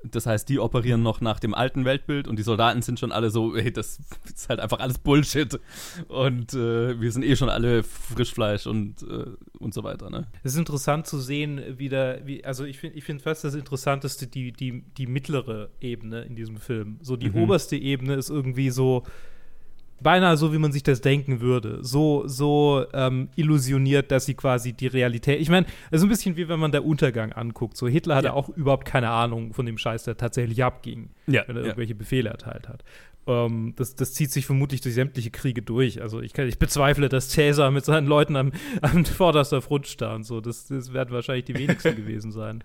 Das 0.07 0.26
heißt, 0.26 0.46
die 0.50 0.59
operieren 0.59 1.02
noch 1.02 1.22
nach 1.22 1.40
dem 1.40 1.54
alten 1.54 1.87
Weltbild 1.87 2.28
und 2.28 2.38
die 2.38 2.42
Soldaten 2.42 2.83
sind 2.83 3.00
schon 3.00 3.11
alle 3.11 3.30
so, 3.30 3.57
hey, 3.57 3.72
das 3.72 4.00
ist 4.35 4.50
halt 4.50 4.61
einfach 4.61 4.78
alles 4.80 4.98
Bullshit 4.98 5.59
und 6.09 6.52
äh, 6.52 7.00
wir 7.00 7.11
sind 7.11 7.22
eh 7.22 7.37
schon 7.37 7.48
alle 7.48 7.83
Frischfleisch 7.83 8.66
und, 8.66 9.02
äh, 9.02 9.24
und 9.59 9.72
so 9.72 9.83
weiter, 9.83 10.11
ne? 10.11 10.26
Es 10.42 10.52
ist 10.52 10.59
interessant 10.59 11.07
zu 11.07 11.18
sehen, 11.18 11.59
wie 11.78 11.88
der, 11.88 12.26
wie, 12.26 12.44
also 12.44 12.64
ich 12.64 12.78
finde 12.80 12.98
ich 12.98 13.04
find 13.04 13.22
fast 13.22 13.44
das 13.44 13.54
Interessanteste 13.54 14.26
die, 14.26 14.52
die, 14.52 14.83
die 14.98 15.07
mittlere 15.07 15.70
Ebene 15.80 16.20
in 16.24 16.37
diesem 16.37 16.59
Film. 16.59 16.98
So 17.00 17.16
die 17.16 17.30
Mhm. 17.30 17.37
oberste 17.44 17.76
Ebene 17.76 18.14
ist 18.16 18.28
irgendwie 18.28 18.68
so 18.68 19.04
beinahe 20.05 20.37
so, 20.37 20.53
wie 20.53 20.59
man 20.59 20.71
sich 20.71 20.85
das 20.85 21.01
denken 21.01 21.40
würde. 21.40 21.79
So, 21.83 22.23
so 22.29 22.85
ähm, 22.93 23.31
illusioniert, 23.35 24.12
dass 24.12 24.27
sie 24.27 24.35
quasi 24.35 24.73
die 24.73 24.87
Realität. 24.87 25.40
Ich 25.40 25.49
meine, 25.51 25.67
es 25.90 25.99
ist 25.99 26.03
ein 26.05 26.09
bisschen 26.11 26.37
wie 26.37 26.49
wenn 26.49 26.61
man 26.61 26.71
der 26.71 26.85
Untergang 26.85 27.33
anguckt. 27.33 27.77
So 27.77 27.88
Hitler 27.88 28.14
hatte 28.14 28.29
Ja. 28.29 28.33
auch 28.35 28.49
überhaupt 28.51 28.85
keine 28.85 29.11
Ahnung 29.11 29.53
von 29.53 29.67
dem 29.67 29.79
Scheiß, 29.79 30.05
der 30.05 30.17
tatsächlich 30.17 30.62
abging, 30.62 31.11
Ja, 31.27 31.43
wenn 31.49 31.57
er 31.57 31.62
ja. 31.62 31.67
irgendwelche 31.69 31.97
Befehle 31.97 32.31
erteilt 32.31 32.69
hat. 32.69 32.85
Ähm, 33.27 33.73
das, 33.77 33.95
das 33.95 34.12
zieht 34.12 34.31
sich 34.31 34.45
vermutlich 34.45 34.83
durch 34.83 34.95
sämtliche 34.95 35.31
Kriege 35.31 35.62
durch. 35.62 36.03
Also 36.03 36.21
ich, 36.21 36.35
kann, 36.35 36.47
ich 36.47 36.59
bezweifle, 36.59 37.09
dass 37.09 37.31
Cäsar 37.31 37.71
mit 37.71 37.85
seinen 37.85 38.07
Leuten 38.07 38.37
am, 38.37 38.53
am 38.83 39.05
vorderster 39.07 39.62
Front 39.62 39.87
stand. 39.87 40.27
So, 40.27 40.40
das, 40.43 40.67
das 40.67 40.93
werden 40.93 41.11
wahrscheinlich 41.14 41.47
die 41.47 41.55
wenigsten 41.59 41.97
gewesen 41.97 42.33
sein. 42.33 42.62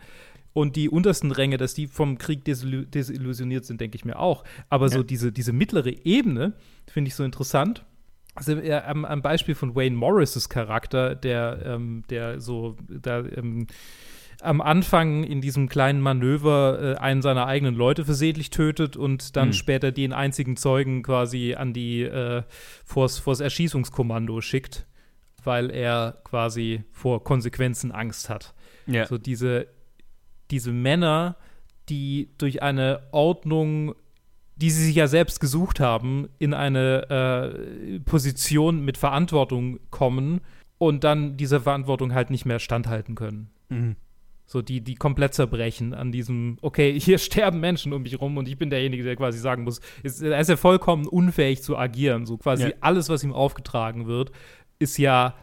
Und 0.54 0.76
die 0.76 0.90
untersten 0.90 1.32
Ränge, 1.32 1.58
dass 1.58 1.74
die 1.74 1.88
vom 1.88 2.18
Krieg 2.18 2.44
desillu 2.44 2.84
desillusioniert 2.84 3.66
sind, 3.66 3.80
denke 3.82 3.96
ich 3.96 4.06
mir 4.06 4.18
auch. 4.20 4.44
Aber 4.70 4.90
so 4.90 4.98
Ja. 5.00 5.04
diese, 5.04 5.32
diese 5.32 5.54
mittlere 5.54 5.92
Ebene 6.06 6.54
finde 6.88 7.10
ich 7.10 7.16
so 7.16 7.24
interessant. 7.24 7.86
Also 8.36 8.54
äh, 8.54 8.74
am, 8.74 9.06
am 9.06 9.22
Beispiel 9.22 9.54
von 9.56 9.76
Wayne 9.76 9.96
Morris' 9.96 10.50
Charakter, 10.50 11.14
der, 11.16 11.62
ähm, 11.66 12.04
der 12.10 12.40
so 12.40 12.78
da 12.90 13.20
ähm, 13.20 13.68
am 14.42 14.62
Anfang 14.62 15.24
in 15.26 15.42
diesem 15.42 15.68
kleinen 15.68 16.00
Manöver 16.02 16.96
äh, 16.96 17.00
einen 17.00 17.22
seiner 17.22 17.46
eigenen 17.46 17.76
Leute 17.76 18.06
versehentlich 18.06 18.50
tötet 18.50 18.96
und 18.96 19.36
dann 19.36 19.48
Hm. 19.50 19.54
später 19.54 19.92
den 19.92 20.14
einzigen 20.14 20.56
Zeugen 20.56 21.04
quasi 21.04 21.56
an 21.56 21.74
die 21.74 22.04
äh, 22.04 22.44
vors, 22.86 23.20
vors 23.20 23.40
Erschießungskommando 23.42 24.40
schickt, 24.42 24.88
weil 25.44 25.70
er 25.70 26.18
quasi 26.24 26.84
vor 26.92 27.24
Konsequenzen 27.24 27.92
Angst 27.92 28.30
hat. 28.30 28.54
Ja. 28.88 29.06
So 29.06 29.18
diese, 29.18 29.68
diese 30.52 30.72
Männer, 30.72 31.36
die 31.90 32.30
durch 32.38 32.62
eine 32.62 33.02
Ordnung, 33.12 33.96
die 34.56 34.70
sie 34.70 34.86
sich 34.86 34.96
ja 34.96 35.08
selbst 35.08 35.40
gesucht 35.40 35.80
haben, 35.80 36.28
in 36.38 36.54
eine 36.54 37.10
äh, 37.96 38.00
Position 38.02 38.84
mit 38.84 38.98
Verantwortung 38.98 39.80
kommen 39.90 40.42
und 40.78 41.04
dann 41.04 41.38
dieser 41.38 41.62
Verantwortung 41.62 42.14
halt 42.14 42.30
nicht 42.30 42.46
mehr 42.46 42.60
standhalten 42.60 43.16
können. 43.16 43.50
Mhm. 43.70 43.96
So, 44.46 44.64
die, 44.64 44.82
die 44.82 44.96
komplett 44.96 45.36
zerbrechen 45.36 45.94
an 45.94 46.12
diesem, 46.12 46.58
okay, 46.62 47.00
hier 47.00 47.18
sterben 47.20 47.60
Menschen 47.60 47.94
um 47.94 48.02
mich 48.02 48.20
rum 48.20 48.38
und 48.38 48.48
ich 48.48 48.58
bin 48.58 48.70
derjenige, 48.70 49.04
der 49.04 49.16
quasi 49.16 49.38
sagen 49.38 49.64
muss, 49.64 49.80
ist, 50.04 50.22
er 50.22 50.40
ist 50.40 50.50
ja 50.50 50.58
vollkommen 50.58 51.08
unfähig 51.08 51.62
zu 51.62 51.78
agieren. 51.78 52.26
So 52.26 52.38
quasi 52.38 52.70
Ja. 52.70 52.74
alles, 52.82 53.10
was 53.10 53.24
ihm 53.24 53.32
aufgetragen 53.34 54.08
wird, 54.08 54.32
ist 54.80 54.98
ja, 54.98 55.36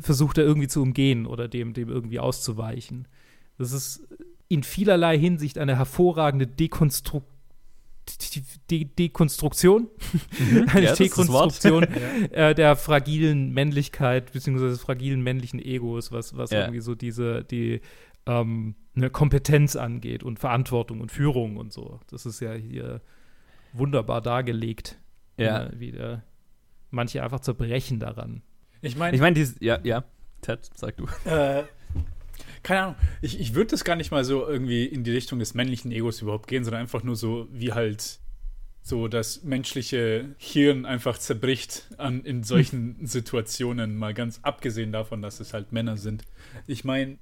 versucht 0.00 0.38
er 0.38 0.44
irgendwie 0.44 0.66
zu 0.68 0.82
umgehen 0.82 1.26
oder 1.26 1.46
dem, 1.46 1.72
dem 1.72 1.88
irgendwie 1.88 2.18
auszuweichen. 2.18 3.06
Das 3.58 3.72
ist 3.72 4.06
in 4.48 4.62
vielerlei 4.62 5.18
Hinsicht 5.18 5.58
eine 5.58 5.76
hervorragende 5.76 6.46
Dekonstruktion 6.46 7.32
De 8.70 8.84
Dekonstruktion, 8.84 9.88
Mhm. 10.38 10.68
eine 10.72 10.86
Ja. 10.86 10.94
Dekonstruktion 10.94 11.82
äh, 12.30 12.54
der 12.54 12.76
fragilen 12.76 13.52
Männlichkeit 13.52 14.32
beziehungsweise 14.32 14.70
des 14.70 14.80
fragilen 14.80 15.22
männlichen 15.22 15.58
Egos, 15.58 16.12
was, 16.12 16.36
was 16.36 16.50
Ja. 16.52 16.60
irgendwie 16.60 16.80
so 16.80 16.94
diese 16.94 17.42
die 17.42 17.80
ähm, 18.26 18.76
eine 18.94 19.10
Kompetenz 19.10 19.74
angeht 19.74 20.22
und 20.22 20.38
Verantwortung 20.38 21.00
und 21.00 21.10
Führung 21.10 21.56
und 21.56 21.72
so. 21.72 21.98
Das 22.08 22.26
ist 22.26 22.38
ja 22.40 22.52
hier 22.54 23.00
wunderbar 23.72 24.20
dargelegt, 24.20 24.98
Ja. 25.36 25.64
äh, 25.66 25.70
wie 25.80 25.90
der, 25.90 26.22
manche 26.90 27.22
einfach 27.24 27.40
zerbrechen 27.40 27.98
daran. 27.98 28.42
Ich 28.82 28.96
meine, 28.96 29.16
Ich 29.16 29.20
meine, 29.20 29.44
ja, 29.60 29.80
ja, 29.82 30.04
Ted, 30.42 30.70
sag 30.74 30.96
du. 30.96 31.06
Äh, 31.28 31.64
keine 32.66 32.82
Ahnung. 32.82 32.96
Ich, 33.22 33.38
ich 33.38 33.54
würde 33.54 33.70
das 33.70 33.84
gar 33.84 33.94
nicht 33.94 34.10
mal 34.10 34.24
so 34.24 34.44
irgendwie 34.44 34.86
in 34.86 35.04
die 35.04 35.12
Richtung 35.12 35.38
des 35.38 35.54
männlichen 35.54 35.92
Egos 35.92 36.20
überhaupt 36.20 36.48
gehen, 36.48 36.64
sondern 36.64 36.82
einfach 36.82 37.04
nur 37.04 37.14
so, 37.14 37.46
wie 37.52 37.72
halt 37.72 38.18
so 38.82 39.06
das 39.06 39.44
menschliche 39.44 40.34
Hirn 40.36 40.84
einfach 40.84 41.16
zerbricht 41.16 41.86
an, 41.96 42.24
in 42.24 42.42
solchen 42.42 43.06
Situationen, 43.06 43.96
mal 43.96 44.14
ganz 44.14 44.40
abgesehen 44.42 44.90
davon, 44.90 45.22
dass 45.22 45.38
es 45.38 45.54
halt 45.54 45.70
Männer 45.70 45.96
sind. 45.96 46.24
Ich 46.66 46.82
meine, 46.82 47.18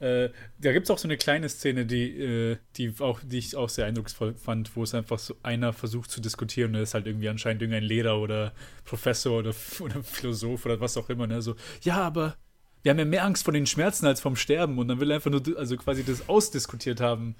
äh, 0.00 0.28
da 0.58 0.72
gibt 0.72 0.84
es 0.84 0.90
auch 0.90 0.98
so 0.98 1.08
eine 1.08 1.16
kleine 1.16 1.48
Szene, 1.48 1.86
die, 1.86 2.20
äh, 2.20 2.58
die, 2.76 2.92
auch, 2.98 3.20
die 3.24 3.38
ich 3.38 3.56
auch 3.56 3.70
sehr 3.70 3.86
eindrucksvoll 3.86 4.34
fand, 4.34 4.76
wo 4.76 4.82
es 4.82 4.92
einfach 4.92 5.18
so 5.18 5.34
einer 5.42 5.72
versucht 5.72 6.10
zu 6.10 6.20
diskutieren 6.20 6.72
und 6.72 6.74
er 6.74 6.82
ist 6.82 6.92
halt 6.92 7.06
irgendwie 7.06 7.30
anscheinend 7.30 7.62
irgendein 7.62 7.84
Lehrer 7.84 8.20
oder 8.20 8.52
Professor 8.84 9.38
oder, 9.38 9.54
oder 9.80 10.02
Philosoph 10.02 10.66
oder 10.66 10.78
was 10.78 10.98
auch 10.98 11.08
immer, 11.08 11.26
ne? 11.26 11.40
So, 11.40 11.56
ja, 11.80 12.02
aber 12.02 12.36
wir 12.84 12.90
haben 12.90 12.98
ja 13.00 13.04
mehr 13.04 13.24
Angst 13.24 13.42
vor 13.44 13.52
den 13.52 13.66
Schmerzen 13.66 14.06
als 14.06 14.20
vom 14.20 14.36
Sterben 14.36 14.78
und 14.78 14.86
dann 14.86 15.00
will 15.00 15.10
er 15.10 15.16
einfach 15.16 15.30
nur, 15.30 15.42
also 15.58 15.76
quasi 15.76 16.04
das 16.04 16.28
ausdiskutiert 16.28 17.00
haben, 17.00 17.34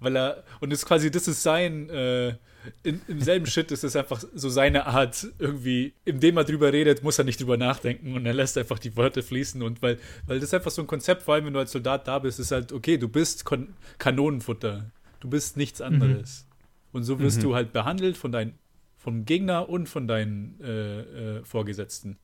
weil 0.00 0.16
er, 0.16 0.42
und 0.60 0.70
das 0.70 0.80
ist 0.80 0.86
quasi, 0.86 1.10
das 1.10 1.28
ist 1.28 1.42
sein, 1.42 1.88
äh, 1.90 2.34
in, 2.82 3.00
im 3.06 3.20
selben 3.20 3.46
Shit 3.46 3.70
ist 3.70 3.84
es 3.84 3.94
einfach 3.94 4.20
so 4.34 4.48
seine 4.48 4.86
Art, 4.86 5.28
irgendwie, 5.38 5.94
indem 6.04 6.36
er 6.36 6.44
drüber 6.44 6.72
redet, 6.72 7.04
muss 7.04 7.18
er 7.18 7.24
nicht 7.24 7.40
drüber 7.40 7.56
nachdenken 7.56 8.14
und 8.14 8.26
er 8.26 8.34
lässt 8.34 8.58
einfach 8.58 8.78
die 8.80 8.96
Wörter 8.96 9.22
fließen 9.22 9.62
und 9.62 9.82
weil, 9.82 9.98
weil 10.26 10.40
das 10.40 10.48
ist 10.48 10.54
einfach 10.54 10.72
so 10.72 10.82
ein 10.82 10.88
Konzept, 10.88 11.22
vor 11.22 11.34
allem 11.34 11.46
wenn 11.46 11.52
du 11.52 11.60
als 11.60 11.70
Soldat 11.72 12.08
da 12.08 12.18
bist, 12.18 12.40
ist 12.40 12.50
halt, 12.50 12.72
okay, 12.72 12.98
du 12.98 13.08
bist 13.08 13.44
Kon 13.44 13.74
Kanonenfutter, 13.98 14.90
du 15.20 15.28
bist 15.30 15.56
nichts 15.56 15.80
anderes. 15.80 16.46
Und 16.92 17.04
so 17.04 17.20
wirst 17.20 17.38
Mhm. 17.38 17.42
du 17.42 17.54
halt 17.54 17.72
behandelt 17.72 18.16
von 18.16 18.32
deinen, 18.32 18.58
vom 18.96 19.26
Gegner 19.26 19.68
und 19.68 19.88
von 19.88 20.08
deinen 20.08 20.58
äh, 20.60 21.00
äh, 21.38 21.44
Vorgesetzten. 21.44 22.16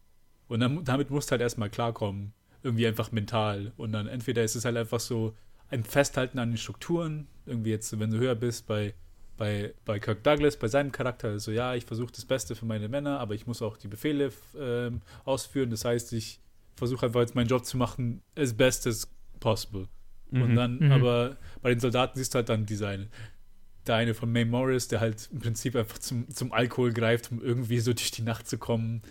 Und 0.49 0.61
dann, 0.61 0.83
damit 0.85 1.11
musst 1.11 1.29
du 1.29 1.33
halt 1.33 1.43
erstmal 1.43 1.69
klarkommen. 1.71 2.33
Irgendwie 2.63 2.87
einfach 2.87 3.13
mental. 3.13 3.73
Und 3.77 3.93
dann 3.93 4.07
entweder 4.07 4.45
ist 4.45 4.55
es 4.55 4.65
halt 4.65 4.77
einfach 4.77 5.01
so 5.01 5.35
ein 5.69 5.85
Festhalten 5.85 6.39
an 6.39 6.51
den 6.51 6.59
Strukturen. 6.59 7.27
Irgendwie 7.47 7.71
jetzt, 7.71 7.99
wenn 7.99 8.11
du 8.11 8.19
höher 8.19 8.35
bist 8.35 8.67
bei, 8.67 8.95
bei, 9.37 9.75
bei 9.85 9.99
Kirk 9.99 10.23
Douglas, 10.23 10.57
bei 10.57 10.69
seinem 10.69 10.93
Charakter, 10.93 11.29
also 11.29 11.51
ja, 11.51 11.75
ich 11.75 11.85
versuche 11.87 12.13
das 12.13 12.25
Beste 12.25 12.55
für 12.55 12.67
meine 12.67 12.89
Männer, 12.89 13.19
aber 13.19 13.35
ich 13.35 13.47
muss 13.47 13.63
auch 13.63 13.77
die 13.77 13.89
Befehle 13.89 14.31
ähm, 14.59 15.01
ausführen. 15.25 15.71
Das 15.71 15.85
heißt, 15.85 16.13
ich 16.13 16.41
versuche 16.77 17.07
einfach 17.07 17.21
jetzt 17.21 17.35
meinen 17.35 17.49
Job 17.49 17.65
zu 17.65 17.77
machen, 17.77 18.23
as 18.37 18.55
best 18.55 18.87
as 18.87 19.09
possible. 19.41 19.89
Und 20.31 20.53
Mhm. 20.53 20.57
dann, 20.57 20.79
Mhm. 20.79 20.93
aber 20.93 21.37
bei 21.61 21.71
den 21.71 21.81
Soldaten 21.81 22.17
siehst 22.19 22.33
du 22.35 22.37
halt 22.37 22.49
dann 22.49 22.65
diese 22.65 22.87
eine, 22.89 23.09
der 23.87 23.97
eine 23.97 24.15
von 24.15 24.31
May 24.31 24.45
Morris, 24.45 24.89
der 24.89 25.01
halt 25.01 25.29
im 25.33 25.41
Prinzip 25.41 25.75
einfach 25.77 25.99
zum, 25.99 26.29
zum 26.31 26.53
Alkohol 26.53 26.93
greift, 26.93 27.33
um 27.33 27.43
irgendwie 27.43 27.81
so 27.81 27.93
durch 27.93 28.13
die 28.13 28.23
Nacht 28.23 28.47
zu 28.49 28.57
kommen. 28.57 29.03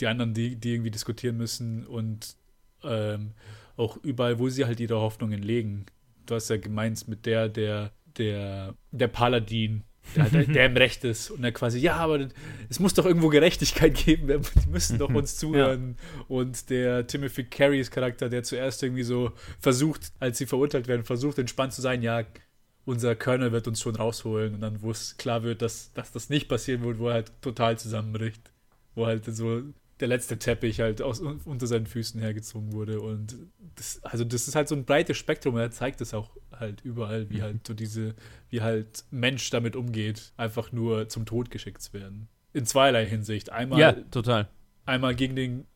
Die 0.00 0.06
anderen, 0.06 0.34
die, 0.34 0.56
die 0.56 0.74
irgendwie 0.74 0.90
diskutieren 0.90 1.36
müssen 1.36 1.86
und 1.86 2.36
ähm, 2.84 3.32
auch 3.76 3.96
überall, 4.02 4.38
wo 4.38 4.48
sie 4.48 4.64
halt 4.64 4.80
ihre 4.80 5.00
Hoffnungen 5.00 5.42
legen. 5.42 5.86
Du 6.26 6.34
hast 6.34 6.50
ja 6.50 6.56
gemeint 6.56 7.08
mit 7.08 7.26
der, 7.26 7.48
der, 7.48 7.92
der, 8.16 8.74
der 8.90 9.08
Paladin, 9.08 9.84
der, 10.16 10.32
halt, 10.32 10.54
der 10.54 10.66
im 10.66 10.76
Recht 10.76 11.04
ist 11.04 11.30
und 11.30 11.44
er 11.44 11.52
quasi, 11.52 11.78
ja, 11.78 11.96
aber 11.96 12.28
es 12.68 12.80
muss 12.80 12.94
doch 12.94 13.06
irgendwo 13.06 13.28
Gerechtigkeit 13.28 13.94
geben, 13.94 14.26
die 14.64 14.68
müssen 14.68 14.98
doch 14.98 15.10
uns 15.10 15.36
zuhören. 15.38 15.96
Und 16.28 16.70
der 16.70 17.06
Timothy 17.06 17.44
Carries 17.44 17.90
Charakter, 17.90 18.28
der 18.28 18.42
zuerst 18.42 18.82
irgendwie 18.82 19.02
so 19.02 19.32
versucht, 19.60 20.12
als 20.18 20.38
sie 20.38 20.46
verurteilt 20.46 20.88
werden, 20.88 21.04
versucht 21.04 21.38
entspannt 21.38 21.72
zu 21.72 21.82
sein, 21.82 22.02
ja, 22.02 22.24
unser 22.84 23.14
Colonel 23.14 23.52
wird 23.52 23.68
uns 23.68 23.82
schon 23.82 23.96
rausholen 23.96 24.54
und 24.54 24.60
dann, 24.62 24.80
wo 24.80 24.90
es 24.90 25.18
klar 25.18 25.42
wird, 25.42 25.60
dass, 25.60 25.92
dass 25.92 26.10
das 26.10 26.30
nicht 26.30 26.48
passieren 26.48 26.82
wird, 26.82 26.98
wo 26.98 27.08
er 27.08 27.14
halt 27.14 27.32
total 27.42 27.78
zusammenbricht. 27.78 28.50
Wo 28.94 29.06
halt 29.06 29.26
so 29.26 29.62
der 30.00 30.08
letzte 30.08 30.38
Teppich 30.38 30.80
halt 30.80 31.02
aus, 31.02 31.20
unter 31.20 31.66
seinen 31.66 31.86
Füßen 31.86 32.20
hergezogen 32.20 32.72
wurde. 32.72 33.00
Und 33.00 33.36
das, 33.74 34.02
also 34.04 34.24
das 34.24 34.48
ist 34.48 34.54
halt 34.54 34.68
so 34.68 34.74
ein 34.74 34.84
breites 34.84 35.16
Spektrum, 35.16 35.56
er 35.56 35.70
zeigt 35.70 36.00
es 36.00 36.14
auch 36.14 36.30
halt 36.52 36.80
überall, 36.84 37.30
wie 37.30 37.42
halt 37.42 37.66
so 37.66 37.74
diese, 37.74 38.14
wie 38.50 38.60
halt 38.60 39.04
Mensch 39.10 39.50
damit 39.50 39.76
umgeht, 39.76 40.32
einfach 40.36 40.72
nur 40.72 41.08
zum 41.08 41.26
Tod 41.26 41.50
geschickt 41.50 41.82
zu 41.82 41.92
werden. 41.92 42.28
In 42.52 42.64
zweierlei 42.64 43.06
Hinsicht. 43.06 43.50
Einmal 43.50 43.80
Ja, 43.80 43.92
total. 43.92 44.48
einmal 44.86 45.14
gegen 45.14 45.36
den 45.36 45.66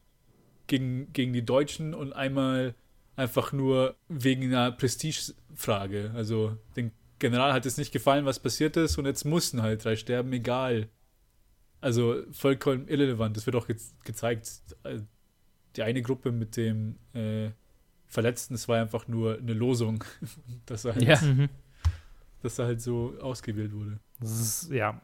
gegen, 0.66 1.12
gegen 1.12 1.32
die 1.32 1.44
Deutschen 1.44 1.92
und 1.94 2.12
einmal 2.14 2.74
einfach 3.16 3.52
nur 3.52 3.96
wegen 4.08 4.44
einer 4.46 4.72
Prestigefrage. 4.72 6.12
Also 6.14 6.56
dem 6.76 6.92
General 7.18 7.52
hat 7.52 7.66
es 7.66 7.76
nicht 7.76 7.92
gefallen, 7.92 8.24
was 8.24 8.40
passiert 8.40 8.76
ist 8.76 8.98
und 8.98 9.06
jetzt 9.06 9.24
mussten 9.24 9.62
halt 9.62 9.84
drei 9.84 9.96
sterben, 9.96 10.32
egal. 10.32 10.88
Also 11.82 12.22
vollkommen 12.32 12.88
irrelevant. 12.88 13.36
Das 13.36 13.44
wird 13.44 13.56
auch 13.56 13.66
ge 13.66 13.76
gezeigt. 14.04 14.48
Äh, 14.84 15.00
Die 15.76 15.82
eine 15.82 16.00
Gruppe 16.02 16.32
mit 16.32 16.56
dem 16.56 16.96
äh, 17.14 17.50
Verletzten, 18.08 18.54
das 18.54 18.68
war 18.68 18.80
einfach 18.80 19.08
nur 19.08 19.38
eine 19.38 19.52
Losung, 19.54 20.04
dass 20.66 20.84
er 20.84 20.94
halt, 20.94 21.02
Ja. 21.04 21.20
Mhm. 21.20 21.48
dass 22.42 22.58
er 22.58 22.66
halt 22.66 22.80
so 22.82 23.14
ausgewählt 23.20 23.72
wurde. 23.72 23.98
Das 24.20 24.30
ist, 24.40 24.70
ja. 24.70 25.00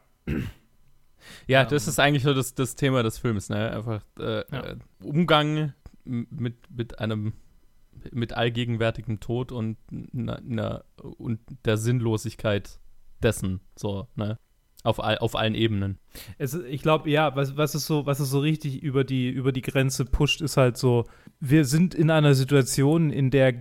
Ja, 1.47 1.65
das 1.65 1.87
ist 1.87 1.99
eigentlich 1.99 2.23
so 2.23 2.33
das, 2.33 2.53
das 2.53 2.75
Thema 2.75 3.03
des 3.03 3.17
Films, 3.17 3.49
ne? 3.49 3.71
Einfach 3.71 4.03
äh, 4.19 4.43
Ja. 4.51 4.63
äh, 4.63 4.77
Umgang 5.03 5.73
mit, 6.05 6.55
mit 6.71 6.99
einem 6.99 7.33
mit 8.11 8.31
allgegenwärtigem 8.33 9.19
Tod 9.19 9.51
und, 9.51 9.77
na, 9.91 10.39
na, 10.41 10.83
und 11.17 11.41
der 11.65 11.75
Sinnlosigkeit 11.77 12.79
dessen, 13.21 13.59
so, 13.75 14.07
ne? 14.15 14.39
Auf, 14.83 15.03
all, 15.03 15.17
auf 15.17 15.35
allen 15.35 15.55
Ebenen. 15.55 15.97
Es, 16.37 16.53
ich 16.53 16.81
glaube, 16.81 17.09
ja, 17.09 17.35
was, 17.35 17.57
was, 17.57 17.75
es 17.75 17.85
so, 17.85 18.05
was 18.05 18.21
es 18.21 18.29
so 18.29 18.39
richtig 18.39 18.81
über 18.81 19.03
die, 19.03 19.29
über 19.29 19.51
die 19.51 19.61
Grenze 19.61 20.05
pusht, 20.05 20.39
ist 20.39 20.55
halt 20.55 20.77
so, 20.77 21.05
wir 21.41 21.65
sind 21.65 21.93
in 21.93 22.09
einer 22.09 22.33
Situation, 22.33 23.09
in 23.11 23.29
der 23.29 23.55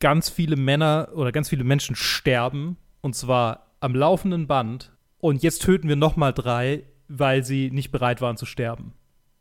ganz 0.00 0.28
viele 0.28 0.56
Männer 0.56 1.10
oder 1.14 1.30
ganz 1.30 1.48
viele 1.48 1.62
Menschen 1.62 1.94
sterben, 1.94 2.76
und 3.02 3.14
zwar 3.14 3.68
am 3.78 3.94
laufenden 3.94 4.48
Band, 4.48 4.92
und 5.18 5.42
jetzt 5.42 5.62
töten 5.62 5.88
wir 5.88 5.96
noch 5.96 6.16
mal 6.16 6.32
drei, 6.32 6.84
weil 7.08 7.44
sie 7.44 7.70
nicht 7.70 7.90
bereit 7.90 8.20
waren 8.20 8.36
zu 8.36 8.46
sterben. 8.46 8.94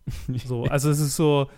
So, 0.46 0.64
also 0.64 0.90
es 0.90 1.00
ist 1.00 1.16
so, 1.16 1.50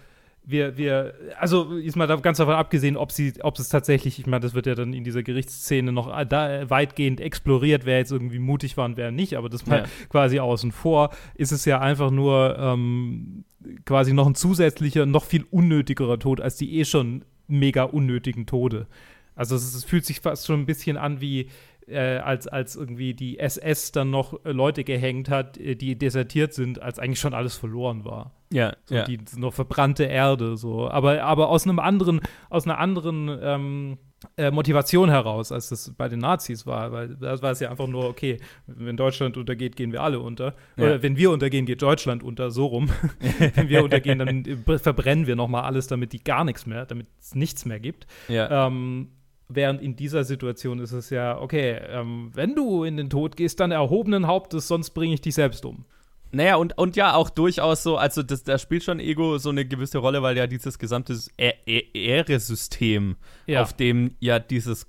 wir, 0.46 0.78
wir, 0.78 1.14
also 1.38 1.76
ist 1.76 1.96
mal 1.96 2.08
ganz 2.22 2.38
davon 2.40 2.56
abgesehen, 2.56 2.98
ob 2.98 3.12
sie, 3.12 3.34
ob 3.42 3.60
es 3.60 3.70
tatsächlich, 3.70 4.20
ich 4.20 4.26
meine, 4.26 4.42
das 4.42 4.54
wird 4.54 4.66
ja 4.66 4.76
dann 4.76 4.94
in 4.94 5.04
dieser 5.04 5.22
Gerichtsszene 5.22 5.92
noch 5.92 6.16
äh, 6.18 6.26
da 6.26 6.70
weitgehend 6.70 7.22
exploriert, 7.22 7.86
wer 7.86 8.00
jetzt 8.00 8.12
irgendwie 8.12 8.40
mutig 8.40 8.76
war 8.76 8.86
und 8.86 8.98
wer 8.98 9.12
nicht, 9.12 9.36
aber 9.36 9.50
das 9.50 9.66
mal 9.68 9.80
Ja. 9.80 9.86
quasi 10.10 10.40
außen 10.40 10.72
vor, 10.72 11.12
ist 11.36 11.52
es 11.52 11.66
ja 11.66 11.80
einfach 11.80 12.10
nur 12.10 12.58
ähm, 12.58 13.44
quasi 13.86 14.14
noch 14.14 14.26
ein 14.26 14.36
zusätzlicher, 14.36 15.06
noch 15.06 15.26
viel 15.26 15.46
unnötigerer 15.52 16.18
Tod 16.18 16.42
als 16.42 16.56
die 16.56 16.80
eh 16.80 16.86
schon 16.86 17.26
mega 17.48 17.84
unnötigen 17.84 18.46
Tode. 18.46 18.88
Also 19.36 19.56
es, 19.56 19.74
es 19.74 19.84
fühlt 19.86 20.06
sich 20.06 20.20
fast 20.20 20.48
schon 20.48 20.62
ein 20.62 20.66
bisschen 20.66 20.98
an 20.98 21.22
wie 21.22 21.48
äh, 21.90 22.20
als, 22.24 22.48
als 22.48 22.76
irgendwie 22.76 23.14
die 23.14 23.40
SS 23.40 23.92
dann 23.92 24.10
noch 24.10 24.40
Leute 24.44 24.84
gehängt 24.84 25.30
hat, 25.30 25.58
äh, 25.58 25.76
die 25.76 25.98
desertiert 25.98 26.54
sind, 26.54 26.82
als 26.82 27.00
eigentlich 27.00 27.20
schon 27.20 27.34
alles 27.34 27.56
verloren 27.56 28.06
war. 28.06 28.34
Ja, 28.52 28.76
So 28.86 28.96
ja. 28.96 29.04
die 29.04 29.20
noch 29.38 29.54
verbrannte 29.54 30.06
Erde, 30.06 30.58
so. 30.58 30.90
Aber, 30.90 31.24
aber 31.24 31.50
aus 31.50 31.66
einem 31.66 31.80
anderen, 31.80 32.22
aus 32.50 32.66
einer 32.66 32.80
anderen 32.80 33.38
ähm, 33.42 33.98
äh, 34.38 34.52
Motivation 34.52 35.10
heraus, 35.10 35.52
als 35.52 35.70
das 35.70 35.94
bei 35.98 36.10
den 36.10 36.20
Nazis 36.20 36.66
war. 36.66 36.92
Weil 36.92 37.16
da 37.16 37.42
war 37.42 37.52
es 37.52 37.60
ja 37.60 37.70
einfach 37.70 37.88
nur, 37.88 38.06
okay, 38.06 38.38
wenn 38.68 38.98
Deutschland 38.98 39.38
untergeht, 39.38 39.76
gehen 39.76 39.92
wir 39.92 40.02
alle 40.02 40.20
unter. 40.20 40.56
Ja. 40.78 40.86
Oder 40.86 41.04
wenn 41.04 41.18
wir 41.18 41.32
untergehen, 41.32 41.66
geht 41.66 41.82
Deutschland 41.82 42.24
unter, 42.24 42.52
so 42.52 42.66
rum. 42.66 42.90
wenn 43.56 43.70
wir 43.70 43.84
untergehen, 43.84 44.20
dann 44.20 44.46
äh, 44.46 44.80
verbrennen 44.80 45.28
wir 45.28 45.36
nochmal 45.36 45.64
alles, 45.64 45.88
damit 45.88 46.14
die 46.14 46.24
gar 46.24 46.44
nichts 46.44 46.66
mehr, 46.66 46.86
damit 46.86 47.08
es 47.20 47.36
nichts 47.36 47.66
mehr 47.66 47.80
gibt. 47.80 48.08
ja. 48.28 48.68
Ähm, 48.68 49.10
während 49.50 49.82
in 49.82 49.96
dieser 49.96 50.24
Situation 50.24 50.80
ist 50.80 50.92
es 50.92 51.10
ja, 51.10 51.38
okay, 51.40 51.80
ähm, 51.90 52.32
wenn 52.34 52.56
du 52.56 52.84
in 52.84 52.98
den 52.98 53.10
Tod 53.10 53.36
gehst, 53.36 53.60
dann 53.60 53.72
erhobenen 53.72 54.28
Hauptes, 54.28 54.68
sonst 54.68 54.92
bringe 54.92 55.14
ich 55.16 55.22
dich 55.22 55.34
selbst 55.34 55.66
um. 55.66 55.86
Naja, 56.32 56.58
und, 56.58 56.78
und 56.78 56.96
ja, 56.96 57.16
auch 57.16 57.32
durchaus 57.32 57.82
so, 57.82 57.98
also 57.98 58.22
das, 58.22 58.44
da 58.44 58.60
spielt 58.60 58.84
schon 58.84 59.00
Ego 59.00 59.40
so 59.40 59.50
eine 59.50 59.66
gewisse 59.66 59.98
Rolle, 59.98 60.22
weil 60.22 60.38
ja 60.38 60.46
dieses 60.46 60.78
gesamte 60.78 61.14
Ä- 61.14 61.54
Ä- 61.66 61.92
Ehresystem, 61.96 63.16
Ja. 63.48 63.64
auf 63.64 63.74
dem 63.74 64.16
ja 64.20 64.38
dieses, 64.38 64.86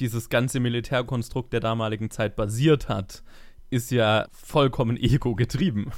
dieses 0.00 0.30
ganze 0.30 0.58
Militärkonstrukt 0.60 1.52
der 1.52 1.60
damaligen 1.60 2.10
Zeit 2.10 2.34
basiert 2.34 2.88
hat, 2.88 3.22
ist 3.70 3.90
ja 3.90 4.26
vollkommen 4.32 4.96
ego 4.96 5.34
getrieben. 5.34 5.90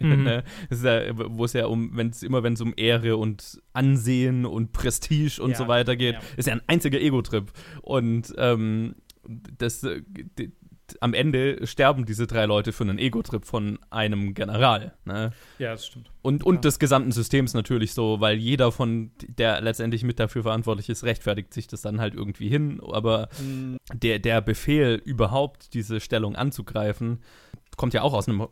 Mhm. 0.00 0.24
Ne? 0.24 0.44
Ja, 0.70 1.02
wo 1.16 1.44
es 1.44 1.52
ja 1.52 1.66
um, 1.66 1.96
wenn 1.96 2.08
es 2.08 2.22
immer 2.22 2.42
wenn 2.42 2.54
es 2.54 2.60
um 2.60 2.72
Ehre 2.76 3.16
und 3.16 3.60
Ansehen 3.72 4.46
und 4.46 4.72
Prestige 4.72 5.42
und 5.42 5.50
Ja, 5.50 5.56
so 5.56 5.68
weiter 5.68 5.96
geht, 5.96 6.14
ja. 6.14 6.20
ist 6.36 6.46
ja 6.46 6.54
ein 6.54 6.62
einziger 6.66 7.00
Ego-Trip. 7.00 7.52
Und 7.82 8.34
ähm, 8.38 8.94
das, 9.58 9.82
äh, 9.84 10.02
am 11.00 11.14
Ende 11.14 11.66
sterben 11.66 12.04
diese 12.04 12.26
drei 12.26 12.44
Leute 12.46 12.72
für 12.72 12.84
einen 12.84 12.98
Ego-Trip 12.98 13.44
von 13.44 13.78
einem 13.90 14.34
General. 14.34 14.92
Ne? 15.04 15.32
Ja, 15.58 15.72
das 15.72 15.86
stimmt. 15.86 16.10
Und, 16.22 16.44
und 16.44 16.64
des 16.64 16.78
gesamten 16.78 17.12
Systems 17.12 17.54
natürlich 17.54 17.92
so, 17.94 18.20
weil 18.20 18.36
jeder 18.36 18.70
von, 18.72 19.10
der 19.26 19.60
letztendlich 19.60 20.04
mit 20.04 20.20
dafür 20.20 20.42
verantwortlich 20.42 20.88
ist, 20.88 21.04
rechtfertigt 21.04 21.54
sich 21.54 21.66
das 21.66 21.82
dann 21.82 22.00
halt 22.00 22.14
irgendwie 22.14 22.48
hin. 22.48 22.80
Aber 22.82 23.28
Mhm. 23.40 23.78
der, 23.94 24.18
der 24.18 24.40
Befehl, 24.40 25.00
überhaupt 25.04 25.74
diese 25.74 26.00
Stellung 26.00 26.36
anzugreifen, 26.36 27.20
kommt 27.76 27.94
ja 27.94 28.02
auch 28.02 28.12
aus 28.12 28.28
einem 28.28 28.46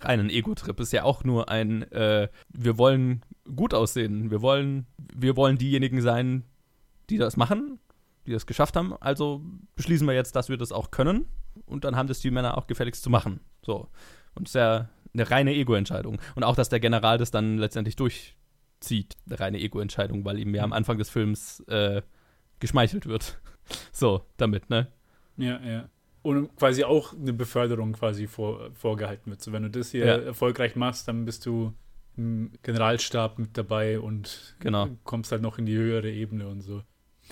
reinen 0.00 0.30
Ego-Trip. 0.30 0.78
Ist 0.80 0.92
ja 0.92 1.04
auch 1.04 1.24
nur 1.24 1.48
ein, 1.48 1.82
äh, 1.92 2.28
wir 2.52 2.78
wollen 2.78 3.22
gut 3.56 3.74
aussehen. 3.74 4.30
Wir 4.30 4.42
wollen, 4.42 4.86
wir 5.14 5.36
wollen 5.36 5.58
diejenigen 5.58 6.00
sein, 6.02 6.44
die 7.08 7.18
das 7.18 7.36
machen, 7.36 7.78
die 8.30 8.34
das 8.34 8.46
geschafft 8.46 8.76
haben. 8.76 8.94
Also 9.00 9.42
beschließen 9.76 10.06
wir 10.06 10.14
jetzt, 10.14 10.34
dass 10.36 10.48
wir 10.48 10.56
das 10.56 10.72
auch 10.72 10.90
können. 10.90 11.26
Und 11.66 11.84
dann 11.84 11.96
haben 11.96 12.06
das 12.08 12.20
die 12.20 12.30
Männer 12.30 12.56
auch 12.56 12.66
gefälligst 12.66 13.02
zu 13.02 13.10
machen. 13.10 13.40
So. 13.62 13.88
Und 14.34 14.46
es 14.48 14.52
ist 14.52 14.54
ja 14.54 14.88
eine 15.12 15.30
reine 15.30 15.52
Ego-Entscheidung. 15.54 16.18
Und 16.36 16.44
auch, 16.44 16.54
dass 16.56 16.68
der 16.68 16.80
General 16.80 17.18
das 17.18 17.30
dann 17.30 17.58
letztendlich 17.58 17.96
durchzieht, 17.96 19.16
eine 19.26 19.40
reine 19.40 19.58
Ego-Entscheidung, 19.60 20.24
weil 20.24 20.38
ihm 20.38 20.54
ja 20.54 20.62
am 20.62 20.72
Anfang 20.72 20.98
des 20.98 21.10
Films 21.10 21.60
äh, 21.68 22.02
geschmeichelt 22.60 23.06
wird. 23.06 23.38
So, 23.92 24.22
damit, 24.36 24.68
ne? 24.68 24.88
Ja, 25.36 25.60
ja. 25.60 25.88
Und 26.22 26.56
quasi 26.56 26.82
auch 26.82 27.12
eine 27.14 27.32
Beförderung 27.32 27.92
quasi 27.92 28.26
vor, 28.26 28.72
vorgehalten 28.72 29.30
wird. 29.30 29.42
So, 29.42 29.52
wenn 29.52 29.62
du 29.62 29.70
das 29.70 29.92
hier 29.92 30.06
Ja. 30.06 30.16
erfolgreich 30.16 30.74
machst, 30.74 31.06
dann 31.06 31.24
bist 31.24 31.46
du 31.46 31.72
im 32.16 32.50
Generalstab 32.64 33.38
mit 33.38 33.56
dabei 33.56 34.00
und 34.00 34.56
Genau. 34.58 34.88
kommst 35.04 35.30
halt 35.30 35.40
noch 35.42 35.56
in 35.58 35.66
die 35.66 35.76
höhere 35.76 36.10
Ebene 36.10 36.48
und 36.48 36.62
so. 36.62 36.82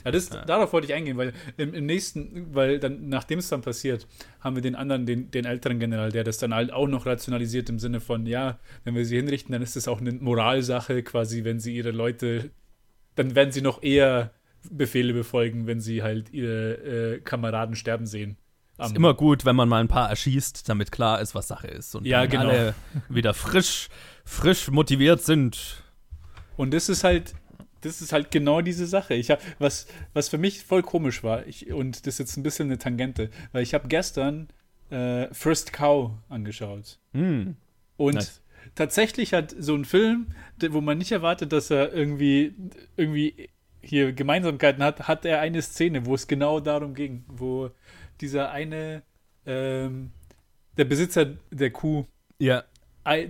Ja, 0.04 0.10
das, 0.10 0.30
Ja. 0.30 0.44
darauf 0.44 0.72
wollte 0.72 0.86
ich 0.86 0.94
eingehen, 0.94 1.16
weil 1.16 1.32
im, 1.56 1.74
im 1.74 1.86
nächsten, 1.86 2.54
weil 2.54 2.78
dann, 2.78 3.08
nachdem 3.08 3.38
es 3.38 3.48
dann 3.48 3.62
passiert, 3.62 4.06
haben 4.40 4.54
wir 4.56 4.62
den 4.62 4.74
anderen, 4.74 5.06
den, 5.06 5.30
den 5.30 5.44
älteren 5.44 5.78
General, 5.78 6.10
der 6.12 6.24
das 6.24 6.38
dann 6.38 6.54
halt 6.54 6.72
auch 6.72 6.86
noch 6.88 7.06
rationalisiert 7.06 7.68
im 7.68 7.78
Sinne 7.78 8.00
von, 8.00 8.26
ja, 8.26 8.58
wenn 8.84 8.94
wir 8.94 9.04
sie 9.04 9.16
hinrichten, 9.16 9.52
dann 9.52 9.62
ist 9.62 9.76
das 9.76 9.88
auch 9.88 10.00
eine 10.00 10.12
Moralsache, 10.12 11.02
quasi, 11.02 11.44
wenn 11.44 11.60
sie 11.60 11.74
ihre 11.76 11.90
Leute, 11.90 12.50
dann 13.16 13.34
werden 13.34 13.52
sie 13.52 13.62
noch 13.62 13.82
eher 13.82 14.30
Befehle 14.70 15.12
befolgen, 15.12 15.66
wenn 15.66 15.80
sie 15.80 16.02
halt 16.02 16.32
ihre 16.32 16.74
äh, 17.16 17.20
Kameraden 17.20 17.74
sterben 17.76 18.06
sehen. 18.06 18.36
Ist 18.80 18.94
immer 18.94 19.14
gut, 19.14 19.44
wenn 19.44 19.56
man 19.56 19.68
mal 19.68 19.80
ein 19.80 19.88
paar 19.88 20.08
erschießt, 20.08 20.68
damit 20.68 20.92
klar 20.92 21.20
ist, 21.20 21.34
was 21.34 21.48
Sache 21.48 21.66
ist. 21.66 21.96
Und 21.96 22.06
Ja, 22.06 22.26
genau. 22.26 22.48
alle 22.48 22.74
wieder 23.08 23.34
frisch, 23.34 23.88
frisch 24.24 24.70
motiviert 24.70 25.20
sind. 25.20 25.82
Und 26.56 26.72
das 26.72 26.88
ist 26.88 27.02
halt, 27.02 27.34
das 27.80 28.00
ist 28.00 28.12
halt 28.12 28.30
genau 28.30 28.60
diese 28.60 28.86
Sache. 28.86 29.14
Ich 29.14 29.30
habe 29.30 29.42
was, 29.58 29.86
was 30.12 30.28
für 30.28 30.38
mich 30.38 30.62
voll 30.62 30.82
komisch 30.82 31.22
war. 31.22 31.46
Ich, 31.46 31.72
und 31.72 32.06
das 32.06 32.14
ist 32.14 32.18
jetzt 32.18 32.36
ein 32.36 32.42
bisschen 32.42 32.68
eine 32.68 32.78
Tangente, 32.78 33.30
weil 33.52 33.62
ich 33.62 33.74
habe 33.74 33.88
gestern 33.88 34.48
äh, 34.90 35.32
First 35.32 35.72
Cow 35.72 36.12
angeschaut. 36.28 36.98
Hm. 37.12 37.56
Und 37.96 38.14
Nice. 38.14 38.42
tatsächlich 38.74 39.34
hat 39.34 39.54
so 39.58 39.74
ein 39.74 39.84
Film, 39.84 40.28
wo 40.70 40.80
man 40.80 40.98
nicht 40.98 41.12
erwartet, 41.12 41.52
dass 41.52 41.70
er 41.70 41.92
irgendwie, 41.92 42.54
irgendwie 42.96 43.48
hier 43.80 44.12
Gemeinsamkeiten 44.12 44.82
hat, 44.82 45.08
hat 45.08 45.24
er 45.24 45.40
eine 45.40 45.62
Szene, 45.62 46.06
wo 46.06 46.14
es 46.14 46.26
genau 46.26 46.60
darum 46.60 46.94
ging, 46.94 47.24
wo 47.28 47.70
dieser 48.20 48.50
eine, 48.50 49.02
ähm, 49.46 50.10
der 50.76 50.84
Besitzer 50.84 51.36
der 51.50 51.70
Kuh 51.70 52.04
Ja, 52.38 52.64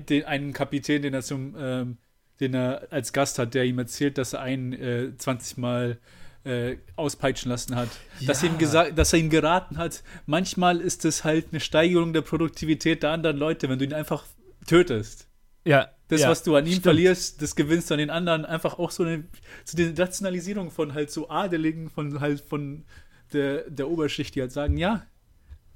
den, 0.09 0.25
einen 0.25 0.53
Kapitän, 0.53 1.03
den 1.03 1.15
er 1.15 1.23
zum, 1.23 1.55
ähm, 1.59 1.99
den 2.41 2.55
er 2.55 2.89
als 2.91 3.13
Gast 3.13 3.39
hat, 3.39 3.55
der 3.55 3.65
ihm 3.65 3.79
erzählt, 3.79 4.19
dass 4.19 4.33
er 4.33 4.41
einen 4.41 4.73
äh, 4.73 5.17
20 5.17 5.57
Mal 5.59 5.99
äh, 6.45 6.77
auspeitschen 6.97 7.51
lassen 7.51 7.77
hat. 7.77 7.89
Dass, 8.27 8.43
er 8.43 8.51
ihm 8.51 8.59
gesagt, 8.59 8.97
dass 8.99 9.13
er 9.13 9.19
ihm 9.19 9.31
geraten 9.31 9.77
hat, 9.77 10.03
manchmal 10.27 10.81
ist 10.81 11.05
es 11.05 11.25
halt 11.25 11.47
eine 11.51 11.61
Steigerung 11.61 12.13
der 12.13 12.23
Produktivität 12.23 13.03
der 13.03 13.11
anderen 13.11 13.37
Leute, 13.37 13.69
wenn 13.69 13.79
du 13.79 13.85
ihn 13.85 13.95
einfach 13.95 14.25
tötest. 14.67 15.29
ja. 15.65 15.89
Das, 16.09 16.23
ja, 16.23 16.31
was 16.31 16.43
du 16.43 16.57
an 16.57 16.65
ihm 16.65 16.71
stimmt. 16.71 16.85
verlierst, 16.85 17.43
das 17.43 17.55
gewinnst 17.55 17.91
du 17.91 17.95
an 17.95 17.99
den 17.99 18.09
anderen. 18.09 18.47
Einfach 18.47 18.79
auch 18.79 18.91
so 18.91 19.03
eine, 19.03 19.25
so 19.67 19.77
eine 19.77 19.93
Rationalisierung 19.99 20.71
von 20.71 20.95
halt 20.95 21.11
so 21.11 21.29
Adeligen, 21.29 21.91
von 21.91 22.21
halt 22.21 22.41
von 22.41 22.87
der, 23.35 23.69
der 23.69 23.91
Oberschicht, 23.91 24.35
die 24.35 24.41
halt 24.41 24.53
sagen, 24.53 24.79
ja, 24.79 25.05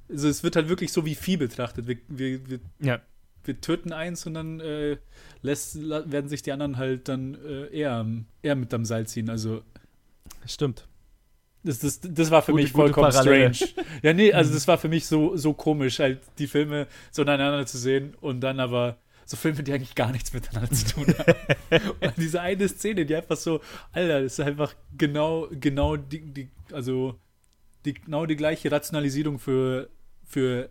also 0.09 0.29
es 0.29 0.43
wird 0.43 0.57
halt 0.57 0.71
wirklich 0.71 0.91
so 0.91 1.05
wie 1.05 1.15
Vieh 1.15 1.37
betrachtet. 1.37 1.87
Wir, 1.87 1.99
wir, 2.09 2.49
wir 2.49 2.61
Ja, 2.81 3.03
wir 3.45 3.61
töten 3.61 3.93
eins 3.93 4.27
und 4.27 4.35
dann 4.35 4.61
äh, 4.61 4.97
lässt, 5.43 5.77
werden 5.89 6.29
sich 6.29 6.43
die 6.43 6.53
anderen 6.53 6.77
halt 6.77 7.09
dann 7.09 7.35
äh, 7.35 7.67
eher, 7.77 8.07
eher 8.43 8.55
mit 8.55 8.73
am 8.75 8.85
Seil 8.85 9.07
ziehen. 9.07 9.31
Also 9.31 9.63
stimmt. 10.47 10.87
das, 11.65 11.81
das, 11.81 12.01
das 12.01 12.31
war 12.31 12.43
für 12.43 12.53
Gute- 12.53 12.63
mich 12.65 12.73
vollkommen 12.73 13.13
strange. 13.13 13.57
Ja, 14.03 14.13
nee, 14.13 14.33
also 14.33 14.53
das 14.53 14.67
war 14.69 14.79
für 14.79 14.89
mich 14.89 15.07
so, 15.07 15.37
so 15.37 15.53
komisch, 15.55 15.99
halt 15.99 16.21
die 16.39 16.47
Filme 16.47 16.87
so 17.11 17.25
nacheinander 17.25 17.67
zu 17.67 17.79
sehen 17.79 18.15
und 18.21 18.41
dann 18.41 18.61
aber 18.61 18.99
so 19.25 19.37
Filme, 19.37 19.63
die 19.63 19.73
eigentlich 19.73 19.95
gar 19.95 20.11
nichts 20.13 20.33
miteinander 20.33 20.71
zu 20.71 20.87
tun 20.95 21.07
haben. 21.19 21.91
und 22.01 22.13
diese 22.17 22.41
eine 22.41 22.69
Szene, 22.69 23.07
die 23.07 23.15
einfach 23.15 23.37
so, 23.37 23.61
Alter, 23.93 24.23
das 24.23 24.35
ist 24.35 24.41
einfach 24.41 24.75
genau, 24.97 25.49
genau 25.53 25.97
die, 25.97 26.21
die 26.21 26.49
also 26.73 27.19
die, 27.85 27.95
genau 27.95 28.27
die 28.27 28.37
gleiche 28.37 28.71
Rationalisierung 28.71 29.39
für, 29.39 29.89
für, 30.25 30.71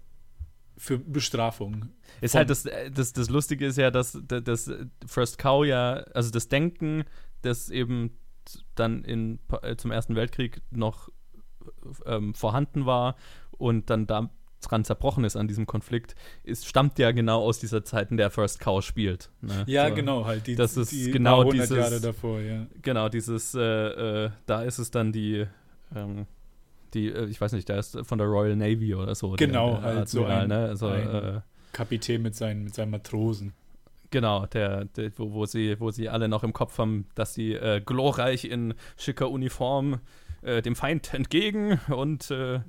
für 0.82 0.98
Bestrafung. 0.98 1.90
Ist 2.22 2.34
halt 2.34 2.50
das, 2.50 2.66
das, 2.92 3.14
das 3.14 3.30
Lustige 3.30 3.68
ist 3.68 3.78
ja, 3.78 3.92
dass 3.92 4.18
das 4.28 4.72
First 5.06 5.38
Cow 5.38 5.64
ja, 5.64 5.98
also 6.16 6.32
das 6.32 6.48
Denken, 6.48 7.04
das 7.44 7.70
eben 7.70 8.18
dann 8.74 9.04
in, 9.04 9.38
äh, 9.62 9.76
zum 9.76 9.92
Ersten 9.92 10.16
Weltkrieg 10.16 10.60
noch 10.72 11.10
ähm, 12.08 12.34
vorhanden 12.34 12.88
war 12.88 13.16
und 13.52 13.92
dann 13.92 14.08
daran 14.08 14.32
zerbrochen 14.84 15.24
ist 15.24 15.36
an 15.36 15.48
diesem 15.48 15.68
Konflikt, 15.68 16.16
ist, 16.44 16.68
stammt 16.68 16.98
ja 16.98 17.12
genau 17.12 17.44
aus 17.44 17.60
dieser 17.60 17.84
Zeit, 17.84 18.10
in 18.10 18.18
der 18.18 18.32
First 18.32 18.60
Cow 18.60 18.84
spielt. 18.84 19.30
Ne? 19.42 19.64
Ja, 19.68 19.90
So. 19.90 19.94
genau, 19.96 20.26
halt 20.26 20.48
die, 20.48 20.56
das 20.56 20.78
ist 20.78 20.92
die 20.92 21.12
genau 21.12 21.44
dieses- 21.52 21.78
Jahre 21.78 22.02
davor, 22.02 22.40
ja. 22.42 22.66
Genau, 22.82 23.08
dieses, 23.08 23.54
äh, 23.54 23.60
äh, 24.26 24.30
da 24.48 24.64
ist 24.64 24.80
es 24.80 24.90
dann 24.90 25.12
die, 25.12 25.46
ähm, 25.96 26.26
die, 26.94 27.08
äh, 27.08 27.26
ich 27.26 27.40
weiß 27.42 27.54
nicht, 27.54 27.70
der 27.70 27.80
ist 27.80 27.98
von 28.04 28.18
der 28.18 28.28
Royal 28.28 28.56
Navy 28.56 28.94
oder 28.96 29.16
so. 29.16 29.32
Genau, 29.32 29.72
der, 29.74 29.82
der 29.82 29.94
halt 29.96 30.10
so 30.10 30.26
ein- 30.26 30.48
ne? 30.50 30.58
Also, 30.70 30.88
ein- 30.88 31.08
äh, 31.10 31.42
Kapitän 31.74 32.22
mit 32.22 32.36
seinen, 32.36 32.66
mit 32.66 32.76
seinen 32.76 32.92
Matrosen. 32.92 33.54
Genau, 34.10 34.46
der, 34.48 34.86
der 34.86 35.12
wo, 35.18 35.32
wo, 35.32 35.46
sie, 35.46 35.80
wo 35.80 35.90
sie 35.92 36.10
alle 36.10 36.28
noch 36.28 36.44
im 36.44 36.52
Kopf 36.52 36.78
haben, 36.78 37.06
dass 37.16 37.34
sie 37.34 37.54
äh, 37.54 37.80
glorreich 37.80 38.44
in 38.44 38.74
schicker 38.98 39.30
Uniform 39.32 40.00
äh, 40.42 40.62
dem 40.62 40.76
Feind 40.76 41.14
entgegen 41.14 41.80
und 41.88 42.30
äh, 42.30 42.60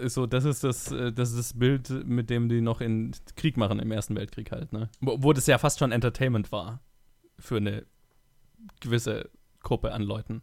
ist 0.00 0.14
so, 0.14 0.26
das 0.26 0.44
ist 0.44 0.64
das, 0.64 0.90
äh, 0.90 1.12
das 1.12 1.30
ist 1.30 1.38
das 1.38 1.52
Bild, 1.58 1.90
mit 2.06 2.28
dem 2.30 2.48
die 2.48 2.60
noch 2.60 2.80
in 2.80 3.12
Krieg 3.36 3.56
machen 3.56 3.78
im 3.78 3.92
Ersten 3.92 4.16
Weltkrieg 4.16 4.50
halt, 4.50 4.72
ne? 4.72 4.88
Wo, 5.00 5.22
wo 5.22 5.32
das 5.32 5.46
ja 5.46 5.58
fast 5.58 5.78
schon 5.78 5.92
Entertainment 5.92 6.50
war 6.50 6.80
für 7.38 7.58
eine 7.58 7.84
gewisse 8.80 9.28
Gruppe 9.62 9.92
an 9.92 10.02
Leuten. 10.02 10.42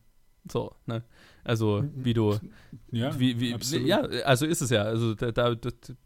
So, 0.51 0.75
ne? 0.85 1.03
Also, 1.43 1.83
wie 1.95 2.13
du, 2.13 2.39
Ja, 2.91 3.17
wie, 3.19 3.39
wie, 3.39 3.53
absolut. 3.53 3.87
ja, 3.87 4.01
also 4.25 4.45
ist 4.45 4.61
es 4.61 4.69
ja. 4.69 4.83
Also 4.83 5.13
da, 5.13 5.31
da 5.31 5.55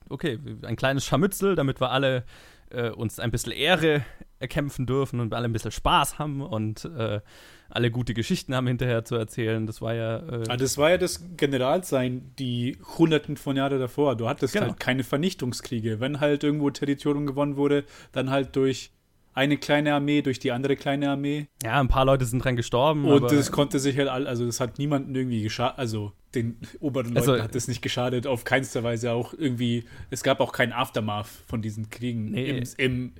okay, 0.10 0.40
ein 0.64 0.76
kleines 0.76 1.06
Scharmützel, 1.06 1.56
damit 1.56 1.80
wir 1.80 1.92
alle 1.92 2.24
äh, 2.72 2.90
uns 2.90 3.20
ein 3.20 3.32
bisschen 3.32 3.52
Ehre 3.54 4.04
erkämpfen 4.40 4.86
dürfen 4.86 5.20
und 5.20 5.34
alle 5.34 5.46
ein 5.46 5.54
bisschen 5.54 5.72
Spaß 5.72 6.20
haben 6.20 6.42
und 6.42 6.86
äh, 6.86 7.22
alle 7.70 7.92
gute 7.92 8.14
Geschichten 8.14 8.56
haben 8.56 8.68
hinterher 8.68 9.04
zu 9.06 9.16
erzählen. 9.16 9.66
Das 9.68 9.82
war 9.82 9.94
ja. 9.94 10.18
Äh, 10.20 10.44
Ah, 10.50 10.58
das 10.58 10.78
war 10.78 10.90
ja 10.92 10.98
das 10.98 11.24
Generalsein, 11.38 12.34
die 12.40 12.78
Hunderten 12.98 13.38
von 13.38 13.56
Jahren 13.58 13.80
davor. 13.80 14.16
Du 14.16 14.28
hattest 14.30 14.54
Genau. 14.54 14.68
halt 14.68 14.80
keine 14.80 15.04
Vernichtungskriege. 15.04 16.00
Wenn 16.00 16.20
halt 16.20 16.44
irgendwo 16.44 16.70
Territorium 16.70 17.26
gewonnen 17.26 17.58
wurde, 17.58 17.84
dann 18.12 18.30
halt 18.30 18.56
durch 18.56 18.92
eine 19.38 19.58
kleine 19.58 19.94
Armee, 19.94 20.22
durch 20.22 20.40
die 20.40 20.52
andere 20.52 20.76
kleine 20.76 21.10
Armee. 21.12 21.48
ja, 21.64 21.80
ein 21.80 21.88
paar 21.88 22.06
Leute 22.06 22.26
sind 22.26 22.44
dran 22.44 22.56
gestorben. 22.56 23.06
Und 23.06 23.32
das 23.32 23.52
konnte 23.52 23.80
sich 23.80 23.96
halt 23.98 24.08
all, 24.10 24.26
also 24.28 24.46
das 24.46 24.60
hat 24.60 24.80
niemanden 24.80 25.14
irgendwie 25.16 25.44
geschadet, 25.44 25.78
also 25.78 26.12
den 26.36 26.58
oberen 26.80 27.14
Leuten 27.14 27.18
Also- 27.30 27.42
hat 27.44 27.54
das 27.56 27.68
nicht 27.68 27.82
geschadet, 27.82 28.26
auf 28.28 28.44
keinster 28.44 28.84
Weise 28.84 29.12
auch 29.14 29.34
irgendwie, 29.34 29.84
es 30.10 30.24
gab 30.24 30.40
auch 30.40 30.52
kein 30.52 30.74
Aftermath 30.74 31.28
von 31.48 31.62
diesen 31.62 31.90
Kriegen 31.90 32.32
Nee. 32.32 32.50
im, 32.50 32.64
im, 32.78 33.12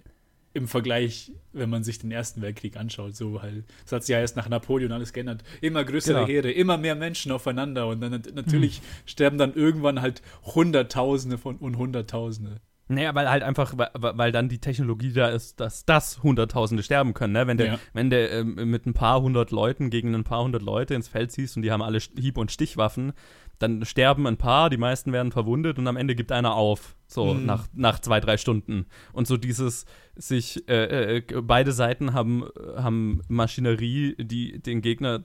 im 0.54 0.68
Vergleich, 0.68 1.32
wenn 1.54 1.70
man 1.70 1.84
sich 1.84 2.00
den 2.00 2.10
Ersten 2.10 2.42
Weltkrieg 2.42 2.78
anschaut, 2.78 3.16
so 3.16 3.44
halt, 3.44 3.64
das 3.84 3.92
hat 3.92 4.04
sich 4.04 4.14
ja 4.14 4.20
erst 4.20 4.36
nach 4.38 4.50
Napoleon 4.50 4.92
alles 4.92 5.14
geändert, 5.14 5.44
immer 5.62 5.84
größere 5.84 6.16
Genau. 6.16 6.28
Heere, 6.28 6.52
immer 6.52 6.80
mehr 6.80 6.96
Menschen 6.96 7.32
aufeinander 7.32 7.88
und 7.88 8.02
dann 8.02 8.12
Mhm. 8.14 8.22
natürlich 8.34 8.82
sterben 9.06 9.38
dann 9.38 9.54
irgendwann 9.54 10.02
halt 10.02 10.24
Hunderttausende 10.56 11.38
von 11.38 11.58
und 11.58 11.78
Hunderttausende. 11.78 12.58
Naja, 12.90 13.14
weil 13.16 13.30
halt 13.30 13.44
einfach, 13.44 13.74
weil, 13.78 13.90
weil 13.94 14.32
dann 14.32 14.48
die 14.48 14.60
Technologie 14.60 15.12
da 15.12 15.28
ist, 15.28 15.60
dass 15.60 15.84
das 15.86 16.24
Hunderttausende 16.24 16.84
sterben 16.84 17.14
können, 17.14 17.34
ne? 17.34 17.46
Wenn 17.46 17.58
der, 17.58 17.68
Ja. 17.68 17.80
wenn 17.94 18.10
der 18.10 18.32
ähm, 18.32 18.56
mit 18.70 18.86
ein 18.86 18.94
paar 18.94 19.22
hundert 19.22 19.52
Leuten 19.52 19.90
gegen 19.90 20.16
ein 20.16 20.24
paar 20.24 20.44
hundert 20.44 20.62
Leute 20.62 20.94
ins 20.96 21.10
Feld 21.10 21.32
ziehst 21.32 21.58
und 21.58 21.64
die 21.64 21.72
haben 21.72 21.82
alle 21.82 22.00
Hieb- 22.00 22.38
und 22.38 22.52
Stichwaffen, 22.52 23.12
dann 23.60 23.86
sterben 23.86 24.28
ein 24.28 24.38
paar, 24.38 24.70
die 24.70 24.78
meisten 24.78 25.12
werden 25.12 25.32
verwundet 25.32 25.80
und 25.80 25.88
am 25.88 25.98
Ende 25.98 26.14
gibt 26.16 26.32
einer 26.32 26.54
auf. 26.56 26.96
So 27.08 27.34
Mhm. 27.34 27.46
nach, 27.46 27.68
nach 27.74 28.00
zwei, 28.00 28.20
drei 28.20 28.38
Stunden. 28.38 28.86
Und 29.14 29.28
so 29.28 29.38
dieses 29.38 29.86
sich, 30.16 30.68
äh, 30.70 31.18
äh, 31.18 31.42
beide 31.42 31.72
Seiten 31.72 32.14
haben, 32.14 32.46
haben 32.76 33.22
Maschinerie, 33.30 34.16
die 34.20 34.60
den 34.62 34.82
Gegner 34.82 35.24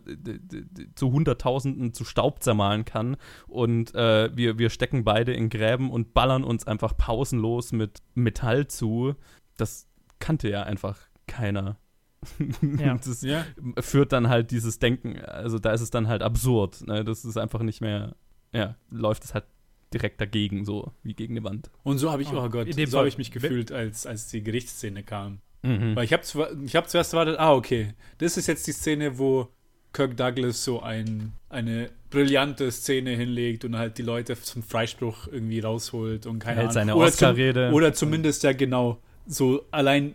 zu 0.95 1.11
Hunderttausenden 1.13 1.93
zu 1.93 2.05
Staub 2.05 2.43
zermahlen 2.43 2.85
kann. 2.85 3.17
Und 3.49 3.95
äh, 3.95 4.31
wir, 4.37 4.59
wir 4.59 4.71
stecken 4.71 5.03
beide 5.05 5.33
in 5.33 5.49
Gräben 5.49 5.91
und 5.91 6.15
ballern 6.15 6.45
uns 6.45 6.67
einfach 6.67 6.97
pausenlos 6.97 7.73
mit 7.73 7.99
Metall 8.15 8.69
zu. 8.69 9.15
Das 9.57 9.89
kannte 10.21 10.49
ja 10.49 10.63
einfach 10.63 10.99
keiner. 11.27 11.77
Ja. 12.79 12.95
Das 12.95 13.23
Ja. 13.23 13.45
führt 13.81 14.13
dann 14.13 14.29
halt 14.29 14.53
dieses 14.53 14.79
Denken, 14.79 15.19
also 15.25 15.59
da 15.59 15.73
ist 15.73 15.81
es 15.81 15.91
dann 15.91 16.07
halt 16.07 16.23
absurd. 16.23 16.87
Ne? 16.87 17.05
Das 17.05 17.25
ist 17.25 17.37
einfach 17.37 17.63
nicht 17.63 17.81
mehr, 17.81 18.15
ja, 18.53 18.77
läuft 18.91 19.25
es 19.25 19.35
halt 19.35 19.45
direkt 19.93 20.21
dagegen, 20.21 20.65
so 20.65 20.93
wie 21.03 21.15
gegen 21.15 21.35
eine 21.35 21.45
Wand. 21.45 21.71
Und 21.83 21.99
so 21.99 22.11
habe 22.11 22.23
ich, 22.23 22.33
Oh, 22.33 22.39
oh 22.45 22.49
Gott, 22.49 22.69
so 22.87 22.99
habe 22.99 23.09
ich 23.09 23.19
mich 23.19 23.31
gefühlt, 23.31 23.73
als, 23.73 24.07
als 24.07 24.29
die 24.29 24.43
Gerichtsszene 24.43 25.03
kam. 25.03 25.41
Mhm. 25.63 25.95
Weil 25.95 26.05
ich 26.05 26.13
habe 26.13 26.23
ich 26.65 26.77
hab 26.77 26.89
zuerst 26.89 27.13
erwartet, 27.13 27.39
ah, 27.39 27.53
okay, 27.55 27.95
das 28.19 28.37
ist 28.37 28.47
jetzt 28.49 28.67
die 28.67 28.73
Szene, 28.73 29.19
wo 29.19 29.49
Kirk 29.93 30.17
Douglas 30.17 30.65
so 30.65 30.81
ein, 30.81 31.33
eine 31.49 31.91
brillante 32.11 32.71
Szene 32.73 33.11
hinlegt 33.11 33.65
und 33.65 33.77
halt 33.77 33.99
die 33.99 34.03
Leute 34.03 34.41
zum 34.41 34.63
Freispruch 34.63 35.29
irgendwie 35.29 35.61
rausholt 35.61 36.27
und 36.27 36.39
keine 36.39 36.57
Hält 36.57 36.65
Ahnung. 36.65 36.75
seine 36.75 36.97
oder, 36.97 37.07
Oscar-Rede. 37.07 37.67
zum, 37.69 37.75
oder 37.75 37.93
zumindest 37.93 38.43
ja 38.43 38.53
genau 38.53 38.99
so 39.27 39.65
allein 39.71 40.15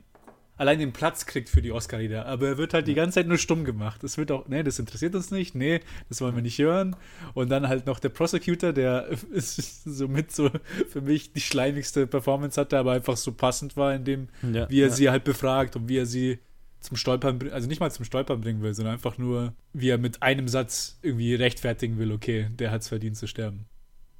allein 0.58 0.80
den 0.80 0.91
Platz 0.91 1.26
kriegt 1.26 1.49
für 1.49 1.62
die 1.62 1.72
Oscar-Rede. 1.72 2.26
Aber 2.26 2.47
er 2.47 2.58
wird 2.58 2.74
halt 2.74 2.88
die 2.88 2.93
ganze 2.93 3.16
Zeit 3.16 3.28
nur 3.28 3.38
stumm 3.38 3.64
gemacht. 3.64 4.03
Es 4.03 4.18
wird 4.18 4.32
auch, 4.32 4.47
nee, 4.47 4.64
das 4.64 4.80
interessiert 4.80 5.16
uns 5.16 5.32
nicht, 5.32 5.55
nee, 5.55 5.82
das 6.10 6.22
wollen 6.22 6.36
wir 6.36 6.41
nicht 6.41 6.58
hören. 6.60 6.95
Und 7.34 7.49
dann 7.49 7.68
halt 7.68 7.86
noch 7.86 7.99
der 7.99 8.10
Prosecutor, 8.10 8.74
der 8.74 9.08
ist 9.32 9.84
somit 9.84 10.32
so 10.32 10.49
für 10.89 11.01
mich 11.01 11.32
die 11.34 11.41
schleimigste 11.41 12.08
Performance 12.08 12.60
hatte, 12.60 12.78
aber 12.78 12.93
einfach 12.93 13.18
so 13.18 13.32
passend 13.32 13.78
war 13.78 13.93
in 13.93 14.03
dem, 14.03 14.28
ja, 14.41 14.70
wie 14.70 14.82
er 14.82 14.88
ja. 14.88 14.93
sie 14.93 15.10
halt 15.10 15.24
befragt 15.24 15.76
und 15.76 15.88
wie 15.88 15.97
er 15.97 16.05
sie 16.05 16.39
zum 16.80 16.95
Stolpern 16.95 17.49
also 17.51 17.68
nicht 17.68 17.80
mal 17.80 17.91
zum 17.91 18.05
Stolpern 18.05 18.41
bringen 18.41 18.62
will, 18.62 18.74
sondern 18.74 18.93
einfach 18.93 19.18
nur, 19.18 19.53
wie 19.74 19.89
er 19.89 19.97
mit 19.97 20.22
einem 20.22 20.47
Satz 20.47 20.99
irgendwie 21.01 21.36
rechtfertigen 21.36 21.97
will, 21.97 22.12
okay, 22.12 22.47
der 22.51 22.72
hat 22.72 22.82
es 22.82 22.88
verdient 22.88 23.18
zu 23.18 23.28
sterben. 23.28 23.66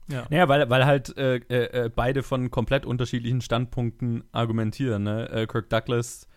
Ja. 0.10 0.26
Naja, 0.30 0.47
weil, 0.47 0.70
weil 0.70 0.86
halt 0.86 1.18
äh, 1.18 1.38
äh, 1.38 1.86
äh, 1.86 1.89
beide 1.93 2.24
von 2.24 2.49
komplett 2.49 2.86
unterschiedlichen 2.86 3.41
Standpunkten 3.41 4.24
argumentieren. 4.32 5.03
Ne? 5.03 5.30
Äh, 5.30 5.47
Kirk 5.47 5.70
Douglas 5.70 6.28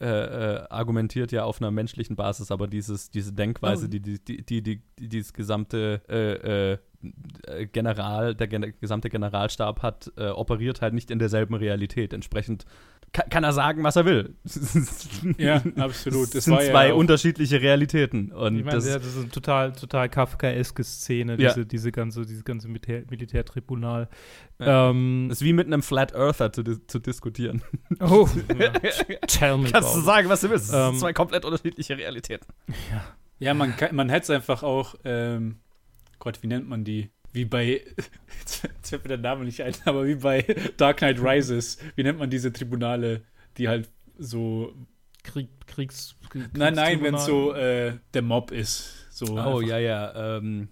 äh, 0.00 0.06
äh, 0.06 0.66
argumentiert 0.70 1.30
ja 1.30 1.44
auf 1.44 1.60
einer 1.60 1.70
menschlichen 1.70 2.16
Basis, 2.16 2.50
aber 2.50 2.66
dieses, 2.66 3.10
diese 3.10 3.32
Denkweise, 3.32 3.86
Oh. 3.86 3.88
die, 3.88 4.00
die, 4.00 4.18
die, 4.24 4.44
die, 4.44 4.62
die, 4.62 4.82
die 4.98 5.08
dieses 5.08 5.32
gesamte 5.32 6.80
General, 7.72 8.34
der 8.34 8.46
gesamte 8.48 9.10
Generalstab 9.10 9.82
hat, 9.82 10.12
äh, 10.16 10.28
operiert 10.28 10.80
halt 10.80 10.94
nicht 10.94 11.10
in 11.10 11.18
derselben 11.18 11.54
Realität. 11.54 12.12
Entsprechend 12.12 12.64
kann, 13.12 13.28
kann 13.28 13.44
er 13.44 13.52
sagen, 13.52 13.84
was 13.84 13.94
er 13.96 14.04
will. 14.06 14.34
Ja, 15.38 15.62
absolut. 15.76 16.34
Das 16.34 16.44
sind 16.44 16.54
war 16.54 16.62
ja 16.64 16.70
zwei 16.70 16.92
auch- 16.92 16.96
unterschiedliche 16.96 17.60
Realitäten. 17.60 18.32
Und 18.32 18.56
Ich 18.58 18.64
meine, 18.64 18.76
das, 18.76 18.86
ja, 18.88 18.94
das 18.98 19.06
ist 19.06 19.18
eine 19.18 19.28
total, 19.28 19.72
total 19.72 20.08
kafkaeske 20.08 20.82
Szene, 20.82 21.36
Ja. 21.38 21.50
diese, 21.50 21.64
diese 21.66 21.92
ganze, 21.92 22.22
dieses 22.26 22.44
ganze 22.44 22.66
Militär, 22.68 23.04
Militärtribunal. 23.08 24.08
Ja. 24.58 24.90
Ähm, 24.90 25.26
das 25.28 25.38
ist 25.38 25.44
wie 25.44 25.52
mit 25.52 25.66
einem 25.66 25.82
Flat 25.82 26.12
Earther 26.14 26.52
zu, 26.52 26.62
zu 26.86 26.98
diskutieren. 26.98 27.62
oh, 28.00 28.28
ja. 28.58 28.72
tell 29.28 29.58
me 29.58 29.70
Kannst 29.70 29.94
du 29.94 30.00
sagen, 30.00 30.28
was 30.28 30.40
du 30.40 30.50
willst. 30.50 30.72
Das 30.72 30.74
Ähm, 30.88 30.90
sind 30.94 31.00
zwei 31.00 31.12
komplett 31.12 31.44
unterschiedliche 31.44 31.96
Realitäten. 31.96 32.46
Ja, 33.38 33.54
man, 33.54 33.76
kann- 33.76 33.94
man 33.94 34.08
hätte 34.08 34.24
es 34.24 34.30
einfach 34.30 34.62
auch, 34.62 34.94
ähm, 35.04 35.56
Gott, 36.24 36.42
wie 36.42 36.46
nennt 36.46 36.66
man 36.68 36.84
die? 36.84 37.10
Wie 37.32 37.44
bei, 37.44 37.82
jetzt, 38.40 38.66
fällt 38.82 39.04
mir 39.04 39.08
der 39.08 39.18
Name 39.18 39.44
nicht 39.44 39.62
ein, 39.62 39.74
aber 39.84 40.06
wie 40.06 40.14
bei 40.14 40.42
Dark 40.78 40.98
Knight 40.98 41.20
Rises. 41.20 41.78
Wie 41.96 42.02
nennt 42.02 42.18
man 42.18 42.30
diese 42.30 42.50
Tribunale, 42.52 43.22
die 43.58 43.68
halt 43.68 43.90
so, 44.16 44.74
Krieg, 45.22 45.48
Kriegs, 45.66 46.16
Kriegs 46.30 46.48
nein, 46.54 46.74
nein, 46.74 47.02
wenn 47.02 47.14
es 47.14 47.26
so 47.26 47.52
äh, 47.52 47.98
der 48.14 48.22
Mob 48.22 48.50
ist. 48.52 49.06
So 49.10 49.38
Oh, 49.38 49.60
ja, 49.60 49.78
ja. 49.78 50.38
Ähm, 50.38 50.68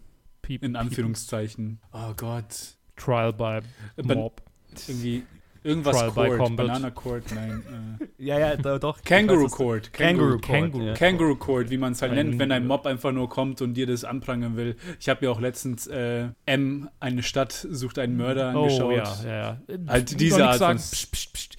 in 0.49 0.75
Anführungszeichen. 0.75 1.81
Oh 1.93 2.15
Gott. 2.17 2.77
Trial 2.97 3.33
by 3.33 3.61
Ban- 3.97 4.17
Mob. 4.17 4.43
Irgendwie, 4.89 5.25
irgendwas 5.65 5.97
Trial 5.97 6.11
by 6.11 6.15
Court, 6.29 6.39
Combat. 6.39 6.67
Banana 6.67 6.91
Court, 6.91 7.25
nein. 7.35 7.63
Äh, 8.01 8.25
ja, 8.25 8.39
ja, 8.39 8.57
da, 8.57 8.79
doch. 8.79 9.03
Kangaroo 9.03 9.45
weiß, 9.45 9.53
Court. 9.53 9.93
Kangaroo 9.93 10.31
Court. 10.39 10.43
Kangaroo. 10.43 10.83
ja. 10.83 10.95
Kangaroo 10.95 11.37
Court, 11.37 11.71
wie 11.71 11.79
man 11.79 11.93
es 11.93 12.03
halt 12.03 12.13
Ein- 12.13 12.29
nennt, 12.29 12.39
wenn 12.39 12.53
ein 12.53 12.67
Mob 12.67 12.87
einfach 12.87 13.13
nur 13.13 13.29
kommt 13.29 13.61
und 13.63 13.75
dir 13.75 13.87
das 13.87 14.05
anprangern 14.05 14.57
will. 14.57 14.77
Ich 15.01 15.09
habe 15.09 15.25
ja 15.25 15.31
auch 15.31 15.41
letztens 15.41 15.87
äh, 15.87 16.29
M, 16.47 16.89
eine 17.01 17.23
Stadt 17.23 17.53
sucht 17.71 17.99
einen 17.99 18.17
Mörder 18.17 18.53
Oh, 18.55 18.63
angeschaut. 18.65 18.97
ja, 18.97 19.17
ja, 19.25 19.59
ja. 19.69 19.79
Halt 19.89 20.19
diese 20.21 20.47
Art 20.47 20.59
sagen. 20.59 20.79
von- 20.79 20.85
Psst, 20.89 21.13
psst, 21.13 21.33
psst. 21.33 21.57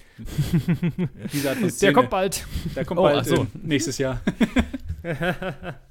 Diese 1.32 1.48
Art 1.48 1.56
von 1.58 1.66
Der 1.68 1.70
Szene. 1.72 1.92
kommt 1.92 2.10
bald. 2.10 2.46
Der 2.76 2.84
kommt 2.84 3.00
Oh, 3.00 3.04
bald 3.04 3.26
so. 3.26 3.42
äh, 3.42 3.46
nächstes 3.62 3.98
Jahr. 3.98 4.20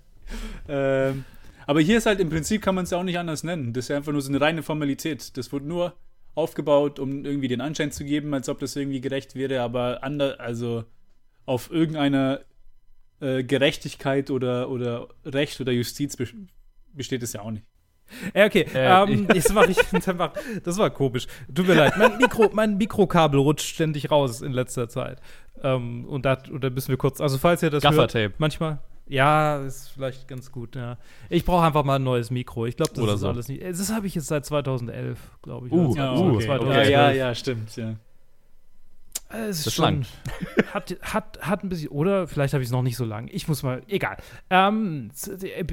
ähm, 0.67 1.25
aber 1.65 1.81
hier 1.81 1.97
ist 1.97 2.05
halt 2.05 2.19
im 2.19 2.29
Prinzip 2.29 2.61
kann 2.61 2.75
man 2.75 2.83
es 2.85 2.91
ja 2.91 2.97
auch 2.97 3.03
nicht 3.03 3.17
anders 3.17 3.43
nennen. 3.43 3.73
Das 3.73 3.85
ist 3.85 3.89
ja 3.89 3.97
einfach 3.97 4.11
nur 4.11 4.21
so 4.21 4.29
eine 4.29 4.39
reine 4.41 4.63
Formalität. 4.63 5.37
Das 5.37 5.51
wurde 5.51 5.65
nur 5.65 5.93
aufgebaut, 6.35 6.99
um 6.99 7.25
irgendwie 7.25 7.47
den 7.47 7.61
Anschein 7.61 7.91
zu 7.91 8.03
geben, 8.03 8.33
als 8.33 8.49
ob 8.49 8.59
das 8.59 8.75
irgendwie 8.75 9.01
gerecht 9.01 9.35
wäre, 9.35 9.61
aber 9.61 10.03
ander, 10.03 10.39
also 10.39 10.83
auf 11.45 11.71
irgendeiner 11.71 12.41
äh, 13.19 13.43
Gerechtigkeit 13.43 14.31
oder, 14.31 14.69
oder 14.69 15.07
Recht 15.25 15.59
oder 15.61 15.71
Justiz 15.71 16.15
bes- 16.15 16.33
besteht 16.93 17.23
es 17.23 17.33
ja 17.33 17.41
auch 17.41 17.51
nicht. 17.51 17.65
Ja, 18.33 18.45
okay. 18.45 18.65
Äh, 18.73 19.03
ähm, 19.11 19.27
das, 19.33 19.53
war 19.55 19.67
ich, 19.67 19.77
das, 19.77 20.17
war, 20.17 20.33
das 20.63 20.77
war 20.77 20.89
komisch. 20.89 21.27
Tut 21.53 21.67
mir 21.67 21.73
leid. 21.75 21.93
Mein, 21.97 22.17
Mikro, 22.17 22.49
mein 22.53 22.77
Mikrokabel 22.77 23.39
rutscht 23.39 23.67
ständig 23.73 24.11
raus 24.11 24.41
in 24.41 24.51
letzter 24.53 24.89
Zeit. 24.89 25.19
Ähm, 25.61 26.05
und, 26.05 26.25
da, 26.25 26.37
und 26.51 26.63
da 26.63 26.69
müssen 26.69 26.89
wir 26.89 26.97
kurz. 26.97 27.21
Also, 27.21 27.37
falls 27.37 27.63
ihr 27.63 27.69
das 27.69 27.83
hört, 27.83 27.95
Gaffertape. 27.95 28.33
manchmal. 28.37 28.79
Ja, 29.07 29.57
ist 29.57 29.89
vielleicht 29.89 30.27
ganz 30.27 30.51
gut, 30.51 30.75
ja. 30.75 30.97
Ich 31.29 31.43
brauche 31.43 31.65
einfach 31.65 31.83
mal 31.83 31.95
ein 31.95 32.03
neues 32.03 32.31
Mikro. 32.31 32.65
Ich 32.65 32.77
glaube, 32.77 32.91
das 32.93 33.03
Oder 33.03 33.13
ist 33.15 33.19
so. 33.19 33.27
alles 33.29 33.47
nicht. 33.49 33.63
Das 33.63 33.91
habe 33.91 34.07
ich 34.07 34.15
jetzt 34.15 34.27
seit 34.27 34.45
2011, 34.45 35.19
glaube 35.41 35.67
ich. 35.67 35.73
Uh, 35.73 35.93
Ja, 35.95 36.13
uh, 36.13 36.35
okay. 36.35 36.45
2012. 36.45 36.89
ja, 36.89 37.11
ja, 37.11 37.35
stimmt. 37.35 37.75
Ja. 37.75 37.95
Äh, 39.33 39.47
Es 39.49 39.57
ist 39.57 39.65
Das 39.65 39.67
ist 39.67 39.73
schon, 39.73 39.83
lang. 39.85 40.05
hat, 40.73 40.97
hat, 41.01 41.39
hat 41.41 41.63
ein 41.63 41.69
bisschen, 41.69 41.89
oder 41.89 42.27
vielleicht 42.27 42.53
habe 42.53 42.63
ich 42.63 42.67
es 42.67 42.71
noch 42.71 42.81
nicht 42.81 42.95
so 42.95 43.03
lang. 43.05 43.27
Ich 43.31 43.47
muss 43.47 43.61
mal, 43.63 43.81
egal. 43.87 44.17
Ähm, 44.49 45.11
äh, 45.41 45.63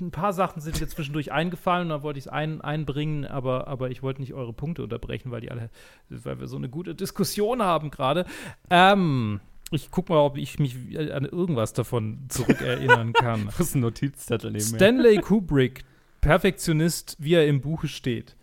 ein 0.00 0.10
paar 0.10 0.32
Sachen 0.32 0.60
sind 0.60 0.80
mir 0.80 0.88
zwischendurch 0.88 1.32
eingefallen 1.32 1.84
und 1.84 1.90
da 1.90 2.02
wollte 2.02 2.18
ich 2.18 2.26
es 2.26 2.32
ein, 2.32 2.60
einbringen, 2.60 3.24
aber, 3.24 3.68
aber 3.68 3.90
ich 3.90 4.02
wollte 4.02 4.20
nicht 4.20 4.34
eure 4.34 4.52
Punkte 4.52 4.82
unterbrechen, 4.82 5.30
weil 5.30 5.42
die 5.42 5.50
alle, 5.50 5.70
weil 6.08 6.40
wir 6.40 6.48
so 6.48 6.56
eine 6.56 6.68
gute 6.68 6.94
Diskussion 6.94 7.62
haben 7.62 7.90
gerade. 7.90 8.24
Ähm, 8.70 9.40
ich 9.70 9.90
guck 9.90 10.08
mal, 10.08 10.18
ob 10.18 10.36
ich 10.38 10.58
mich 10.58 10.76
an 10.98 11.24
irgendwas 11.24 11.72
davon 11.72 12.24
zurückerinnern 12.28 13.12
kann. 13.14 13.46
Das 13.46 13.60
ist 13.60 13.74
ein 13.74 13.80
Notizzettel 13.80 14.50
neben 14.52 14.70
mir. 14.70 14.76
Stanley 14.76 15.18
Kubrick, 15.18 15.84
Perfektionist, 16.20 17.16
wie 17.18 17.34
er 17.34 17.46
im 17.46 17.60
Buche 17.60 17.88
steht. 17.88 18.36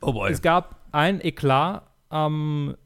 Oh 0.00 0.12
boy. 0.12 0.30
Es 0.30 0.42
gab 0.42 0.76
ein 0.92 1.20
Eklat 1.20 1.86
am 2.08 2.76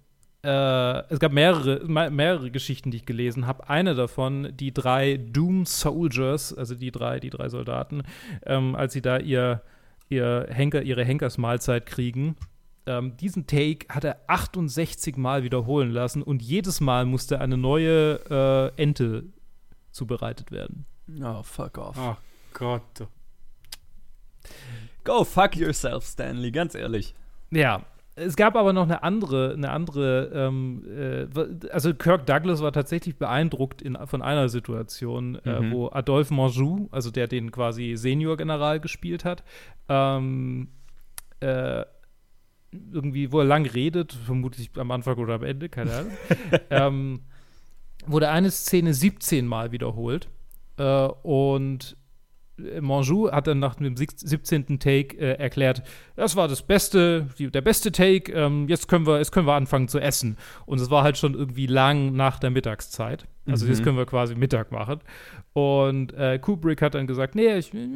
äh, 0.45 0.99
es 1.09 1.19
gab 1.21 1.33
mehrere, 1.33 1.83
me- 1.87 2.11
mehrere 2.11 2.51
Geschichten, 2.51 2.91
die 2.91 2.99
ich 2.99 3.07
gelesen 3.07 3.47
habe. 3.47 3.69
Eine 3.71 3.95
davon, 3.95 4.55
die 4.55 4.75
drei 4.75 5.17
Doom 5.17 5.65
Soldiers, 5.65 6.53
also 6.53 6.75
die 6.75 6.91
drei, 6.91 7.19
die 7.19 7.31
drei 7.31 7.49
Soldaten, 7.49 8.03
ähm, 8.45 8.75
als 8.75 8.93
sie 8.93 9.01
da 9.01 9.17
ihr, 9.19 9.63
ihr 10.11 10.47
Henker, 10.51 10.83
ihre 10.83 11.03
Henkersmahlzeit 11.05 11.87
kriegen. 11.87 12.37
Ähm, 12.87 13.17
diesen 13.17 13.47
Take 13.47 13.87
hat 13.89 14.05
er 14.05 14.21
68 14.27 15.17
Mal 15.17 15.43
wiederholen 15.43 15.91
lassen 15.91 16.23
und 16.23 16.43
jedes 16.43 16.81
Mal 16.81 17.07
musste 17.07 17.41
eine 17.41 17.57
neue 17.57 18.73
äh, 18.77 18.83
Ente 18.83 19.25
zubereitet 19.91 20.51
werden. 20.53 20.85
Oh, 21.23 21.43
fuck 21.43 21.79
off. 21.79 21.97
Oh 21.99 22.17
Gott. 22.53 23.07
Go 25.05 25.25
fuck 25.25 25.57
yourself, 25.57 26.05
Stanley, 26.07 26.51
ganz 26.51 26.75
ehrlich. 26.75 27.15
Ja, 27.51 27.85
es 28.17 28.37
gab 28.37 28.55
aber 28.57 28.73
noch 28.73 28.85
eine 28.85 29.03
andere, 29.03 29.53
eine 29.55 29.71
andere, 29.71 30.31
ähm, 30.35 30.85
äh, 30.89 31.69
also 31.71 31.93
Kirk 31.95 32.27
Douglas 32.27 32.63
war 32.63 32.73
tatsächlich 32.73 33.17
beeindruckt 33.17 33.83
in, 33.83 33.99
von 34.07 34.23
einer 34.23 34.49
Situation, 34.49 35.37
äh, 35.45 35.61
Mhm. 35.61 35.73
wo 35.73 35.89
Adolphe 35.91 36.33
Monjou, 36.33 36.89
also 36.91 37.11
der 37.11 37.27
den 37.27 37.51
quasi 37.51 37.97
Senior-General 37.97 38.79
gespielt 38.81 39.25
hat, 39.25 39.43
ähm, 39.89 40.69
äh, 41.41 41.85
irgendwie, 42.93 43.33
wo 43.33 43.41
er 43.41 43.45
lang 43.45 43.67
redet, 43.67 44.13
vermutlich 44.13 44.71
am 44.77 44.91
Anfang 44.91 45.17
oder 45.19 45.35
am 45.35 45.43
Ende, 45.43 45.69
keine 45.69 45.95
Ahnung, 45.95 46.13
ähm, 46.71 47.21
wurde 48.07 48.29
eine 48.31 48.51
Szene 48.51 48.95
17 48.95 49.47
Mal 49.47 49.73
wiederholt 49.73 50.29
äh, 50.77 51.07
und 51.23 51.97
Monjou 52.81 53.31
hat 53.33 53.49
dann 53.49 53.59
nach 53.59 53.75
dem 53.75 53.97
sieb- 53.97 54.13
17. 54.17 54.79
Take 54.79 55.17
äh, 55.17 55.39
erklärt, 55.39 55.83
das 56.17 56.37
war 56.37 56.49
das 56.49 56.63
Beste, 56.63 57.29
die, 57.39 57.51
der 57.51 57.61
beste 57.61 57.91
Take, 57.91 58.33
ähm, 58.33 58.69
jetzt, 58.69 58.89
können 58.89 59.07
wir, 59.07 59.19
jetzt 59.19 59.33
können 59.33 59.47
wir 59.47 59.55
anfangen 59.55 59.89
zu 59.89 59.99
essen. 59.99 60.37
Und 60.67 60.81
es 60.81 60.91
war 60.91 61.03
halt 61.03 61.19
schon 61.19 61.35
irgendwie 61.35 61.67
lang 61.67 62.15
nach 62.15 62.39
der 62.39 62.51
Mittagszeit. 62.51 63.27
Also 63.47 63.67
Mhm. 63.67 63.71
das 63.71 63.83
können 63.83 63.97
wir 63.99 64.07
quasi 64.07 64.35
Mittag 64.35 64.73
machen. 64.73 65.01
Und 65.53 66.15
äh, 66.15 66.39
Kubrick 66.39 66.81
hat 66.81 66.95
dann 66.95 67.07
gesagt, 67.07 67.35
nee, 67.35 67.57
ich 67.59 67.75
will, 67.75 67.89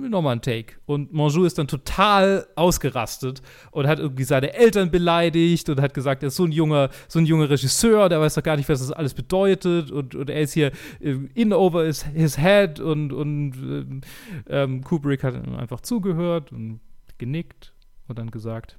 will 0.00 0.10
noch 0.10 0.20
mal 0.20 0.32
einen 0.32 0.42
Take. 0.42 0.74
Und 0.84 1.12
Monjou 1.12 1.44
ist 1.44 1.58
dann 1.58 1.68
total 1.68 2.46
ausgerastet 2.54 3.40
und 3.70 3.86
hat 3.86 3.98
irgendwie 3.98 4.24
seine 4.24 4.52
Eltern 4.52 4.90
beleidigt 4.90 5.68
und 5.70 5.80
hat 5.80 5.94
gesagt, 5.94 6.22
er 6.22 6.26
ist 6.28 6.36
so 6.36 6.44
ein 6.44 6.52
junger, 6.52 6.90
so 7.08 7.18
ein 7.18 7.24
junger 7.26 7.48
Regisseur, 7.48 8.08
der 8.08 8.20
weiß 8.20 8.34
doch 8.34 8.42
gar 8.42 8.56
nicht, 8.56 8.68
was 8.68 8.80
das 8.80 8.92
alles 8.92 9.14
bedeutet 9.14 9.90
und, 9.90 10.14
und 10.14 10.28
er 10.28 10.40
ist 10.40 10.52
hier 10.52 10.70
äh, 11.00 11.16
in 11.34 11.52
over 11.52 11.84
his, 11.84 12.04
his 12.04 12.38
head 12.38 12.78
und, 12.78 13.12
und 13.12 14.02
ähm, 14.48 14.84
Kubrick 14.84 15.24
hat 15.24 15.34
einfach 15.34 15.80
zugehört 15.80 16.52
und 16.52 16.80
genickt 17.20 17.72
und 18.08 18.18
dann 18.18 18.32
gesagt, 18.32 18.76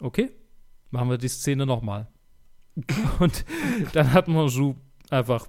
okay, 0.00 0.32
machen 0.90 1.10
wir 1.10 1.18
die 1.18 1.28
Szene 1.28 1.66
nochmal. 1.66 2.08
und 3.20 3.44
dann 3.92 4.12
hat 4.12 4.26
Monjou 4.26 4.74
einfach 5.10 5.46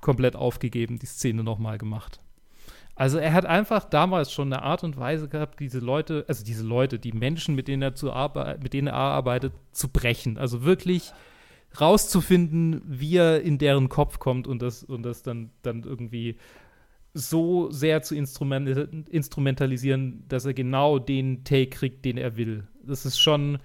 komplett 0.00 0.36
aufgegeben, 0.36 0.98
die 0.98 1.06
Szene 1.06 1.42
nochmal 1.42 1.78
gemacht. 1.78 2.20
Also 2.94 3.18
er 3.18 3.32
hat 3.32 3.46
einfach 3.46 3.84
damals 3.84 4.30
schon 4.30 4.52
eine 4.52 4.62
Art 4.62 4.84
und 4.84 4.96
Weise 4.98 5.28
gehabt, 5.28 5.58
diese 5.58 5.78
Leute, 5.78 6.24
also 6.28 6.44
diese 6.44 6.64
Leute, 6.64 6.98
die 6.98 7.12
Menschen, 7.12 7.54
mit 7.54 7.66
denen 7.66 7.82
er 7.82 7.94
zu 7.94 8.12
arbeit 8.12 8.62
mit 8.62 8.74
denen 8.74 8.88
er 8.88 8.94
arbeitet, 8.94 9.54
zu 9.72 9.88
brechen. 9.88 10.36
Also 10.36 10.64
wirklich 10.64 11.12
rauszufinden, 11.80 12.82
wie 12.84 13.16
er 13.16 13.40
in 13.40 13.58
deren 13.58 13.88
Kopf 13.88 14.18
kommt 14.18 14.46
und 14.46 14.60
das, 14.60 14.82
und 14.82 15.02
das 15.02 15.22
dann, 15.22 15.50
dann 15.62 15.84
irgendwie 15.84 16.36
so 17.12 17.70
sehr 17.70 18.02
zu 18.02 18.14
instrument 18.14 18.68
instrumentalisieren, 19.08 20.24
dass 20.28 20.44
er 20.44 20.54
genau 20.54 20.98
den 20.98 21.44
Take 21.44 21.70
kriegt, 21.70 22.04
den 22.04 22.16
er 22.16 22.36
will. 22.36 22.64
Das 22.84 23.04
ist 23.04 23.18
schon 23.18 23.58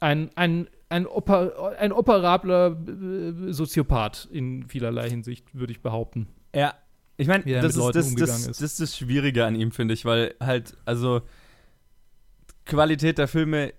ein, 0.00 0.30
ein, 0.36 0.68
ein, 0.88 1.06
oper 1.06 1.76
ein 1.78 1.92
operabler 1.92 2.76
äh, 2.88 3.52
Soziopath 3.52 4.28
in 4.30 4.66
vielerlei 4.68 5.10
Hinsicht, 5.10 5.54
würde 5.54 5.72
ich 5.72 5.82
behaupten. 5.82 6.28
Ja, 6.54 6.74
ich 7.16 7.26
meine, 7.26 7.44
das, 7.44 7.74
das, 7.74 7.92
das, 7.92 8.06
ist. 8.06 8.48
das 8.48 8.60
ist 8.60 8.80
das 8.80 8.96
Schwierige 8.96 9.44
an 9.44 9.54
ihm, 9.54 9.72
finde 9.72 9.92
ich, 9.94 10.04
weil 10.04 10.34
halt, 10.40 10.76
also 10.84 11.22
Qualität 12.64 13.18
der 13.18 13.28
Filme 13.28 13.74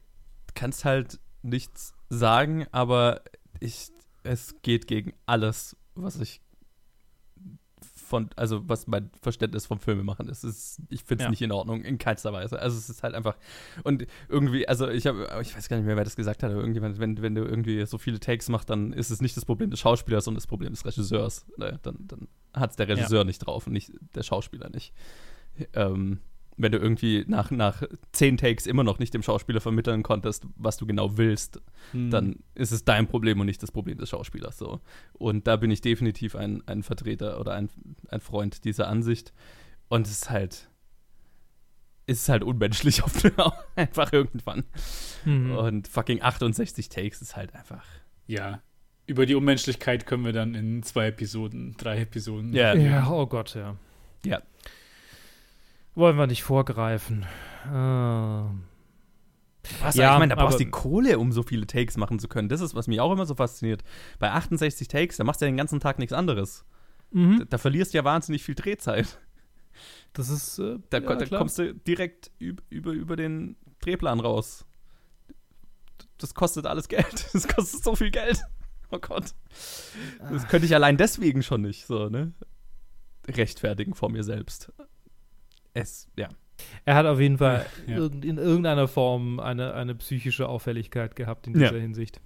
kannst 0.55 0.83
halt 0.83 1.19
nichts 1.41 1.93
sagen, 2.09 2.67
aber 2.71 3.21
ich, 3.59 3.91
es 4.23 4.55
geht 4.61 4.87
gegen 4.87 5.13
alles, 5.25 5.77
was 5.95 6.19
ich 6.19 6.41
von, 8.09 8.29
also 8.35 8.67
was 8.67 8.87
mein 8.87 9.09
Verständnis 9.21 9.65
vom 9.67 9.79
Filme 9.79 10.03
machen 10.03 10.27
ist. 10.27 10.43
Ist 10.43 10.81
ich 10.89 11.03
finde 11.03 11.23
es 11.23 11.25
Ja. 11.25 11.29
nicht 11.29 11.41
in 11.41 11.51
Ordnung, 11.51 11.83
in 11.83 11.97
keinster 11.97 12.33
Weise. 12.33 12.59
Also 12.59 12.77
es 12.77 12.89
ist 12.89 13.03
halt 13.03 13.13
einfach, 13.15 13.37
und 13.83 14.05
irgendwie, 14.27 14.67
also 14.67 14.89
ich 14.89 15.07
habe, 15.07 15.29
ich 15.41 15.55
weiß 15.55 15.69
gar 15.69 15.77
nicht 15.77 15.85
mehr, 15.85 15.95
wer 15.95 16.03
das 16.03 16.15
gesagt 16.15 16.43
hat, 16.43 16.51
aber 16.51 16.59
irgendjemand, 16.59 16.99
wenn, 16.99 17.21
wenn 17.21 17.35
du 17.35 17.43
irgendwie 17.45 17.85
so 17.85 17.97
viele 17.97 18.19
Takes 18.19 18.49
machst, 18.49 18.69
dann 18.69 18.91
ist 18.91 19.11
es 19.11 19.21
nicht 19.21 19.37
das 19.37 19.45
Problem 19.45 19.69
des 19.69 19.79
Schauspielers, 19.79 20.25
sondern 20.25 20.37
das 20.39 20.47
Problem 20.47 20.71
des 20.71 20.83
Regisseurs. 20.85 21.45
Ne? 21.57 21.79
Dann, 21.83 21.95
dann 22.07 22.27
hat 22.53 22.71
es 22.71 22.75
der 22.75 22.87
Regisseur 22.87 23.23
nicht 23.23 23.39
drauf 23.39 23.67
und 23.67 23.73
nicht 23.73 23.91
der 24.15 24.23
Schauspieler 24.23 24.69
nicht. 24.69 24.93
Ähm, 25.73 26.19
wenn 26.59 26.73
du 26.73 26.77
irgendwie 26.77 27.23
nach, 27.27 27.51
nach 27.51 27.83
zehn 28.11 28.35
Takes 28.37 28.67
immer 28.67 28.83
noch 28.83 28.99
nicht 28.99 29.13
dem 29.13 29.23
Schauspieler 29.23 29.61
vermitteln 29.61 30.03
konntest, 30.03 30.45
was 30.57 30.77
du 30.77 30.85
genau 30.85 31.17
willst, 31.17 31.61
Hm. 31.91 32.11
dann 32.11 32.35
ist 32.53 32.71
es 32.71 32.83
dein 32.83 33.07
Problem 33.07 33.39
und 33.39 33.45
nicht 33.45 33.63
das 33.63 33.71
Problem 33.71 33.97
des 33.97 34.09
Schauspielers. 34.09 34.57
So. 34.57 34.81
Und 35.13 35.47
da 35.47 35.55
bin 35.55 35.71
ich 35.71 35.81
definitiv 35.81 36.35
ein, 36.35 36.61
ein 36.67 36.83
Vertreter 36.83 37.39
oder 37.39 37.53
ein, 37.53 37.69
ein 38.09 38.19
Freund 38.19 38.65
dieser 38.65 38.87
Ansicht. 38.89 39.33
Und 39.87 40.05
es 40.05 40.11
ist 40.11 40.29
halt, 40.29 40.69
es 42.05 42.19
ist 42.19 42.29
halt 42.29 42.43
unmenschlich 42.43 43.03
auf, 43.03 43.13
einfach 43.75 44.11
irgendwann. 44.11 44.65
Mhm. 45.23 45.51
Und 45.51 45.87
fucking 45.87 46.21
68 46.21 46.89
Takes 46.89 47.21
ist 47.21 47.35
halt 47.37 47.55
einfach. 47.55 47.85
Ja. 48.27 48.61
Über 49.05 49.25
die 49.25 49.33
Unmenschlichkeit 49.35 50.05
können 50.05 50.25
wir 50.25 50.33
dann 50.33 50.53
in 50.55 50.83
zwei 50.83 51.07
Episoden, 51.07 51.75
drei 51.77 52.01
Episoden. 52.01 52.53
Ja, 52.53 53.09
oh 53.09 53.25
Gott, 53.25 53.55
ja. 53.55 53.75
Ja. 54.25 54.41
Wollen 55.99 56.17
wir 56.17 56.27
nicht 56.27 56.43
vorgreifen. 56.43 57.25
Ah. 57.65 58.51
Was, 59.81 59.95
Ja, 59.95 60.13
ich 60.13 60.19
meine, 60.19 60.33
da 60.33 60.41
brauchst 60.41 60.59
du 60.59 60.63
die 60.63 60.69
Kohle, 60.71 61.19
um 61.19 61.31
so 61.33 61.43
viele 61.43 61.67
Takes 61.67 61.97
machen 61.97 62.19
zu 62.19 62.27
können. 62.29 62.47
Das 62.47 62.61
ist, 62.61 62.73
was 62.73 62.87
mich 62.87 63.01
auch 63.01 63.11
immer 63.11 63.25
so 63.25 63.35
fasziniert. 63.35 63.83
Bei 64.17 64.31
68 64.31 64.87
Takes, 64.87 65.17
da 65.17 65.25
machst 65.25 65.41
du 65.41 65.45
ja 65.45 65.51
den 65.51 65.57
ganzen 65.57 65.79
Tag 65.81 65.99
nichts 65.99 66.13
anderes. 66.13 66.63
Da, 67.11 67.19
Mhm. 67.19 67.45
da 67.49 67.57
verlierst 67.57 67.93
du 67.93 67.97
ja 67.97 68.03
wahnsinnig 68.05 68.43
viel 68.43 68.55
Drehzeit. 68.55 69.19
Das 70.13 70.29
ist. 70.29 70.57
Äh, 70.59 70.77
Da, 70.89 70.99
ja, 70.99 71.15
da 71.15 71.37
kommst 71.37 71.59
du 71.59 71.73
direkt 71.73 72.31
üb, 72.39 72.61
über, 72.69 72.91
über 72.91 73.15
den 73.15 73.57
Drehplan 73.81 74.19
raus. 74.19 74.65
Das 76.17 76.33
kostet 76.33 76.65
alles 76.65 76.87
Geld. 76.87 77.27
Das 77.33 77.47
kostet 77.47 77.83
so 77.83 77.95
viel 77.95 78.11
Geld. 78.11 78.41
Oh 78.91 78.99
Gott. 78.99 79.33
Das 80.31 80.47
könnte 80.47 80.65
ich 80.65 80.73
allein 80.73 80.97
deswegen 80.97 81.43
schon 81.43 81.61
nicht 81.61 81.85
so, 81.85 82.07
ne? 82.09 82.31
Rechtfertigen 83.27 83.93
vor 83.93 84.09
mir 84.09 84.23
selbst. 84.23 84.71
Es, 85.73 86.07
ja. 86.17 86.29
Er 86.85 86.95
hat 86.95 87.05
auf 87.05 87.19
jeden 87.19 87.37
Fall 87.37 87.65
Ja. 87.87 88.05
in 88.05 88.37
irgendeiner 88.37 88.87
Form 88.87 89.39
eine, 89.39 89.73
eine 89.73 89.95
psychische 89.95 90.47
Auffälligkeit 90.49 91.15
gehabt 91.15 91.47
in 91.47 91.53
Ja. 91.59 91.69
dieser 91.69 91.79
Hinsicht. 91.81 92.19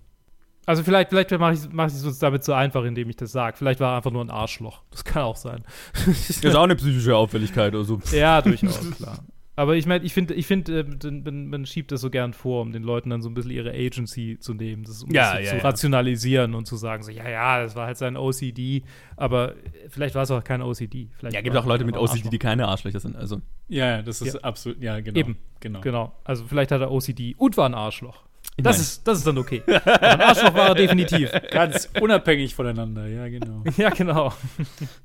Also 0.66 0.82
vielleicht, 0.84 1.10
vielleicht 1.10 1.30
mache 1.32 1.54
ich 1.54 1.60
mach 1.72 1.88
es 1.88 2.06
uns 2.06 2.20
damit 2.20 2.44
so 2.46 2.54
einfach, 2.54 2.84
indem 2.86 3.10
ich 3.10 3.18
das 3.18 3.32
sage. 3.34 3.58
Vielleicht 3.58 3.80
war 3.82 3.92
er 3.94 3.98
einfach 3.98 4.12
nur 4.12 4.24
ein 4.24 4.30
Arschloch. 4.32 4.82
Das 4.92 5.04
kann 5.04 5.24
auch 5.24 5.36
sein. 5.36 5.64
Ist 6.08 6.46
auch 6.56 6.64
eine 6.64 6.76
psychische 6.78 7.16
Auffälligkeit 7.16 7.76
oder 7.76 7.84
so. 7.84 8.00
ja, 8.14 8.42
durchaus, 8.42 8.90
klar. 8.92 9.20
Aber 9.56 9.76
ich 9.76 9.86
meine, 9.86 10.04
ich 10.04 10.14
finde, 10.14 10.34
ich 10.34 10.48
find, 10.48 10.68
äh, 10.68 10.84
den- 10.84 11.24
man, 11.24 11.48
man 11.48 11.66
schiebt 11.68 11.92
das 11.92 12.02
so 12.02 12.10
gern 12.10 12.34
vor, 12.34 12.62
um 12.64 12.72
den 12.72 12.82
Leuten 12.82 13.12
dann 13.12 13.22
so 13.22 13.30
ein 13.30 13.36
bisschen 13.36 13.52
ihre 13.52 13.72
Agency 13.72 14.38
zu 14.40 14.56
nehmen, 14.56 14.84
das 14.84 15.04
um 15.04 15.12
Ja, 15.12 15.34
das 15.36 15.44
ja, 15.44 15.50
zu 15.52 15.56
ja. 15.58 15.62
rationalisieren 15.64 16.56
und 16.56 16.66
zu 16.66 16.76
sagen, 16.76 17.04
so, 17.04 17.12
ja, 17.12 17.30
ja, 17.30 17.62
das 17.62 17.76
war 17.76 17.86
halt 17.86 17.98
sein 17.98 18.18
OCD, 18.18 18.82
aber 19.16 19.52
äh, 19.52 19.56
vielleicht 19.90 20.16
war 20.16 20.24
es 20.24 20.32
auch 20.32 20.44
kein 20.44 20.64
OCD. 20.64 21.10
Vielleicht 21.18 21.36
Ja, 21.36 21.42
gibt 21.42 21.56
auch 21.56 21.66
Leute 21.68 21.86
mit 21.86 21.96
OCD, 21.98 22.30
die 22.30 22.40
keine 22.40 22.68
Arschlöcher 22.68 23.00
sind. 23.00 23.16
Also, 23.16 23.42
Ja, 23.70 23.98
ja, 23.98 24.02
das 24.02 24.22
ist 24.24 24.34
Ja. 24.34 24.40
absolut, 24.42 24.82
ja, 24.82 25.00
genau. 25.02 25.20
Eben. 25.20 25.38
Genau. 25.60 25.82
Genau. 25.82 26.12
Also 26.24 26.46
vielleicht 26.46 26.72
hat 26.72 26.82
er 26.82 26.92
OCD 26.92 27.36
und 27.38 27.56
war 27.56 27.68
ein 27.70 27.76
Arschloch. 27.76 28.24
Das 28.58 28.80
ist, 28.80 29.08
das 29.08 29.20
ist 29.20 29.28
dann 29.28 29.38
okay. 29.38 29.62
Aber 29.68 30.02
ein 30.12 30.22
Arschloch 30.22 30.54
war 30.54 30.68
er 30.70 30.76
definitiv. 30.76 31.32
Ganz 31.52 31.90
unabhängig 32.02 32.54
voneinander, 32.56 33.08
ja, 33.08 33.28
genau. 33.28 33.64
Ja, 33.78 33.90
genau. 33.90 34.34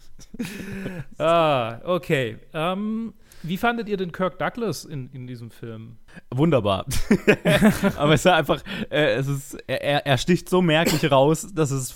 ah, 1.18 1.80
okay. 1.84 2.38
Ähm, 2.52 3.14
wie 3.42 3.56
fandet 3.56 3.88
ihr 3.88 3.96
denn 3.96 4.12
Kirk 4.12 4.38
Douglas 4.38 4.84
in, 4.84 5.08
in 5.12 5.26
diesem 5.26 5.50
Film? 5.50 5.96
wunderbar. 6.34 6.84
Aber 7.96 8.14
es 8.14 8.20
ist 8.20 8.26
einfach, 8.26 8.62
äh, 8.90 9.14
es 9.14 9.28
ist, 9.28 9.54
er, 9.66 10.04
er- 10.06 10.18
sticht 10.18 10.48
so 10.48 10.60
merklich 10.62 11.10
raus, 11.10 11.46
dass 11.54 11.70
es 11.70 11.94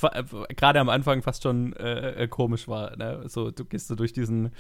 gerade 0.57 0.79
am 0.81 0.89
Anfang 0.89 1.23
fast 1.23 1.43
schon 1.43 1.73
äh, 1.75 2.29
komisch 2.31 2.69
war. 2.69 2.97
Ne? 2.97 3.25
So, 3.29 3.51
du 3.51 3.65
gehst 3.65 3.89
so 3.89 3.95
durch 3.97 4.13
diesen 4.13 4.51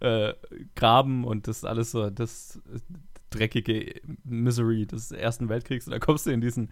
äh, 0.00 0.32
Graben 0.74 1.24
und 1.24 1.46
das 1.46 1.58
ist 1.58 1.64
alles 1.64 1.92
so, 1.92 2.10
das 2.10 2.60
dreckige 3.30 4.00
Misery 4.24 4.86
des 4.86 5.10
Ersten 5.12 5.48
Weltkriegs 5.48 5.86
und 5.86 5.92
dann 5.92 6.00
kommst 6.00 6.26
du 6.26 6.30
in 6.30 6.40
diesen 6.40 6.68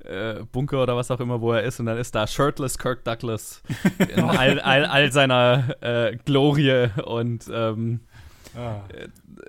äh, 0.00 0.42
Bunker 0.52 0.82
oder 0.82 0.94
was 0.96 1.10
auch 1.10 1.20
immer, 1.20 1.40
wo 1.40 1.52
er 1.52 1.62
ist 1.62 1.80
und 1.80 1.86
dann 1.86 1.96
ist 1.98 2.14
da 2.14 2.26
shirtless 2.26 2.76
Kirk 2.78 3.04
Douglas 3.04 3.62
in 3.98 4.20
all, 4.24 4.60
all, 4.60 4.84
all 4.84 5.10
seiner 5.12 5.74
äh, 5.80 6.16
Glorie 6.24 6.88
und 7.04 7.46
ähm, 7.50 8.00
Ah. 8.56 8.82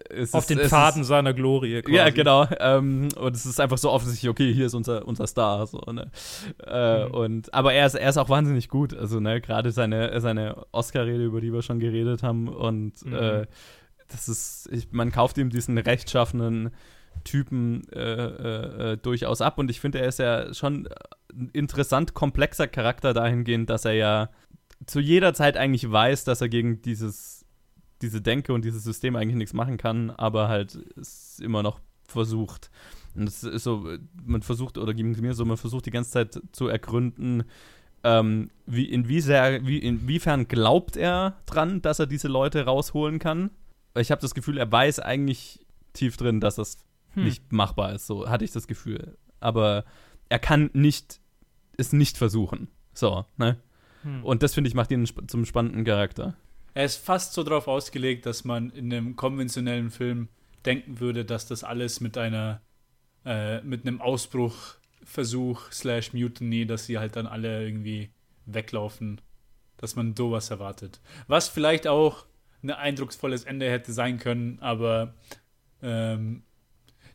es 0.10 0.34
Auf 0.34 0.42
ist- 0.44 0.50
den 0.50 0.58
es 0.60 0.66
ist- 0.66 0.70
Pfaden 0.72 1.04
seiner 1.04 1.34
Glorie. 1.34 1.82
Quasi. 1.82 1.96
ja, 1.96 2.10
genau. 2.10 2.46
Ähm, 2.60 3.08
und 3.16 3.36
es 3.36 3.46
ist 3.46 3.60
einfach 3.60 3.78
so 3.78 3.90
offensichtlich, 3.92 4.30
okay, 4.30 4.54
hier 4.54 4.66
ist 4.66 4.74
unser, 4.74 5.08
unser 5.08 5.28
Star. 5.28 5.66
So, 5.68 5.80
ne? 5.92 6.12
äh, 6.66 7.06
Mhm. 7.06 7.12
und, 7.14 7.54
aber 7.54 7.74
er 7.74 7.86
ist, 7.86 7.96
er 7.96 8.10
ist 8.10 8.18
auch 8.18 8.30
wahnsinnig 8.30 8.68
gut. 8.70 8.94
Also, 8.94 9.20
ne, 9.20 9.40
gerade 9.42 9.72
seine, 9.72 10.20
seine 10.20 10.66
Oscar-Rede, 10.72 11.24
über 11.24 11.40
die 11.42 11.54
wir 11.54 11.62
schon 11.62 11.80
geredet 11.80 12.22
haben. 12.24 12.48
Und 12.50 13.06
Mhm. 13.06 13.14
äh, 13.14 13.46
das 14.10 14.28
ist, 14.30 14.70
ich, 14.72 14.92
man 14.92 15.12
kauft 15.12 15.38
ihm 15.38 15.50
diesen 15.50 15.78
rechtschaffenen 15.78 16.72
Typen 17.24 17.88
äh, 17.92 18.00
äh, 18.00 18.92
äh, 18.94 18.98
durchaus 18.98 19.42
ab. 19.42 19.58
Und 19.58 19.72
ich 19.72 19.80
finde, 19.80 20.00
er 20.00 20.08
ist 20.08 20.20
ja 20.20 20.54
schon 20.54 20.88
ein 21.34 21.50
interessant 21.54 22.14
komplexer 22.14 22.68
Charakter 22.68 23.14
dahingehend, 23.14 23.70
dass 23.70 23.86
er 23.86 23.94
ja 23.94 24.30
zu 24.86 25.00
jeder 25.00 25.34
Zeit 25.34 25.58
eigentlich 25.58 25.92
weiß, 25.92 26.24
dass 26.24 26.40
er 26.42 26.50
gegen 26.50 26.82
dieses 26.84 27.37
diese 28.02 28.22
Denke 28.22 28.54
und 28.54 28.64
dieses 28.66 28.84
System 28.84 29.16
eigentlich 29.16 29.36
nichts 29.38 29.54
machen 29.54 29.78
kann, 29.78 30.10
aber 30.12 30.48
halt 30.48 30.78
es 30.96 31.40
immer 31.40 31.64
noch 31.64 31.80
versucht. 32.08 32.70
Und 33.16 33.28
es 33.28 33.44
ist 33.44 33.64
so, 33.64 33.88
man 34.26 34.42
versucht, 34.44 34.78
oder 34.78 34.94
ging 34.94 35.12
es 35.12 35.22
mir 35.22 35.34
so, 35.34 35.44
man 35.46 35.58
versucht 35.58 35.86
die 35.88 35.92
ganze 35.92 36.12
Zeit 36.12 36.40
zu 36.52 36.68
ergründen, 36.68 37.44
ähm, 38.04 38.50
wie, 38.66 38.86
inwiefern, 38.86 39.66
wie, 39.66 39.80
inwiefern 39.80 40.48
glaubt 40.48 40.96
er 40.96 41.38
dran, 41.48 41.82
dass 41.82 42.00
er 42.00 42.06
diese 42.06 42.28
Leute 42.28 42.66
rausholen 42.66 43.18
kann. 43.20 43.50
Ich 43.98 44.12
habe 44.12 44.22
das 44.22 44.36
Gefühl, 44.36 44.58
er 44.60 44.72
weiß 44.72 45.00
eigentlich 45.00 45.66
tief 45.94 46.18
drin, 46.18 46.40
dass 46.40 46.56
das 46.56 46.78
Hm. 47.14 47.24
nicht 47.24 47.52
machbar 47.52 47.94
ist. 47.94 48.06
So 48.06 48.30
hatte 48.30 48.46
ich 48.46 48.52
das 48.52 48.68
Gefühl. 48.68 49.18
Aber 49.40 49.84
er 50.30 50.38
kann 50.40 50.70
nicht, 50.74 51.20
es 51.78 51.92
nicht 51.94 52.18
versuchen. 52.18 52.68
So, 52.94 53.26
ne? 53.38 53.58
Hm. 54.04 54.24
Und 54.24 54.44
das 54.44 54.54
finde 54.54 54.68
ich 54.68 54.76
macht 54.76 54.92
ihn 54.92 55.04
sp- 55.10 55.26
zum 55.28 55.46
spannenden 55.46 55.84
Charakter. 55.84 56.36
Er 56.78 56.86
ist 56.86 56.98
fast 56.98 57.34
so 57.34 57.42
darauf 57.42 57.68
ausgelegt, 57.68 58.28
dass 58.28 58.46
man 58.46 58.70
in 58.70 58.94
einem 58.94 59.16
konventionellen 59.16 59.90
Film 59.90 60.28
denken 60.64 61.00
würde, 61.00 61.26
dass 61.26 61.48
das 61.48 61.64
alles 61.64 62.02
mit 62.02 62.20
einer, 62.20 62.62
äh, 63.26 63.62
mit 63.62 63.88
einem 63.88 64.00
Ausbruchversuch 64.00 65.72
slash 65.72 66.14
Mutiny, 66.14 66.68
dass 66.68 66.86
sie 66.86 67.00
halt 67.00 67.16
dann 67.16 67.26
alle 67.28 67.64
irgendwie 67.66 68.12
weglaufen 68.46 69.20
dass 69.80 69.96
man 69.96 70.16
sowas 70.16 70.50
erwartet. 70.50 71.00
Was 71.28 71.50
vielleicht 71.50 71.86
auch 71.88 72.26
ein 72.64 72.72
eindrucksvolles 72.72 73.44
Ende 73.44 73.70
hätte 73.70 73.92
sein 73.94 74.18
können, 74.18 74.58
aber 74.60 75.14
ähm, 75.84 76.42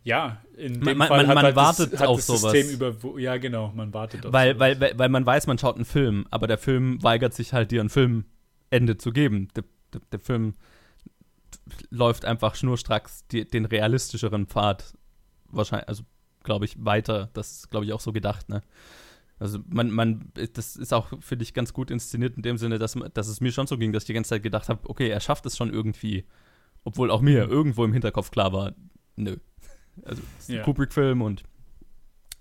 ja, 0.04 0.40
in 0.56 0.80
dem 0.80 0.98
Man- 0.98 1.08
Fall 1.08 1.18
man- 1.18 1.26
hat 1.26 1.34
man 1.34 1.44
halt 1.44 1.56
wartet 1.56 1.92
das, 1.92 2.00
hat 2.00 2.06
auf 2.08 2.18
das 2.18 2.26
sowas. 2.28 2.52
System 2.52 2.70
über, 2.72 3.18
ja 3.18 3.36
genau, 3.38 3.72
man 3.74 3.92
wartet 3.92 4.24
auf 4.26 4.32
Weil, 4.32 4.54
sowas. 4.54 4.60
weil, 4.60 4.80
weil, 4.80 4.98
weil 4.98 5.08
man 5.08 5.26
weiß, 5.26 5.48
man 5.48 5.58
schaut 5.58 5.74
einen 5.74 5.84
Film, 5.84 6.24
aber 6.30 6.46
der 6.46 6.58
Film 6.58 7.02
weigert 7.02 7.34
sich 7.34 7.52
halt, 7.52 7.72
dir 7.72 7.80
ein 7.80 7.88
Filmende 8.73 8.97
zu 8.97 9.12
geben. 9.12 9.49
Der, 9.55 9.64
der, 9.93 10.01
der 10.11 10.20
Film 10.20 10.55
läuft 11.91 12.25
einfach 12.25 12.55
schnurstracks 12.55 13.27
die, 13.29 13.47
den 13.47 13.66
realistischeren 13.66 14.47
Pfad 14.47 14.95
wahrscheinlich, 15.49 15.89
also 15.89 16.05
glaube 16.43 16.64
ich, 16.64 16.83
weiter. 16.85 17.31
Das 17.35 17.53
ist, 17.53 17.70
glaube 17.70 17.85
ich, 17.87 17.93
auch 17.93 18.01
so 18.01 18.12
gedacht, 18.12 18.49
ne? 18.49 18.62
Also 19.39 19.59
man, 19.68 19.91
man, 19.91 20.33
das 20.55 20.77
ist 20.77 20.95
auch, 20.95 21.12
finde 21.20 21.43
ich, 21.43 21.53
ganz 21.53 21.73
gut 21.73 21.91
inszeniert 21.91 22.37
in 22.37 22.43
dem 22.43 22.59
Sinne, 22.59 22.79
dass, 22.79 22.97
dass 23.12 23.27
es 23.27 23.41
mir 23.41 23.51
schon 23.51 23.66
so 23.66 23.77
ging, 23.77 23.93
dass 23.93 24.05
ich 24.05 24.07
die 24.07 24.12
ganze 24.12 24.31
Zeit 24.31 24.43
gedacht 24.45 24.68
habe, 24.68 24.89
okay, 24.89 25.09
er 25.09 25.20
schafft 25.20 25.45
es 25.47 25.57
schon 25.57 25.73
irgendwie. 25.73 26.25
Obwohl 26.85 27.11
auch 27.11 27.20
mir 27.20 27.49
irgendwo 27.49 27.85
im 27.85 27.93
Hinterkopf 27.93 28.31
klar 28.31 28.53
war, 28.53 28.73
nö. 29.16 29.37
Also 30.05 30.23
es 30.39 30.45
ist 30.45 30.49
ein 30.49 30.57
Ja. 30.57 30.62
Kubrick-Film 30.62 31.20
und 31.20 31.43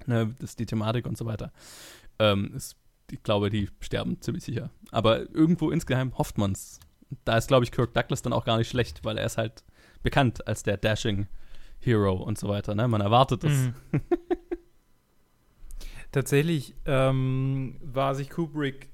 ne, 0.05 0.33
das 0.39 0.51
ist 0.51 0.59
die 0.59 0.65
Thematik 0.65 1.05
und 1.05 1.17
so 1.17 1.25
weiter. 1.25 1.51
Ähm, 2.17 2.53
ist, 2.55 2.77
ich 3.11 3.23
glaube, 3.23 3.49
die 3.49 3.69
sterben 3.79 4.21
ziemlich 4.21 4.43
sicher. 4.43 4.69
Aber 4.91 5.29
irgendwo 5.33 5.71
insgeheim 5.71 6.17
hofft 6.17 6.37
man's. 6.37 6.79
Da 7.25 7.37
ist, 7.37 7.47
glaube 7.47 7.65
ich, 7.65 7.71
Kirk 7.71 7.93
Douglas 7.93 8.21
dann 8.21 8.33
auch 8.33 8.45
gar 8.45 8.57
nicht 8.57 8.69
schlecht, 8.69 9.03
weil 9.03 9.17
er 9.17 9.25
ist 9.25 9.37
halt 9.37 9.63
bekannt 10.01 10.47
als 10.47 10.63
der 10.63 10.77
Dashing 10.77 11.27
Hero 11.79 12.13
und 12.13 12.37
so 12.37 12.47
weiter. 12.47 12.75
Ne? 12.75 12.87
Man 12.87 13.01
erwartet 13.01 13.43
das. 13.43 13.51
Mhm. 13.51 13.73
Tatsächlich 16.11 16.75
ähm, 16.85 17.77
war 17.81 18.15
sich 18.15 18.29
Kubrick 18.29 18.89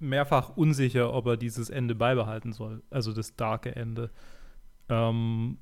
mehrfach 0.00 0.56
unsicher, 0.56 1.12
ob 1.12 1.26
er 1.26 1.36
dieses 1.36 1.70
Ende 1.70 1.94
beibehalten 1.94 2.52
soll, 2.52 2.82
also 2.90 3.12
das 3.12 3.36
darke 3.36 3.74
Ende. 3.74 4.10
Ähm, 4.88 5.58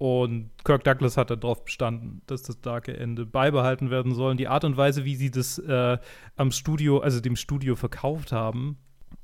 und 0.00 0.48
Kirk 0.64 0.82
Douglas 0.84 1.18
hat 1.18 1.28
darauf 1.28 1.62
bestanden, 1.62 2.22
dass 2.26 2.40
das 2.42 2.58
darke 2.62 2.96
Ende 2.96 3.26
beibehalten 3.26 3.90
werden 3.90 4.14
soll. 4.14 4.30
Und 4.30 4.40
die 4.40 4.48
Art 4.48 4.64
und 4.64 4.78
Weise, 4.78 5.04
wie 5.04 5.14
sie 5.14 5.30
das 5.30 5.58
äh, 5.58 5.98
am 6.36 6.52
Studio, 6.52 7.00
also 7.00 7.20
dem 7.20 7.36
Studio 7.36 7.76
verkauft 7.76 8.32
haben, 8.32 8.78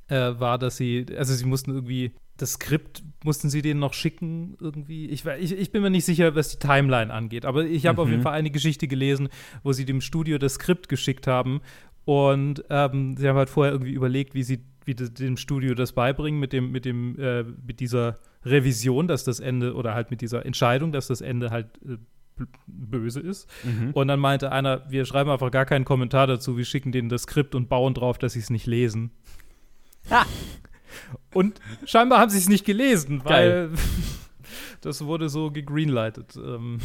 äh, 0.08 0.38
war, 0.38 0.58
dass 0.58 0.76
sie, 0.76 1.06
also 1.16 1.32
sie 1.32 1.46
mussten 1.46 1.70
irgendwie 1.70 2.12
das 2.36 2.52
Skript 2.52 3.02
mussten 3.24 3.48
sie 3.48 3.62
denen 3.62 3.80
noch 3.80 3.94
schicken 3.94 4.58
irgendwie. 4.60 5.06
Ich, 5.08 5.24
ich, 5.24 5.52
ich 5.56 5.72
bin 5.72 5.80
mir 5.80 5.88
nicht 5.88 6.04
sicher, 6.04 6.34
was 6.34 6.50
die 6.50 6.58
Timeline 6.58 7.10
angeht, 7.10 7.46
aber 7.46 7.64
ich 7.64 7.86
habe 7.86 8.02
auf 8.02 8.08
Mhm. 8.08 8.12
jeden 8.12 8.22
Fall 8.22 8.34
eine 8.34 8.50
Geschichte 8.50 8.86
gelesen, 8.86 9.30
wo 9.62 9.72
sie 9.72 9.86
dem 9.86 10.02
Studio 10.02 10.36
das 10.36 10.56
Skript 10.56 10.90
geschickt 10.90 11.26
haben 11.26 11.62
und 12.04 12.62
ähm, 12.68 13.16
sie 13.16 13.26
haben 13.26 13.38
halt 13.38 13.48
vorher 13.48 13.72
irgendwie 13.72 13.94
überlegt, 13.94 14.34
wie 14.34 14.42
sie 14.42 14.60
wie 14.86 14.94
de- 14.94 15.10
dem 15.10 15.36
Studio 15.36 15.74
das 15.74 15.92
beibringen 15.92 16.40
mit 16.40 16.52
dem 16.54 16.70
mit 16.72 16.84
dem 16.86 17.18
äh, 17.18 17.42
mit 17.42 17.80
dieser 17.80 18.18
Revision, 18.44 19.06
dass 19.08 19.24
das 19.24 19.40
Ende 19.40 19.74
oder 19.74 19.92
halt 19.94 20.10
mit 20.10 20.20
dieser 20.22 20.46
Entscheidung, 20.46 20.92
dass 20.92 21.06
das 21.08 21.20
Ende 21.20 21.50
halt 21.50 21.66
äh, 21.86 21.98
böse 22.66 23.20
ist. 23.20 23.48
Mhm. 23.64 23.90
Und 23.92 24.08
dann 24.08 24.20
meinte 24.20 24.52
einer, 24.52 24.90
wir 24.90 25.04
schreiben 25.06 25.30
einfach 25.30 25.50
gar 25.50 25.64
keinen 25.66 25.84
Kommentar 25.84 26.26
dazu, 26.26 26.56
wir 26.56 26.64
schicken 26.64 26.92
denen 26.92 27.08
das 27.08 27.22
Skript 27.22 27.54
und 27.54 27.68
bauen 27.68 27.94
drauf, 27.94 28.18
dass 28.18 28.34
sie 28.34 28.40
es 28.40 28.50
nicht 28.50 28.66
lesen. 28.66 29.10
Und 31.32 31.60
scheinbar 31.84 32.20
haben 32.20 32.30
sie 32.30 32.38
es 32.38 32.48
nicht 32.48 32.64
gelesen, 32.64 33.22
weil 33.24 33.70
das 34.82 35.04
wurde 35.04 35.28
so 35.28 35.50
gegreenlightet. 35.50 36.36
Ähm, 36.36 36.78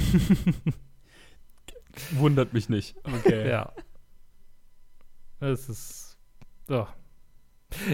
Wundert 2.13 2.53
mich 2.53 2.69
nicht. 2.69 2.95
Okay. 3.05 3.49
ja. 3.49 3.71
Es 5.39 5.67
ist. 5.69 6.17
Oh. 6.69 6.85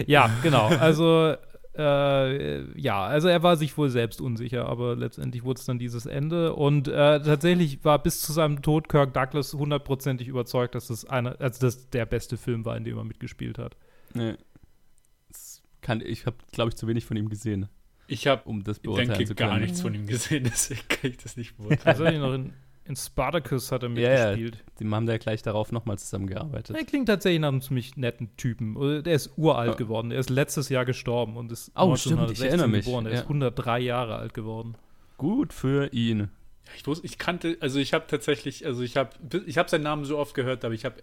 Ja, 0.06 0.30
genau. 0.42 0.66
Also, 0.66 1.34
äh, 1.76 2.80
ja, 2.80 3.04
also 3.04 3.28
er 3.28 3.42
war 3.42 3.56
sich 3.56 3.76
wohl 3.78 3.88
selbst 3.88 4.20
unsicher, 4.20 4.66
aber 4.66 4.96
letztendlich 4.96 5.44
wurde 5.44 5.60
es 5.60 5.66
dann 5.66 5.78
dieses 5.78 6.06
Ende. 6.06 6.54
Und 6.54 6.88
äh, 6.88 7.20
tatsächlich 7.22 7.84
war 7.84 8.02
bis 8.02 8.20
zu 8.20 8.32
seinem 8.32 8.62
Tod 8.62 8.88
Kirk 8.88 9.14
Douglas 9.14 9.54
hundertprozentig 9.54 10.26
überzeugt, 10.28 10.74
dass 10.74 10.88
das 10.88 11.04
einer, 11.04 11.40
also 11.40 11.60
das 11.60 11.88
der 11.90 12.06
beste 12.06 12.36
Film 12.36 12.64
war, 12.64 12.76
in 12.76 12.84
dem 12.84 12.96
er 12.98 13.04
mitgespielt 13.04 13.58
hat. 13.58 13.76
Nee. 14.14 14.34
Das 15.30 15.62
kann, 15.80 16.00
ich 16.00 16.26
habe, 16.26 16.36
glaube 16.52 16.70
ich, 16.70 16.76
zu 16.76 16.88
wenig 16.88 17.04
von 17.04 17.16
ihm 17.16 17.28
gesehen, 17.28 17.68
Ich 18.08 18.26
habe, 18.26 18.42
um 18.44 18.64
das 18.64 18.78
ich 18.78 18.82
beurteilen 18.82 19.10
denke, 19.10 19.26
zu 19.26 19.34
können. 19.36 19.50
gar 19.50 19.60
nichts 19.60 19.80
von 19.80 19.94
ihm 19.94 20.06
gesehen, 20.06 20.44
deswegen 20.50 20.80
kann 20.88 21.10
ich 21.10 21.18
das 21.18 21.36
nicht 21.36 21.56
beurteilen. 21.58 21.80
Also 21.84 22.04
noch 22.18 22.34
in, 22.34 22.52
in 22.88 22.96
Spartacus 22.96 23.70
hat 23.70 23.82
er 23.82 23.90
Ja, 23.90 24.10
ja. 24.12 24.26
mitgespielt. 24.36 24.64
Die 24.80 24.88
haben 24.88 25.06
da 25.06 25.12
ja 25.12 25.18
gleich 25.18 25.42
darauf 25.42 25.70
nochmal 25.72 25.98
zusammengearbeitet. 25.98 26.76
Er 26.76 26.84
klingt 26.84 27.06
tatsächlich 27.08 27.40
nach 27.40 27.48
einem 27.48 27.60
ziemlich 27.60 27.96
netten 27.96 28.36
Typen. 28.36 29.02
Der 29.04 29.14
ist 29.14 29.32
uralt 29.36 29.70
Ja. 29.72 29.76
geworden. 29.76 30.10
Er 30.10 30.18
ist 30.20 30.30
letztes 30.30 30.68
Jahr 30.68 30.84
gestorben 30.84 31.36
und 31.36 31.52
ist 31.52 31.70
Oh, 31.76 31.94
stimmt, 31.96 32.14
ich 32.14 32.40
1916 32.40 32.46
erinnere 32.48 32.68
mich, 32.68 32.84
geboren. 32.86 33.06
Er 33.06 33.12
ja. 33.12 33.18
ist 33.18 33.24
103 33.24 33.78
Jahre 33.80 34.16
alt 34.16 34.34
geworden. 34.34 34.74
Gut 35.18 35.52
für 35.52 35.92
ihn. 35.92 36.18
Ja, 36.20 36.72
ich 36.76 36.86
wusste, 36.86 37.06
ich 37.06 37.18
kannte, 37.18 37.56
also 37.60 37.78
ich 37.78 37.92
habe 37.94 38.06
tatsächlich, 38.08 38.64
also 38.66 38.82
ich 38.82 38.96
habe, 38.96 39.10
ich 39.46 39.58
habe 39.58 39.68
seinen 39.68 39.82
Namen 39.84 40.04
so 40.04 40.18
oft 40.18 40.34
gehört, 40.34 40.64
aber 40.64 40.74
ich 40.74 40.84
habe 40.84 40.96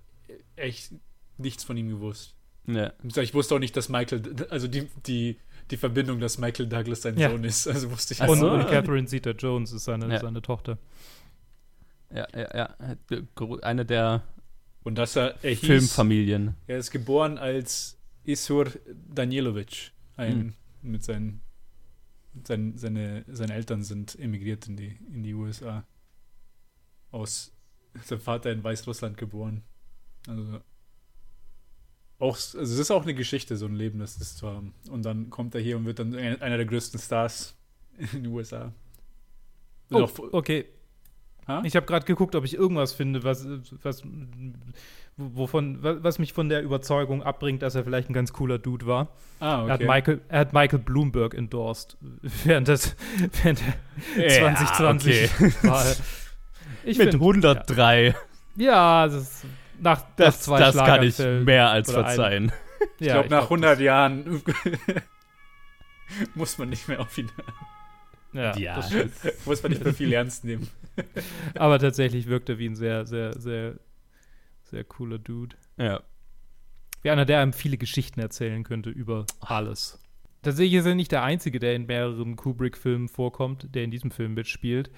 echt 0.56 0.94
nichts 1.38 1.64
von 1.64 1.76
ihm 1.78 1.90
gewusst. 1.90 2.36
Ja. 2.68 2.94
Ich 3.18 3.34
wusste 3.34 3.56
auch 3.56 3.60
nicht, 3.60 3.76
dass 3.78 3.90
Michael, 3.90 4.22
also 4.50 4.68
die, 4.68 4.88
die, 5.06 5.38
die 5.72 5.78
Verbindung, 5.78 6.20
dass 6.20 6.38
Michael 6.38 6.68
Douglas 6.68 7.02
sein 7.04 7.18
Ja. 7.18 7.30
Sohn 7.30 7.44
ist, 7.44 7.68
also 7.68 7.92
wusste 7.92 8.14
ich 8.16 8.22
Ach 8.22 8.28
Und, 8.28 8.40
so. 8.40 8.50
und 8.50 8.68
Catherine 8.68 9.06
Zeta-Jones 9.08 9.72
ist 9.72 9.84
seine, 9.86 10.12
Ja. 10.12 10.20
seine 10.20 10.42
Tochter. 10.42 10.78
Ja, 12.14 12.28
ja, 12.34 12.56
ja. 12.56 13.56
Eine 13.62 13.86
der 13.86 14.24
Und 14.84 14.96
dass 14.98 15.16
er, 15.16 15.36
er 15.44 15.52
hieß, 15.52 15.60
Filmfamilien. 15.68 16.56
er 16.68 16.78
ist 16.78 16.92
geboren 16.92 17.38
als 17.38 17.98
Isur 18.24 18.72
Danielovic, 19.14 19.92
ein, 20.16 20.56
mit 20.82 21.04
seinen, 21.04 21.42
mit 22.34 22.48
seinen, 22.48 22.78
seine, 22.78 23.24
seine 23.28 23.54
Eltern 23.54 23.84
sind 23.84 24.18
emigriert 24.20 24.68
in 24.68 24.78
die, 24.78 24.98
in 25.14 25.24
die 25.24 25.34
USA. 25.34 25.86
Aus, 27.12 27.52
sein 28.04 28.20
Vater 28.20 28.52
in 28.52 28.64
Weißrussland 28.64 29.18
geboren. 29.18 29.64
Also, 30.28 30.60
auch, 32.20 32.36
also 32.36 32.60
es 32.62 32.78
ist 32.78 32.92
auch 32.92 33.04
eine 33.04 33.14
Geschichte, 33.14 33.58
so 33.58 33.66
ein 33.66 33.76
Leben, 33.76 34.00
das 34.00 34.18
ist 34.18 34.38
zu 34.38 34.48
haben. 34.48 34.74
Und 34.90 35.04
dann 35.04 35.30
kommt 35.30 35.54
er 35.56 35.62
hier 35.62 35.78
und 35.78 35.86
wird 35.86 36.00
dann 36.00 36.16
ein- 36.16 36.42
einer 36.42 36.58
der 36.58 36.66
größten 36.66 37.00
Stars 37.00 37.56
in 37.98 38.08
den 38.24 38.28
USA. 38.28 38.74
Oh, 39.92 40.00
Noch- 40.00 40.20
okay. 40.34 40.66
Ha? 41.48 41.62
Ich 41.64 41.76
habe 41.76 41.86
gerade 41.86 42.06
geguckt, 42.06 42.36
ob 42.36 42.44
ich 42.46 42.56
irgendwas 42.56 42.94
finde, 42.94 43.24
was, 43.24 43.46
was, 43.84 44.02
wovon, 45.18 45.78
was 45.82 46.18
mich 46.20 46.34
von 46.34 46.50
der 46.50 46.62
Überzeugung 46.64 47.22
abbringt, 47.24 47.62
dass 47.62 47.76
er 47.76 47.84
vielleicht 47.84 48.10
ein 48.10 48.14
ganz 48.14 48.34
cooler 48.34 48.58
Dude 48.58 48.86
war. 48.88 49.10
ah, 49.40 49.62
okay. 49.64 49.68
Er, 49.70 49.74
hat 49.74 49.82
Michael, 49.82 50.22
er 50.28 50.40
hat 50.40 50.54
Michael 50.54 50.80
Bloomberg 50.80 51.34
endorsed 51.36 51.98
während, 52.44 52.68
des, 52.68 52.96
während 53.44 53.62
der 54.18 54.24
Ja, 54.28 54.40
2020 54.40 55.30
Wahl. 55.64 55.96
Ich 56.88 56.98
Mit 57.00 57.12
find- 57.12 57.22
103. 57.22 58.14
Ja, 58.58 59.06
das 59.08 59.16
ist 59.16 59.46
nach, 59.82 60.02
nach 60.02 60.06
Das, 60.18 60.42
zwei 60.42 60.60
das 60.60 60.76
kann 60.76 61.02
ich 61.04 61.18
mehr 61.20 61.70
als 61.72 61.92
verzeihen. 61.92 62.52
Ich 63.00 63.08
Ja, 63.08 63.14
glaube, 63.22 63.30
nach 63.30 63.48
glaub, 63.48 63.52
100 63.64 63.80
Jahren 63.80 64.44
muss 66.36 66.58
man 66.60 66.70
nicht 66.70 66.88
mehr 66.88 67.00
auf 67.00 67.18
ihn 67.18 67.32
Ja, 68.36 68.56
Ja. 68.58 68.76
das 68.76 68.92
muss 69.46 69.64
man 69.64 69.72
nicht 69.72 69.84
mehr 69.84 69.94
viel 69.94 70.12
ernst 70.14 70.44
nehmen. 70.46 70.68
aber 71.56 71.80
tatsächlich 71.80 72.28
wirkt 72.28 72.50
er 72.50 72.58
wie 72.60 72.68
ein 72.70 72.76
sehr, 72.76 73.06
sehr, 73.06 73.40
sehr, 73.40 73.76
sehr 74.64 74.84
cooler 74.84 75.18
Dude. 75.20 75.56
Ja. 75.78 76.02
Wie 77.02 77.10
einer, 77.12 77.26
der 77.26 77.40
einem 77.42 77.54
viele 77.54 77.78
Geschichten 77.78 78.20
erzählen 78.20 78.64
könnte 78.64 78.90
über 78.90 79.26
alles. 79.42 80.00
Tatsächlich 80.42 80.74
ist 80.76 80.86
er 80.86 80.96
nicht 80.96 81.12
der 81.12 81.24
Einzige, 81.24 81.60
der 81.60 81.76
in 81.76 81.86
mehreren 81.86 82.36
Kubrick-Filmen 82.36 83.10
vorkommt, 83.10 83.74
der 83.76 83.84
in 83.84 83.92
diesem 83.92 84.12
Film 84.12 84.34
mitspielt. 84.36 84.90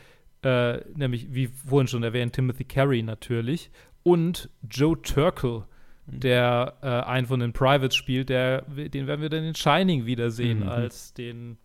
Äh, 0.44 0.82
nämlich, 0.96 1.34
wie 1.34 1.48
vorhin 1.48 1.88
schon 1.88 2.04
erwähnt, 2.04 2.34
Timothy 2.34 2.64
Carey 2.66 3.02
natürlich. 3.04 3.70
Und 4.04 4.50
Joe 4.70 5.02
Turkel, 5.02 5.64
Mhm. 6.10 6.20
der 6.22 6.78
äh, 6.82 6.88
einen 6.88 7.28
von 7.28 7.42
den 7.42 7.52
Privates 7.52 7.96
spielt, 7.96 8.30
der, 8.30 8.62
den 8.62 9.08
werden 9.08 9.22
wir 9.22 9.28
dann 9.30 9.44
in 9.44 9.56
Shining 9.56 10.06
wiedersehen, 10.06 10.60
Mhm. 10.62 10.70
als 10.70 11.14
den, 11.14 11.58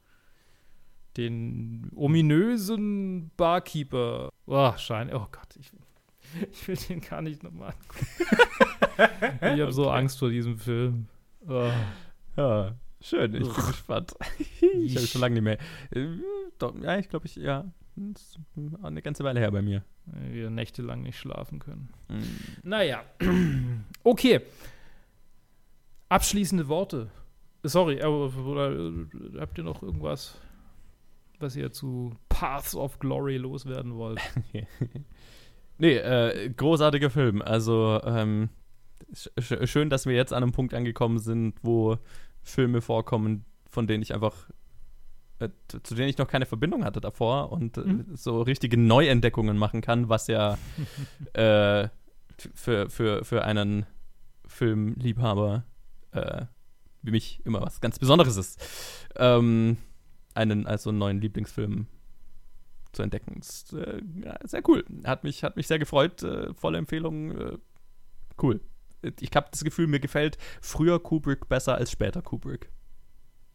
den 1.17 1.91
ominösen 1.95 3.31
Barkeeper. 3.37 4.31
Oh, 4.47 4.73
Shining. 4.77 5.15
Oh 5.15 5.27
Gott, 5.31 5.57
ich, 5.59 5.71
ich 6.53 6.69
will 6.69 6.77
den 6.77 7.01
gar 7.01 7.23
nicht 7.23 7.43
nochmal 7.43 7.73
angucken. 7.73 9.55
ich 9.55 9.61
habe 9.61 9.73
so 9.73 9.91
Angst 9.91 10.19
vor 10.19 10.31
diesem 10.31 10.59
Film. 10.59 11.07
Oh. 11.49 11.71
ja. 12.37 12.75
Schön, 13.01 13.35
ich 13.35 13.43
bin 13.43 13.67
gespannt. 13.67 14.15
ich 14.61 14.97
habe 14.97 15.07
schon 15.07 15.21
lange 15.21 15.35
nicht 15.35 15.43
mehr. 15.43 15.59
Äh, 15.91 16.19
Doch, 16.59 16.73
ja, 16.81 16.99
ich 16.99 17.09
glaube, 17.09 17.27
ich, 17.27 17.35
ja. 17.35 17.65
Eine 18.83 19.03
ganze 19.03 19.25
Weile 19.25 19.41
her 19.41 19.51
bei 19.51 19.61
mir. 19.61 19.85
Wir 20.07 20.51
nächtelang 20.51 21.03
nicht 21.03 21.19
schlafen 21.19 21.59
können. 21.59 21.89
Mhm. 22.09 22.39
Naja. 22.63 23.03
Okay. 24.05 24.41
Abschließende 26.09 26.67
Worte. 26.67 27.09
Sorry, 27.63 28.03
aber 28.03 28.37
oder, 28.37 28.73
äh, 28.73 29.39
habt 29.39 29.57
ihr 29.59 29.65
noch 29.65 29.81
irgendwas, 29.83 30.37
was 31.43 31.57
ihr 31.57 31.71
zu 31.73 32.15
Paths 32.29 32.75
of 32.75 32.99
Glory 32.99 33.37
loswerden 33.37 33.95
wollt? 33.97 34.21
Nee, 35.79 35.97
äh, 35.97 36.51
großartiger 36.51 37.11
Film. 37.11 37.43
Also, 37.43 38.01
ähm, 38.05 38.51
sch 39.13 39.29
sch 39.41 39.55
schön, 39.69 39.91
dass 39.91 40.07
wir 40.07 40.15
jetzt 40.15 40.33
an 40.33 40.43
einem 40.43 40.53
Punkt 40.53 40.75
angekommen 40.75 41.19
sind, 41.19 41.57
wo 41.63 41.97
Filme 42.43 42.81
vorkommen, 42.83 43.45
von 43.69 43.87
denen 43.89 44.03
ich 44.03 44.15
einfach 44.15 44.49
äh, 45.41 45.49
zu 45.83 45.95
denen 45.97 46.09
ich 46.09 46.19
noch 46.19 46.29
keine 46.29 46.47
Verbindung 46.47 46.85
hatte 46.85 47.01
davor 47.01 47.51
und 47.51 47.79
äh, 47.79 47.81
Mhm. 47.81 48.07
so 48.15 48.43
richtige 48.43 48.77
Neuentdeckungen 48.77 49.57
machen 49.59 49.81
kann, 49.81 50.09
was 50.09 50.29
ja 50.29 50.57
äh, 51.33 51.89
für, 52.55 52.89
für, 52.89 53.25
für 53.25 53.43
einen 53.45 53.87
Filmliebhaber 54.47 55.65
äh, 56.13 56.43
wie 57.03 57.11
mich 57.11 57.41
immer 57.45 57.61
was 57.63 57.81
ganz 57.81 57.99
Besonderes 57.99 58.37
ist. 58.37 58.61
Ähm, 59.17 59.79
einen, 60.35 60.67
also 60.67 60.91
einen 60.91 60.99
neuen 60.99 61.21
Lieblingsfilm 61.21 61.87
zu 62.93 63.03
entdecken. 63.03 63.41
Ist, 63.41 63.73
äh, 63.73 64.03
sehr 64.45 64.63
cool. 64.69 64.85
Hat 65.05 65.25
mich, 65.25 65.45
hat 65.45 65.57
mich 65.57 65.67
sehr 65.67 65.79
gefreut. 65.79 66.23
Äh, 66.23 66.55
volle 66.55 66.79
Empfehlung. 66.79 67.31
Äh, 67.39 67.59
cool. 68.43 68.61
Ich 69.21 69.35
habe 69.35 69.49
das 69.51 69.65
Gefühl, 69.65 69.89
mir 69.89 70.01
gefällt 70.01 70.39
früher 70.61 71.03
Kubrick 71.03 71.49
besser 71.49 71.75
als 71.75 71.91
später 71.91 72.23
Kubrick. 72.23 72.71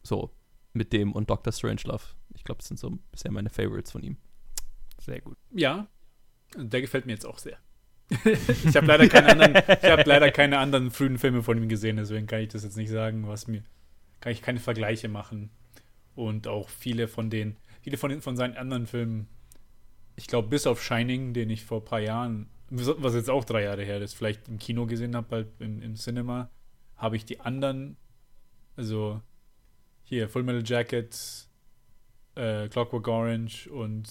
So, 0.02 0.30
mit 0.72 0.92
dem 0.92 1.12
und 1.12 1.30
Dr. 1.30 1.52
Strangelove. 1.52 2.04
Ich 2.34 2.44
glaube, 2.44 2.58
das 2.58 2.68
sind 2.68 2.78
so 2.78 2.98
bisher 3.10 3.30
meine 3.30 3.50
Favorites 3.50 3.92
von 3.92 4.02
ihm. 4.02 4.16
Sehr 5.00 5.20
gut. 5.20 5.38
Ja, 5.50 5.88
der 6.56 6.80
gefällt 6.80 7.06
mir 7.06 7.12
jetzt 7.12 7.26
auch 7.26 7.38
sehr. 7.38 7.58
ich 8.24 8.74
habe 8.76 8.86
leider 8.86 9.04
habe 9.04 10.02
leider 10.06 10.30
keine 10.30 10.58
anderen 10.58 10.90
frühen 10.90 11.18
Filme 11.18 11.42
von 11.42 11.58
ihm 11.58 11.68
gesehen, 11.68 11.96
deswegen 11.96 12.26
kann 12.26 12.40
ich 12.40 12.48
das 12.48 12.64
jetzt 12.64 12.76
nicht 12.76 12.88
sagen, 12.88 13.28
was 13.28 13.48
mir, 13.48 13.62
kann 14.20 14.32
ich 14.32 14.40
keine 14.40 14.60
Vergleiche 14.60 15.08
machen. 15.08 15.50
Und 16.18 16.48
auch 16.48 16.68
viele 16.68 17.06
von 17.06 17.30
den, 17.30 17.56
viele 17.80 17.96
von 17.96 18.10
den, 18.10 18.22
von 18.22 18.36
seinen 18.36 18.56
anderen 18.56 18.88
Filmen, 18.88 19.28
ich 20.16 20.26
glaube 20.26 20.48
bis 20.48 20.66
auf 20.66 20.82
Shining, 20.82 21.32
den 21.32 21.48
ich 21.48 21.64
vor 21.64 21.80
ein 21.80 21.84
paar 21.84 22.00
Jahren, 22.00 22.48
was 22.70 23.14
jetzt 23.14 23.30
auch 23.30 23.44
drei 23.44 23.62
Jahre 23.62 23.84
her 23.84 24.00
ist, 24.02 24.14
vielleicht 24.14 24.48
im 24.48 24.58
Kino 24.58 24.86
gesehen 24.86 25.14
habe, 25.14 25.28
bald 25.28 25.60
im, 25.60 25.80
im 25.80 25.94
Cinema, 25.94 26.50
habe 26.96 27.14
ich 27.14 27.24
die 27.24 27.38
anderen, 27.38 27.96
also 28.76 29.22
hier 30.02 30.28
Full 30.28 30.42
Metal 30.42 30.64
Jacket, 30.66 31.48
äh, 32.34 32.68
Clockwork 32.68 33.06
Orange 33.06 33.68
und 33.68 34.08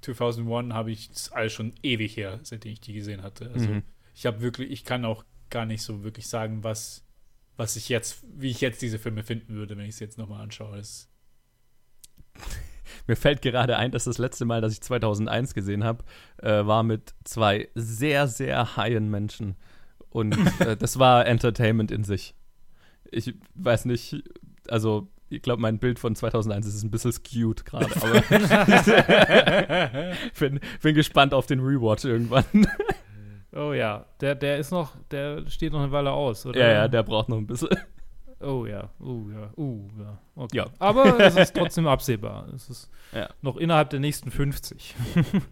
2001 0.00 0.74
habe 0.74 0.90
ich 0.90 1.08
das 1.10 1.30
alles 1.30 1.52
schon 1.52 1.72
ewig 1.84 2.16
her, 2.16 2.40
seitdem 2.42 2.72
ich 2.72 2.80
die 2.80 2.94
gesehen 2.94 3.22
hatte. 3.22 3.48
Also 3.52 3.70
Mhm. 3.70 3.82
ich 4.12 4.26
habe 4.26 4.40
wirklich, 4.40 4.72
ich 4.72 4.84
kann 4.84 5.04
auch 5.04 5.24
gar 5.50 5.66
nicht 5.66 5.82
so 5.82 6.02
wirklich 6.02 6.26
sagen, 6.26 6.64
was, 6.64 7.04
was 7.56 7.76
ich 7.76 7.88
jetzt, 7.88 8.24
wie 8.36 8.50
ich 8.50 8.60
jetzt 8.60 8.82
diese 8.82 8.98
Filme 8.98 9.22
finden 9.22 9.54
würde, 9.54 9.76
wenn 9.76 9.86
ich 9.86 9.94
sie 9.94 10.04
jetzt 10.04 10.18
nochmal 10.18 10.42
anschaue. 10.42 10.76
Das, 10.78 11.08
Mir 13.06 13.16
fällt 13.16 13.42
gerade 13.42 13.76
ein, 13.76 13.90
dass 13.90 14.04
das 14.04 14.18
letzte 14.18 14.44
Mal, 14.44 14.60
dass 14.60 14.74
ich 14.74 14.82
2001 14.82 15.54
gesehen 15.54 15.84
habe, 15.84 16.04
äh, 16.42 16.66
war 16.66 16.82
mit 16.82 17.14
zwei 17.24 17.68
sehr, 17.74 18.28
sehr 18.28 18.76
highen 18.76 19.10
Menschen. 19.10 19.56
Und 20.10 20.36
äh, 20.60 20.76
das 20.78 20.98
war 20.98 21.26
Entertainment 21.26 21.90
in 21.90 22.04
sich. 22.04 22.34
Ich 23.10 23.34
weiß 23.54 23.86
nicht, 23.86 24.22
also 24.68 25.08
ich 25.30 25.42
glaube, 25.42 25.62
mein 25.62 25.78
Bild 25.78 25.98
von 25.98 26.14
2001 26.14 26.66
ist 26.66 26.82
ein 26.82 26.90
bisschen 26.90 27.12
skewed 27.12 27.64
gerade, 27.64 27.86
aber 27.96 28.20
bin, 30.38 30.60
bin 30.82 30.94
gespannt 30.94 31.34
auf 31.34 31.46
den 31.46 31.60
Rewatch 31.60 32.04
irgendwann. 32.04 32.44
Oh 33.54 33.72
ja, 33.72 34.06
der, 34.20 34.34
der 34.34 34.58
ist 34.58 34.70
noch, 34.70 34.92
der 35.10 35.46
steht 35.48 35.72
noch 35.72 35.80
eine 35.80 35.92
Weile 35.92 36.12
aus, 36.12 36.46
oder? 36.46 36.60
ja, 36.60 36.72
ja, 36.72 36.88
der 36.88 37.02
braucht 37.02 37.28
noch 37.28 37.38
ein 37.38 37.46
bisschen. 37.46 37.68
Oh 38.40 38.66
ja, 38.66 38.88
oh 39.00 39.22
ja, 39.30 39.50
uh, 39.56 39.88
ja. 39.98 40.18
Okay. 40.36 40.56
Ja. 40.58 40.66
Aber 40.78 41.18
es 41.20 41.34
ist 41.36 41.54
trotzdem 41.56 41.86
absehbar. 41.88 42.46
Es 42.54 42.68
ist 42.70 42.90
Ja. 43.12 43.28
noch 43.42 43.56
innerhalb 43.56 43.90
der 43.90 44.00
nächsten 44.00 44.30
50. 44.30 44.94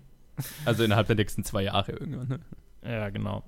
Also 0.67 0.85
innerhalb 0.85 1.07
der 1.07 1.17
nächsten 1.17 1.45
zwei 1.45 1.63
Jahre 1.63 1.93
irgendwann. 1.93 2.29
Ne? 2.29 2.41
Ja, 2.85 3.09
genau. 3.09 3.43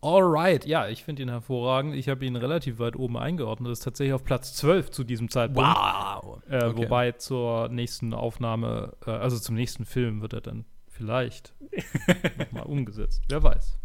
Alright, 0.00 0.64
ja, 0.64 0.88
ich 0.88 1.04
finde 1.04 1.22
ihn 1.22 1.28
hervorragend. 1.28 1.94
Ich 1.96 2.08
habe 2.08 2.24
ihn 2.24 2.34
relativ 2.36 2.78
weit 2.78 2.96
oben 2.96 3.18
eingeordnet. 3.18 3.70
Das 3.70 3.80
ist 3.80 3.84
tatsächlich 3.84 4.14
auf 4.14 4.24
Platz 4.24 4.54
12 4.54 4.90
zu 4.90 5.04
diesem 5.04 5.28
Zeitpunkt. 5.28 5.68
Wow! 5.68 6.40
Äh, 6.48 6.64
Okay. 6.64 6.76
Wobei 6.78 7.12
zur 7.12 7.68
nächsten 7.68 8.14
Aufnahme, 8.14 8.94
äh, 9.06 9.10
also 9.10 9.38
zum 9.38 9.54
nächsten 9.54 9.84
Film 9.84 10.22
wird 10.22 10.32
er 10.32 10.40
dann 10.40 10.64
vielleicht 10.88 11.52
nochmal 12.38 12.64
umgesetzt. 12.64 13.22
Wer 13.28 13.42
weiß. 13.42 13.78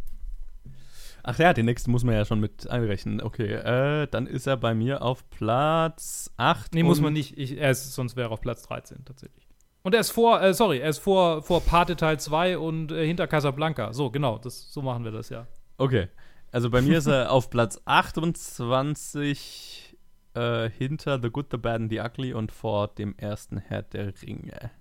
Ach 1.25 1.39
ja, 1.39 1.53
den 1.53 1.65
nächsten 1.65 1.89
muss 1.89 2.03
man 2.03 2.15
ja 2.15 2.25
schon 2.25 2.41
mit 2.41 2.69
einrechnen. 2.69 3.21
Okay, 3.21 3.53
äh, 3.53 4.07
dann 4.07 4.27
ist 4.27 4.45
er 4.45 4.57
bei 4.57 4.75
mir 4.75 5.01
auf 5.01 5.29
Platz 5.29 6.29
8. 6.35 6.73
Nee, 6.73 6.83
muss 6.83 6.99
man 6.99 7.13
nicht. 7.13 7.37
Ich, 7.37 7.57
er 7.57 7.71
ist, 7.71 7.93
sonst 7.93 8.17
wäre 8.17 8.27
er 8.27 8.31
auf 8.31 8.41
Platz 8.41 8.63
13 8.63 9.05
tatsächlich. 9.05 9.47
Und 9.83 9.93
er 9.93 10.01
ist 10.01 10.11
vor, 10.11 10.41
äh, 10.41 10.53
sorry, 10.53 10.79
er 10.79 10.89
ist 10.89 10.99
vor, 10.99 11.41
vor 11.41 11.61
Pate 11.61 11.95
Teil 11.95 12.19
2 12.19 12.57
und 12.57 12.91
äh, 12.91 13.07
hinter 13.07 13.27
Casablanca. 13.27 13.93
So, 13.93 14.11
genau, 14.11 14.37
das, 14.37 14.71
so 14.71 14.81
machen 14.81 15.05
wir 15.05 15.11
das 15.11 15.29
ja. 15.29 15.47
Okay, 15.77 16.09
also 16.51 16.69
bei 16.69 16.81
mir 16.81 16.97
ist 16.97 17.07
er 17.07 17.31
auf 17.31 17.49
Platz 17.49 17.81
28 17.85 19.97
äh, 20.33 20.69
hinter 20.69 21.21
The 21.21 21.29
Good, 21.29 21.47
The 21.51 21.57
Bad 21.57 21.81
and 21.81 21.91
The 21.91 22.01
Ugly 22.01 22.33
und 22.33 22.51
vor 22.51 22.89
dem 22.89 23.15
ersten 23.17 23.57
Herr 23.57 23.83
der 23.83 24.13
Ringe. 24.21 24.71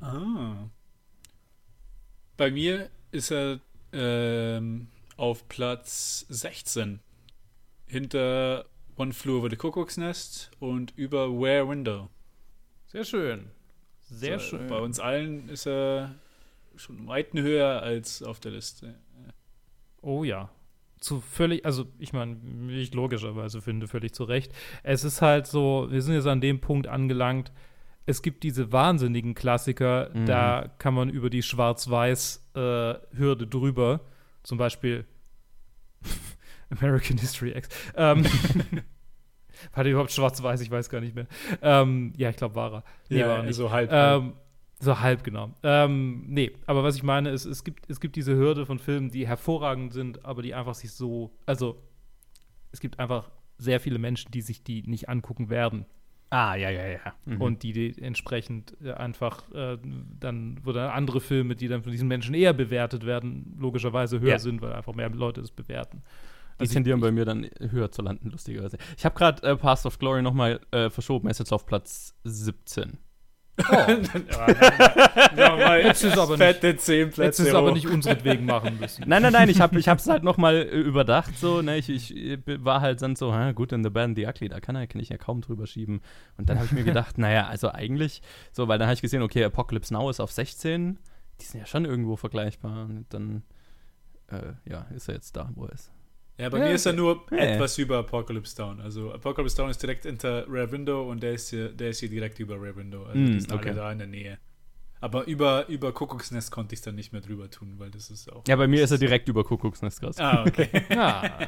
ah. 0.00 0.70
Bei 2.38 2.50
mir 2.50 2.90
ist 3.12 3.30
er 3.30 3.60
ähm, 3.92 4.88
auf 5.16 5.48
Platz 5.48 6.26
16. 6.28 7.00
Hinter 7.86 8.66
One 8.96 9.12
Flew 9.12 9.38
Over 9.38 9.50
the 9.50 9.56
Cuckoo's 9.56 9.96
Nest 9.96 10.50
und 10.58 10.92
über 10.96 11.30
Where 11.30 11.68
Window. 11.68 12.08
Sehr 12.86 13.04
schön. 13.04 13.50
Sehr 14.02 14.38
So, 14.38 14.58
schön. 14.58 14.66
Bei 14.68 14.78
uns 14.78 15.00
allen 15.00 15.48
ist 15.48 15.66
er 15.66 16.14
schon 16.76 17.06
weiten 17.06 17.40
höher 17.40 17.82
als 17.82 18.22
auf 18.22 18.40
der 18.40 18.52
Liste. 18.52 18.94
Oh 20.02 20.24
ja. 20.24 20.50
Zu 21.00 21.20
völlig, 21.20 21.64
also 21.66 21.86
ich 21.98 22.12
meine, 22.12 22.36
wie 22.42 22.80
ich 22.80 22.94
logischerweise 22.94 23.60
finde, 23.60 23.86
völlig 23.88 24.14
zu 24.14 24.24
Recht. 24.24 24.52
Es 24.82 25.04
ist 25.04 25.20
halt 25.22 25.46
so, 25.46 25.86
wir 25.90 26.00
sind 26.02 26.14
jetzt 26.14 26.26
an 26.26 26.40
dem 26.40 26.60
Punkt 26.60 26.86
angelangt, 26.86 27.52
es 28.06 28.22
gibt 28.22 28.44
diese 28.44 28.72
wahnsinnigen 28.72 29.34
Klassiker, 29.34 30.10
Mhm. 30.14 30.26
da 30.26 30.70
kann 30.78 30.94
man 30.94 31.10
über 31.10 31.28
die 31.28 31.42
Schwarz-Weiß-Hürde 31.42 33.46
drüber. 33.46 34.00
Zum 34.46 34.58
Beispiel 34.58 35.04
American 36.70 37.18
History 37.18 37.50
X. 37.50 37.68
Ähm, 37.96 38.24
war 39.74 39.82
der 39.82 39.90
überhaupt 39.92 40.12
schwarz-weiß? 40.12 40.60
Ich 40.60 40.70
weiß 40.70 40.88
gar 40.88 41.00
nicht 41.00 41.16
mehr. 41.16 41.26
Ähm, 41.62 42.12
ja, 42.16 42.30
ich 42.30 42.36
glaube, 42.36 42.54
war 42.54 42.72
er. 42.72 42.84
Nee, 43.08 43.22
war 43.22 43.38
er 43.38 43.42
nicht. 43.42 43.56
so 43.56 43.72
halb. 43.72 43.90
Ähm, 43.92 44.34
so 44.78 45.00
halb, 45.00 45.24
genau. 45.24 45.52
Ähm, 45.64 46.26
nee, 46.28 46.52
aber 46.66 46.84
was 46.84 46.94
ich 46.94 47.02
meine 47.02 47.30
ist, 47.30 47.44
es 47.44 47.64
gibt, 47.64 47.90
es 47.90 47.98
gibt 47.98 48.14
diese 48.14 48.36
Hürde 48.36 48.66
von 48.66 48.78
Filmen, 48.78 49.10
die 49.10 49.26
hervorragend 49.26 49.92
sind, 49.92 50.24
aber 50.24 50.42
die 50.42 50.54
einfach 50.54 50.76
sich 50.76 50.92
so, 50.92 51.36
also 51.44 51.82
es 52.70 52.78
gibt 52.78 53.00
einfach 53.00 53.32
sehr 53.58 53.80
viele 53.80 53.98
Menschen, 53.98 54.30
die 54.30 54.42
sich 54.42 54.62
die 54.62 54.82
nicht 54.82 55.08
angucken 55.08 55.50
werden 55.50 55.86
Ah, 56.30 56.56
ja, 56.56 56.70
ja, 56.70 56.86
ja. 56.86 56.98
Mhm. 57.24 57.40
und 57.40 57.62
die, 57.62 57.72
die 57.72 58.02
entsprechend 58.02 58.76
äh, 58.84 58.92
einfach 58.92 59.50
äh, 59.52 59.78
dann, 60.18 60.58
wo 60.64 60.72
dann 60.72 60.90
andere 60.90 61.20
Filme, 61.20 61.54
die 61.54 61.68
dann 61.68 61.82
von 61.82 61.92
diesen 61.92 62.08
Menschen 62.08 62.34
eher 62.34 62.52
bewertet 62.52 63.06
werden, 63.06 63.56
logischerweise 63.60 64.18
höher 64.20 64.30
Ja. 64.30 64.38
sind, 64.38 64.60
weil 64.60 64.72
einfach 64.72 64.94
mehr 64.94 65.08
Leute 65.10 65.40
es 65.40 65.52
bewerten. 65.52 66.02
die 66.58 66.62
Also 66.62 66.72
tendieren 66.74 66.98
ich- 66.98 67.04
bei 67.04 67.12
mir 67.12 67.24
dann 67.24 67.48
höher 67.70 67.92
zu 67.92 68.02
landen, 68.02 68.30
lustigerweise. 68.30 68.76
Ich 68.96 69.04
habe 69.04 69.14
gerade 69.14 69.42
äh, 69.44 69.56
Past 69.56 69.86
of 69.86 69.98
Glory 70.00 70.20
nochmal 70.22 70.60
äh, 70.72 70.90
verschoben. 70.90 71.28
Er 71.28 71.30
ist 71.30 71.38
jetzt 71.38 71.52
auf 71.52 71.64
Platz 71.64 72.16
17. 72.24 72.98
Nochmal 75.36 75.80
Jetzt 75.82 76.04
ist 76.04 76.18
aber 76.18 76.36
fette 76.36 76.76
10 76.76 77.10
Plätze. 77.10 77.42
Du 77.44 77.48
es 77.48 77.54
aber 77.54 77.72
nicht 77.72 77.86
unseretwegen 77.88 78.44
machen 78.46 78.78
müssen. 78.78 79.04
Nein, 79.08 79.22
nein, 79.22 79.32
nein, 79.32 79.48
ich 79.48 79.60
habe 79.60 79.78
ich 79.78 79.86
es 79.86 80.06
halt 80.08 80.22
nochmal 80.22 80.56
äh, 80.56 80.78
überdacht, 80.80 81.38
so, 81.38 81.62
ne, 81.62 81.78
ich, 81.78 81.88
ich 81.88 82.14
äh, 82.16 82.38
war 82.64 82.80
halt 82.80 83.00
dann 83.02 83.16
so, 83.16 83.34
gut, 83.54 83.72
in 83.72 83.82
The 83.82 83.90
Band, 83.90 84.16
The 84.16 84.26
Ugly, 84.26 84.48
da 84.48 84.60
kann, 84.60 84.76
er- 84.76 84.86
kann 84.86 85.00
ich 85.00 85.08
ja 85.08 85.16
kaum 85.16 85.40
drüber 85.40 85.66
schieben. 85.66 86.00
Und 86.36 86.48
dann 86.50 86.56
habe 86.58 86.66
ich 86.66 86.72
mir 86.72 86.84
gedacht, 86.84 87.18
naja, 87.18 87.46
also 87.46 87.70
eigentlich, 87.72 88.22
so, 88.52 88.68
weil 88.68 88.78
dann 88.78 88.88
habe 88.88 88.94
ich 88.94 89.02
gesehen, 89.02 89.22
okay, 89.22 89.44
Apocalypse 89.44 89.92
Now 89.94 90.10
ist 90.10 90.20
auf 90.20 90.32
16, 90.32 90.98
die 91.40 91.44
sind 91.44 91.60
ja 91.60 91.66
schon 91.66 91.84
irgendwo 91.84 92.16
vergleichbar. 92.16 92.84
Und 92.84 93.06
dann, 93.10 93.42
äh, 94.28 94.52
ja, 94.70 94.86
ist 94.94 95.08
er 95.08 95.14
jetzt 95.14 95.36
da, 95.36 95.50
wo 95.54 95.64
er 95.66 95.72
ist. 95.72 95.90
Ja, 96.38 96.48
bei 96.50 96.58
Ja, 96.58 96.64
mir 96.66 96.74
ist 96.74 96.84
er 96.86 96.92
okay. 96.92 97.00
nur 97.00 97.22
Ja, 97.30 97.36
etwas 97.38 97.78
über 97.78 97.98
Apocalypse 97.98 98.54
Down. 98.56 98.80
Also 98.80 99.12
Apocalypse 99.12 99.56
Down 99.56 99.70
ist 99.70 99.82
direkt 99.82 100.04
hinter 100.04 100.44
Rare 100.48 100.70
Window 100.70 101.10
und 101.10 101.22
der 101.22 101.32
ist 101.32 101.48
hier, 101.50 101.70
der 101.70 101.90
ist 101.90 102.00
hier 102.00 102.10
direkt 102.10 102.38
über 102.38 102.56
Rare 102.56 102.76
Window. 102.76 103.04
Also 103.04 103.18
Mm, 103.18 103.26
die 103.32 103.40
sind 103.40 103.52
okay. 103.52 103.68
alle 103.70 103.76
da 103.76 103.92
in 103.92 103.98
der 103.98 104.06
Nähe. 104.06 104.38
Aber 105.00 105.26
über, 105.26 105.66
über 105.68 105.92
Kuckucksnest 105.92 106.50
konnte 106.50 106.74
ich 106.74 106.80
es 106.80 106.84
dann 106.84 106.94
nicht 106.94 107.12
mehr 107.12 107.20
drüber 107.20 107.50
tun, 107.50 107.74
weil 107.78 107.90
das 107.90 108.10
ist 108.10 108.32
auch. 108.32 108.42
Ja, 108.48 108.56
bei 108.56 108.66
mir 108.66 108.82
ist 108.82 108.90
er 108.90 108.98
direkt 108.98 109.28
über 109.28 109.44
Kuckucksnest 109.44 110.00
krass. 110.00 110.18
Ah, 110.18 110.44
okay. 110.46 110.68
Ja. 110.90 111.38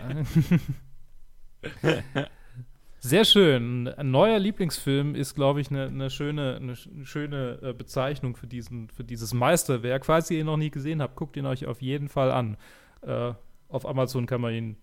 Sehr 3.01 3.24
schön. 3.24 3.89
Ein 3.89 4.11
neuer 4.11 4.39
Lieblingsfilm 4.39 5.14
ist, 5.14 5.34
glaube 5.34 5.61
ich, 5.61 5.70
eine 5.70 5.86
eine 5.86 6.11
schöne, 6.11 6.57
eine 6.57 6.74
sch- 6.74 7.05
schöne 7.07 7.59
äh, 7.62 7.72
Bezeichnung 7.72 8.34
für, 8.36 8.47
diesen, 8.49 8.89
für 8.91 9.05
dieses 9.05 9.32
Meisterwerk. 9.32 10.05
Falls 10.05 10.30
ihr 10.30 10.41
ihn 10.41 10.47
noch 10.47 10.57
nie 10.57 10.70
gesehen 10.70 11.01
habt, 11.01 11.14
guckt 11.16 11.36
ihn 11.36 11.47
euch 11.47 11.66
auf 11.66 11.80
jeden 11.80 12.09
Fall 12.09 12.30
an. 12.32 12.57
Äh, 13.03 13.32
auf 13.68 13.86
Amazon 13.86 14.26
kann 14.26 14.40
man 14.40 14.54
ihn 14.54 14.76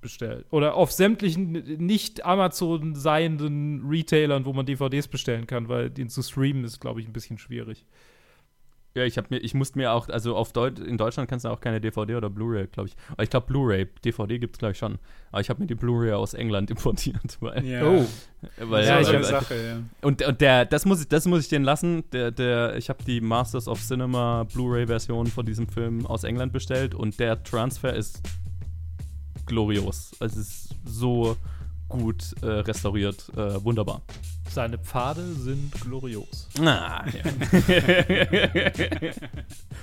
bestellen. 0.00 0.44
Oder 0.50 0.74
auf 0.74 0.92
sämtlichen 0.92 1.52
nicht 1.78 2.24
Amazon 2.24 2.94
seienden 2.94 3.86
Retailern, 3.88 4.44
wo 4.44 4.52
man 4.52 4.66
DVDs 4.66 5.08
bestellen 5.08 5.46
kann, 5.46 5.68
weil 5.68 5.90
den 5.90 6.08
zu 6.08 6.22
streamen 6.22 6.64
ist, 6.64 6.80
glaube 6.80 7.00
ich, 7.00 7.08
ein 7.08 7.12
bisschen 7.12 7.38
schwierig. 7.38 7.84
Ja, 8.96 9.04
ich 9.04 9.18
habe 9.18 9.26
mir, 9.30 9.36
ich 9.38 9.52
musste 9.52 9.76
mir 9.78 9.92
auch, 9.92 10.08
also 10.08 10.34
auf 10.34 10.52
Deut 10.54 10.78
in 10.78 10.96
Deutschland 10.96 11.28
kannst 11.28 11.44
du 11.44 11.50
auch 11.50 11.60
keine 11.60 11.82
DVD 11.82 12.14
oder 12.16 12.30
Blu-ray, 12.30 12.66
glaube 12.68 12.88
ich. 12.88 12.96
Aber 13.12 13.22
ich 13.22 13.28
glaube 13.28 13.46
Blu-ray, 13.46 13.86
DVD 14.04 14.38
gibt 14.38 14.56
es 14.56 14.58
glaube 14.58 14.72
ich 14.72 14.78
schon. 14.78 14.98
Aber 15.30 15.42
ich 15.42 15.50
habe 15.50 15.60
mir 15.60 15.66
die 15.66 15.74
Blu-ray 15.74 16.12
aus 16.12 16.32
England 16.32 16.70
importiert, 16.74 17.36
weil, 17.40 17.62
Ja. 17.62 17.84
Oh. 17.86 18.06
weil 18.58 18.86
ja, 18.86 18.98
ich 19.00 19.08
ich 19.10 19.14
hab- 19.14 19.24
Sache, 19.24 19.54
ja. 19.54 19.82
und, 20.00 20.22
und 20.26 20.40
der, 20.40 20.64
das 20.64 20.86
muss 20.86 21.02
ich, 21.02 21.08
das 21.08 21.26
muss 21.26 21.42
ich 21.42 21.48
den 21.48 21.62
lassen. 21.62 22.04
Der, 22.12 22.30
der, 22.30 22.76
ich 22.76 22.88
habe 22.88 23.04
die 23.04 23.20
Masters 23.20 23.68
of 23.68 23.80
Cinema 23.82 24.44
Blu-ray-Version 24.52 25.26
von 25.26 25.44
diesem 25.44 25.68
Film 25.68 26.06
aus 26.06 26.24
England 26.24 26.54
bestellt 26.54 26.94
und 26.94 27.20
der 27.20 27.42
Transfer 27.42 27.92
ist 27.94 28.22
glorios. 29.44 30.12
Es 30.20 30.36
ist 30.36 30.74
so 30.84 31.36
gut 31.88 32.34
äh, 32.42 32.46
restauriert, 32.46 33.28
äh, 33.36 33.62
wunderbar. 33.62 34.02
Seine 34.56 34.78
Pfade 34.78 35.34
sind 35.34 35.70
glorios. 35.82 36.48
Ah, 36.64 37.04
ja. 37.12 37.22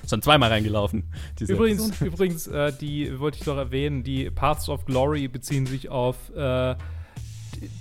Schon 0.09 0.23
zweimal 0.23 0.49
reingelaufen. 0.49 1.03
diese 1.37 1.53
Übrigens, 1.53 2.01
übrigens 2.01 2.47
äh, 2.47 2.73
die 2.81 3.19
wollte 3.19 3.37
ich 3.37 3.43
doch 3.43 3.55
erwähnen, 3.55 4.01
die 4.01 4.31
Paths 4.31 4.69
of 4.69 4.85
Glory 4.85 5.27
beziehen 5.27 5.67
sich 5.67 5.89
auf 5.89 6.35
äh, 6.35 6.75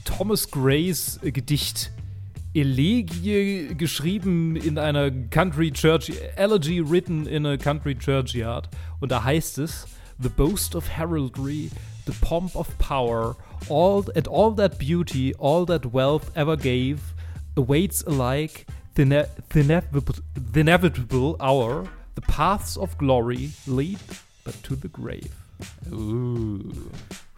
Thomas 0.05 0.51
Grays 0.51 1.19
äh, 1.23 1.33
Gedicht 1.33 1.93
Elegie 2.53 3.69
geschrieben 3.75 4.57
in 4.57 4.77
einer 4.77 5.11
Country 5.11 5.73
Church, 5.73 6.13
Elegy 6.37 6.83
written 6.87 7.27
in 7.27 7.47
a 7.47 7.57
Country 7.57 7.95
Churchyard. 7.95 8.69
Und 9.01 9.13
da 9.13 9.25
heißt 9.25 9.57
es, 9.61 9.87
The 10.19 10.29
boast 10.29 10.77
of 10.77 10.87
heraldry, 10.91 11.71
the 12.05 12.13
pomp 12.21 12.55
of 12.55 12.69
power, 12.77 13.35
all 13.69 14.05
and 14.15 14.27
all 14.29 14.51
that 14.53 14.79
beauty, 14.79 15.35
all 15.35 15.65
that 15.67 15.93
wealth 15.93 16.31
ever 16.35 16.57
gave, 16.57 17.01
awaits 17.57 18.03
alike 18.03 18.67
the, 18.95 19.05
ne 19.05 19.25
the, 19.51 19.61
inevitable, 19.61 20.15
the 20.35 20.61
inevitable 20.61 21.37
hour. 21.41 21.87
The 22.15 22.23
paths 22.23 22.77
of 22.77 22.99
glory 22.99 23.53
lead 23.67 23.99
but 24.45 24.63
to 24.65 24.77
the 24.77 24.89
grave. 24.89 25.33
Uh. 25.91 26.59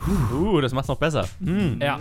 uh, 0.00 0.60
das 0.60 0.72
macht's 0.72 0.88
noch 0.88 0.98
besser. 0.98 1.28
Mm. 1.38 1.80
Ja. 1.80 2.00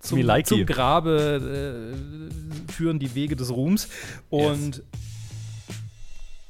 Zum, 0.00 0.18
Me 0.18 0.24
likey. 0.24 0.48
zum 0.48 0.66
Grabe 0.66 1.94
äh, 1.94 2.72
führen 2.72 2.98
die 2.98 3.14
Wege 3.14 3.36
des 3.36 3.50
Ruhms. 3.50 3.88
Und 4.30 4.82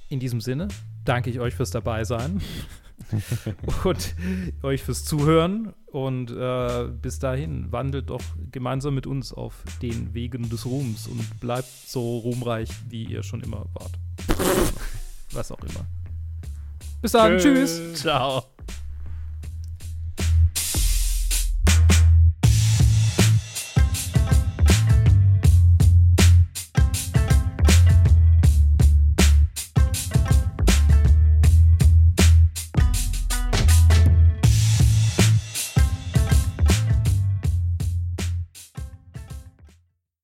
in 0.09 0.21
diesem 0.21 0.41
Sinne 0.41 0.69
danke 1.05 1.31
ich 1.31 1.41
euch 1.41 1.55
fürs 1.55 1.71
Dabeisein 1.71 2.41
und 3.85 4.15
euch 4.63 4.83
fürs 4.83 5.05
Zuhören. 5.05 5.75
Und 5.93 6.31
äh, 6.31 6.89
bis 7.03 7.19
dahin 7.19 7.73
wandelt 7.73 8.11
doch 8.11 8.23
gemeinsam 8.53 8.95
mit 8.95 9.07
uns 9.09 9.33
auf 9.33 9.65
den 9.83 10.15
Wegen 10.15 10.49
des 10.49 10.65
Ruhms 10.65 11.09
und 11.09 11.41
bleibt 11.41 11.69
so 11.69 12.19
ruhmreich, 12.19 12.71
wie 12.89 13.05
ihr 13.05 13.25
schon 13.25 13.41
immer 13.41 13.67
wart. 13.75 13.93
Was 15.33 15.51
auch 15.51 15.61
immer. 15.61 15.85
Bis 17.03 17.13
dann. 17.13 17.39
Tschüss. 17.39 17.95
Ciao. 17.95 18.45